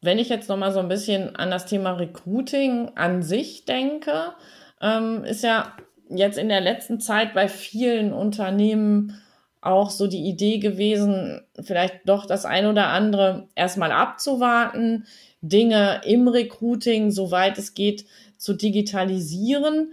Wenn 0.00 0.18
ich 0.18 0.28
jetzt 0.28 0.48
noch 0.48 0.56
mal 0.56 0.72
so 0.72 0.80
ein 0.80 0.88
bisschen 0.88 1.36
an 1.36 1.50
das 1.50 1.66
Thema 1.66 1.92
Recruiting 1.92 2.92
an 2.96 3.22
sich 3.22 3.64
denke, 3.64 4.32
ähm, 4.80 5.24
ist 5.24 5.44
ja 5.44 5.72
jetzt 6.10 6.38
in 6.38 6.48
der 6.48 6.60
letzten 6.60 7.00
Zeit 7.00 7.34
bei 7.34 7.48
vielen 7.48 8.12
Unternehmen 8.12 9.20
auch 9.60 9.88
so 9.90 10.06
die 10.06 10.28
Idee 10.28 10.58
gewesen, 10.58 11.40
vielleicht 11.62 12.06
doch 12.06 12.26
das 12.26 12.44
ein 12.44 12.66
oder 12.66 12.88
andere 12.88 13.48
erstmal 13.54 13.92
abzuwarten, 13.92 15.06
Dinge 15.48 16.00
im 16.04 16.28
Recruiting, 16.28 17.10
soweit 17.10 17.58
es 17.58 17.74
geht, 17.74 18.06
zu 18.38 18.54
digitalisieren. 18.54 19.92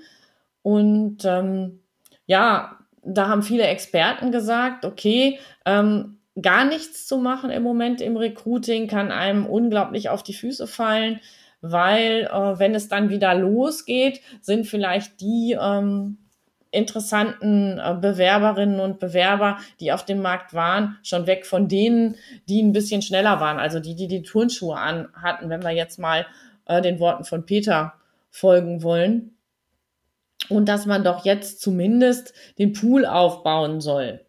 Und 0.61 1.25
ähm, 1.25 1.79
ja, 2.25 2.77
da 3.03 3.27
haben 3.27 3.43
viele 3.43 3.63
Experten 3.63 4.31
gesagt, 4.31 4.85
okay, 4.85 5.39
ähm, 5.65 6.17
gar 6.41 6.65
nichts 6.65 7.07
zu 7.07 7.17
machen 7.17 7.49
im 7.49 7.63
Moment 7.63 8.01
im 8.01 8.15
Recruiting 8.15 8.87
kann 8.87 9.11
einem 9.11 9.45
unglaublich 9.45 10.09
auf 10.09 10.23
die 10.23 10.33
Füße 10.33 10.67
fallen, 10.67 11.19
weil 11.61 12.29
äh, 12.31 12.59
wenn 12.59 12.73
es 12.73 12.87
dann 12.87 13.09
wieder 13.09 13.35
losgeht, 13.35 14.21
sind 14.41 14.65
vielleicht 14.65 15.19
die 15.19 15.57
ähm, 15.59 16.17
interessanten 16.71 17.77
äh, 17.77 17.97
Bewerberinnen 17.99 18.79
und 18.79 18.99
Bewerber, 18.99 19.57
die 19.79 19.91
auf 19.91 20.05
dem 20.05 20.21
Markt 20.21 20.53
waren, 20.53 20.97
schon 21.03 21.27
weg 21.27 21.45
von 21.45 21.67
denen, 21.67 22.15
die 22.47 22.61
ein 22.61 22.71
bisschen 22.71 23.01
schneller 23.01 23.39
waren, 23.39 23.59
also 23.59 23.79
die, 23.79 23.95
die 23.95 24.07
die 24.07 24.23
Turnschuhe 24.23 24.77
an 24.77 25.09
hatten, 25.13 25.49
wenn 25.49 25.63
wir 25.63 25.71
jetzt 25.71 25.99
mal 25.99 26.25
äh, 26.65 26.81
den 26.81 26.99
Worten 26.99 27.25
von 27.25 27.45
Peter 27.45 27.93
folgen 28.29 28.83
wollen. 28.83 29.35
Und 30.49 30.67
dass 30.67 30.85
man 30.85 31.03
doch 31.03 31.23
jetzt 31.23 31.61
zumindest 31.61 32.33
den 32.57 32.73
Pool 32.73 33.05
aufbauen 33.05 33.79
soll. 33.79 34.21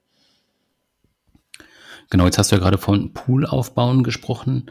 Genau, 2.11 2.27
jetzt 2.27 2.37
hast 2.37 2.53
du 2.53 2.57
ja 2.57 2.61
gerade 2.61 2.77
von 2.77 3.15
Pool 3.15 3.47
aufbauen 3.47 4.05
gesprochen. 4.05 4.71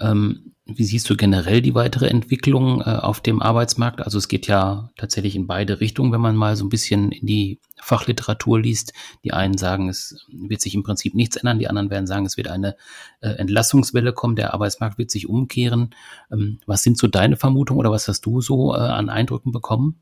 Ähm, 0.00 0.54
wie 0.76 0.84
siehst 0.84 1.08
du 1.10 1.16
generell 1.16 1.62
die 1.62 1.74
weitere 1.74 2.08
Entwicklung 2.08 2.80
äh, 2.80 2.84
auf 2.84 3.20
dem 3.20 3.42
Arbeitsmarkt? 3.42 4.00
Also 4.00 4.18
es 4.18 4.28
geht 4.28 4.46
ja 4.46 4.90
tatsächlich 4.96 5.36
in 5.36 5.46
beide 5.46 5.80
Richtungen, 5.80 6.12
wenn 6.12 6.20
man 6.20 6.36
mal 6.36 6.56
so 6.56 6.64
ein 6.64 6.68
bisschen 6.68 7.12
in 7.12 7.26
die 7.26 7.60
Fachliteratur 7.80 8.60
liest. 8.60 8.92
Die 9.24 9.32
einen 9.32 9.58
sagen, 9.58 9.88
es 9.88 10.26
wird 10.28 10.60
sich 10.60 10.74
im 10.74 10.82
Prinzip 10.82 11.14
nichts 11.14 11.36
ändern, 11.36 11.58
die 11.58 11.68
anderen 11.68 11.90
werden 11.90 12.06
sagen, 12.06 12.26
es 12.26 12.36
wird 12.36 12.48
eine 12.48 12.76
äh, 13.20 13.30
Entlassungswelle 13.30 14.12
kommen, 14.12 14.36
der 14.36 14.54
Arbeitsmarkt 14.54 14.98
wird 14.98 15.10
sich 15.10 15.28
umkehren. 15.28 15.94
Ähm, 16.32 16.60
was 16.66 16.82
sind 16.82 16.98
so 16.98 17.06
deine 17.06 17.36
Vermutungen 17.36 17.80
oder 17.80 17.90
was 17.90 18.08
hast 18.08 18.22
du 18.26 18.40
so 18.40 18.74
äh, 18.74 18.78
an 18.78 19.10
Eindrücken 19.10 19.52
bekommen? 19.52 20.00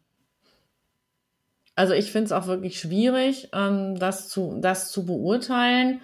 Also 1.74 1.94
ich 1.94 2.10
finde 2.10 2.26
es 2.26 2.32
auch 2.32 2.48
wirklich 2.48 2.80
schwierig, 2.80 3.50
ähm, 3.52 3.98
das, 3.98 4.28
zu, 4.28 4.58
das 4.60 4.90
zu 4.90 5.06
beurteilen 5.06 6.00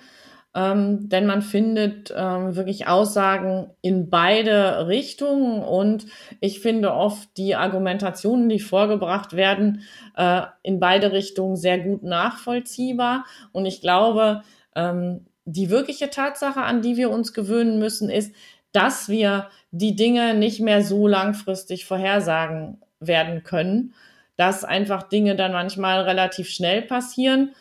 ähm, 0.55 1.09
denn 1.09 1.27
man 1.27 1.43
findet 1.43 2.15
ähm, 2.17 2.55
wirklich 2.55 2.87
Aussagen 2.87 3.71
in 3.83 4.09
beide 4.09 4.87
Richtungen 4.87 5.63
und 5.63 6.07
ich 6.41 6.61
finde 6.61 6.93
oft 6.93 7.29
die 7.37 7.57
Argumentationen, 7.57 8.49
die 8.49 8.61
vorgebracht 8.61 9.35
werden, 9.35 9.83
äh, 10.17 10.43
in 10.63 10.79
beide 10.79 11.11
Richtungen 11.11 11.57
sehr 11.57 11.79
gut 11.79 12.05
nachvollziehbar. 12.05 13.25
Und 13.51 13.67
ich 13.67 13.81
glaube, 13.81 14.43
ähm, 14.77 15.27
die 15.45 15.71
wirkliche 15.71 16.11
Tatsache, 16.11 16.63
an 16.63 16.83
die 16.83 16.97
wir 16.97 17.11
uns 17.11 17.33
gewöhnen 17.33 17.81
müssen, 17.81 18.09
ist, 18.09 18.33
dass 18.71 19.09
wir 19.09 19.49
die 19.73 19.97
Dinge 19.97 20.35
nicht 20.35 20.61
mehr 20.61 20.83
so 20.83 21.09
langfristig 21.09 21.85
vorhersagen 21.85 22.81
werden 23.01 23.43
können, 23.43 23.95
dass 24.37 24.65
einfach 24.65 25.05
Dinge 25.05 25.35
dann 25.35 25.53
manchmal 25.53 26.03
relativ 26.03 26.49
schnell 26.49 26.83
passieren 26.83 27.55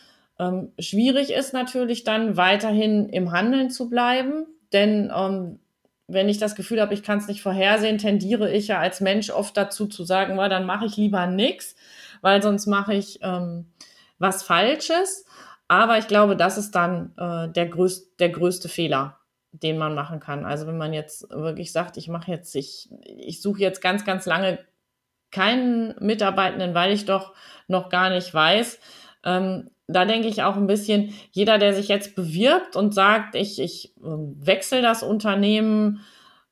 ähm, 0.43 0.71
schwierig 0.79 1.31
ist 1.31 1.53
natürlich 1.53 2.03
dann 2.03 2.37
weiterhin 2.37 3.09
im 3.09 3.31
Handeln 3.31 3.69
zu 3.69 3.89
bleiben, 3.89 4.45
denn 4.71 5.11
ähm, 5.15 5.59
wenn 6.07 6.29
ich 6.29 6.37
das 6.37 6.55
Gefühl 6.55 6.81
habe, 6.81 6.93
ich 6.93 7.03
kann 7.03 7.19
es 7.19 7.27
nicht 7.27 7.41
vorhersehen, 7.41 7.97
tendiere 7.97 8.51
ich 8.51 8.67
ja 8.67 8.79
als 8.79 8.99
Mensch 8.99 9.29
oft 9.29 9.55
dazu 9.55 9.87
zu 9.87 10.03
sagen, 10.03 10.37
well, 10.37 10.49
dann 10.49 10.65
mache 10.65 10.85
ich 10.85 10.97
lieber 10.97 11.27
nichts, 11.27 11.75
weil 12.21 12.41
sonst 12.41 12.67
mache 12.67 12.93
ich 12.93 13.19
ähm, 13.21 13.71
was 14.19 14.43
Falsches. 14.43 15.25
Aber 15.67 15.97
ich 15.97 16.07
glaube, 16.07 16.35
das 16.35 16.57
ist 16.57 16.75
dann 16.75 17.13
äh, 17.17 17.49
der, 17.49 17.67
größ 17.67 18.17
der 18.17 18.29
größte 18.29 18.67
Fehler, 18.67 19.17
den 19.51 19.77
man 19.77 19.95
machen 19.95 20.19
kann. 20.19 20.45
Also 20.45 20.67
wenn 20.67 20.77
man 20.77 20.93
jetzt 20.93 21.29
wirklich 21.29 21.71
sagt, 21.71 21.97
ich 21.97 22.09
mache 22.09 22.31
jetzt, 22.31 22.55
ich, 22.55 22.89
ich 23.05 23.41
suche 23.41 23.61
jetzt 23.61 23.81
ganz, 23.81 24.03
ganz 24.03 24.25
lange 24.25 24.59
keinen 25.31 25.95
Mitarbeitenden, 25.99 26.75
weil 26.75 26.91
ich 26.91 27.05
doch 27.05 27.33
noch 27.67 27.89
gar 27.89 28.09
nicht 28.09 28.33
weiß. 28.33 28.79
Ähm, 29.23 29.69
da 29.87 30.05
denke 30.05 30.27
ich 30.27 30.43
auch 30.43 30.55
ein 30.55 30.67
bisschen, 30.67 31.13
jeder, 31.31 31.57
der 31.57 31.73
sich 31.73 31.87
jetzt 31.87 32.15
bewirbt 32.15 32.75
und 32.75 32.93
sagt, 32.93 33.35
ich, 33.35 33.59
ich 33.59 33.93
ähm, 34.03 34.35
wechsle 34.39 34.81
das 34.81 35.03
Unternehmen, 35.03 36.01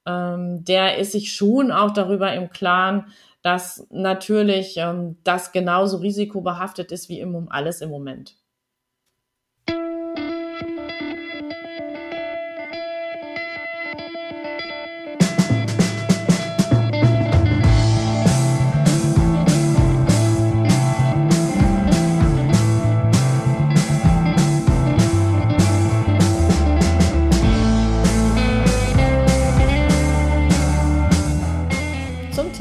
ähm, 0.06 0.64
der 0.66 0.98
ist 0.98 1.14
sich 1.14 1.34
schon 1.34 1.72
auch 1.72 1.92
darüber 1.92 2.34
im 2.34 2.50
Klaren, 2.50 3.06
dass 3.42 3.88
natürlich 3.90 4.76
ähm, 4.78 5.18
das 5.24 5.52
genauso 5.52 5.98
risikobehaftet 5.98 6.92
ist 6.92 7.10
wie 7.10 7.20
im, 7.20 7.50
alles 7.50 7.82
im 7.82 7.90
Moment. 7.90 8.36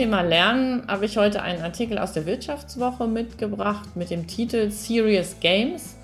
Thema 0.00 0.22
Lernen 0.22 0.82
habe 0.88 1.04
ich 1.04 1.18
heute 1.18 1.42
einen 1.42 1.62
Artikel 1.62 1.98
aus 1.98 2.14
der 2.14 2.24
Wirtschaftswoche 2.24 3.06
mitgebracht 3.06 3.96
mit 3.96 4.08
dem 4.08 4.26
Titel 4.26 4.70
Serious 4.70 5.36
Games. 5.40 5.94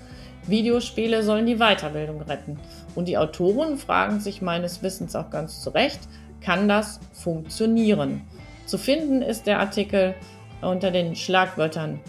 Videospiele 0.45 1.23
sollen 1.23 1.47
die 1.47 1.55
Weiterbildung 1.55 2.21
retten. 2.21 2.59
Und 2.93 3.07
die 3.07 3.17
Autoren 3.17 3.79
fragen 3.79 4.19
sich 4.19 4.39
meines 4.39 4.83
Wissens 4.83 5.15
auch 5.15 5.31
ganz 5.31 5.63
zu 5.63 5.71
Recht, 5.71 6.01
kann 6.41 6.67
das 6.67 6.99
funktionieren? 7.11 8.21
Zu 8.67 8.77
finden 8.77 9.23
ist 9.23 9.47
der 9.47 9.59
Artikel 9.59 10.13
unter 10.61 10.91
den 10.91 11.15
Schlagwörtern 11.15 11.99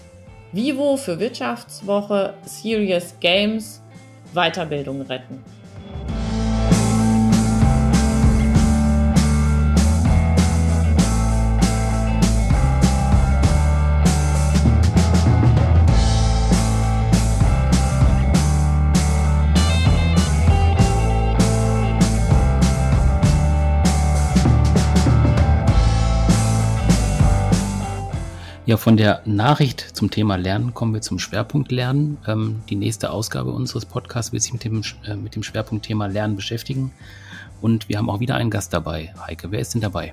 Vivo 0.53 0.99
für 0.99 1.19
Wirtschaftswoche, 1.19 2.35
Serious 2.45 3.15
Games, 3.21 3.81
Weiterbildung 4.35 5.01
retten. 5.01 5.43
Ja, 28.69 28.77
von 28.77 28.99
der 28.99 29.23
Nachricht 29.25 29.81
zum 29.81 30.11
Thema 30.11 30.37
Lernen 30.37 30.75
kommen 30.75 30.93
wir 30.93 31.01
zum 31.01 31.19
Schwerpunkt 31.19 31.73
Lernen. 31.73 32.19
Ähm, 32.27 32.63
die 32.69 32.77
nächste 32.77 33.09
Ausgabe 33.09 33.51
unseres 33.51 33.87
Podcasts 33.87 34.31
wird 34.31 34.43
sich 34.43 34.53
mit 34.53 34.63
dem, 34.63 34.83
äh, 35.07 35.15
mit 35.15 35.35
dem 35.35 35.43
Schwerpunktthema 35.43 36.05
Lernen 36.05 36.37
beschäftigen. 36.37 36.93
Und 37.63 37.89
wir 37.89 37.97
haben 37.97 38.11
auch 38.11 38.21
wieder 38.21 38.35
einen 38.35 38.51
Gast 38.51 38.75
dabei. 38.75 39.15
Heike, 39.27 39.51
wer 39.53 39.61
ist 39.61 39.73
denn 39.73 39.81
dabei? 39.81 40.13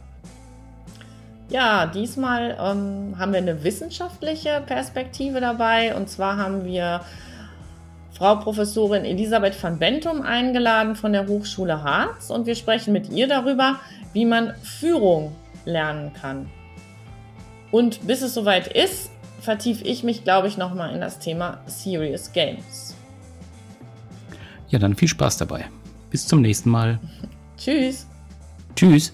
Ja, 1.50 1.86
diesmal 1.86 2.52
ähm, 2.58 3.20
haben 3.20 3.34
wir 3.34 3.40
eine 3.40 3.62
wissenschaftliche 3.66 4.64
Perspektive 4.66 5.42
dabei. 5.42 5.94
Und 5.94 6.10
zwar 6.10 6.38
haben 6.38 6.64
wir 6.64 7.02
Frau 8.14 8.38
Professorin 8.38 9.04
Elisabeth 9.04 9.62
van 9.62 9.80
Bentum 9.80 10.22
eingeladen 10.22 10.96
von 10.96 11.12
der 11.12 11.28
Hochschule 11.28 11.84
Harz. 11.84 12.30
Und 12.30 12.46
wir 12.46 12.56
sprechen 12.56 12.94
mit 12.94 13.10
ihr 13.10 13.28
darüber, 13.28 13.82
wie 14.14 14.24
man 14.24 14.54
Führung 14.64 15.36
lernen 15.66 16.14
kann. 16.14 16.50
Und 17.76 18.08
bis 18.08 18.22
es 18.22 18.34
soweit 18.34 18.68
ist, 18.68 19.10
vertiefe 19.42 19.84
ich 19.84 20.02
mich, 20.02 20.24
glaube 20.24 20.48
ich, 20.48 20.56
nochmal 20.56 20.94
in 20.96 21.02
das 21.02 21.20
Thema 21.20 21.60
Serious 21.68 22.32
Games. 22.32 22.96
Ja, 24.70 24.80
dann 24.80 24.96
viel 24.96 25.10
Spaß 25.10 25.36
dabei. 25.36 25.66
Bis 26.10 26.26
zum 26.26 26.40
nächsten 26.40 26.70
Mal. 26.70 27.00
Tschüss. 27.58 28.08
Tschüss. 28.78 29.14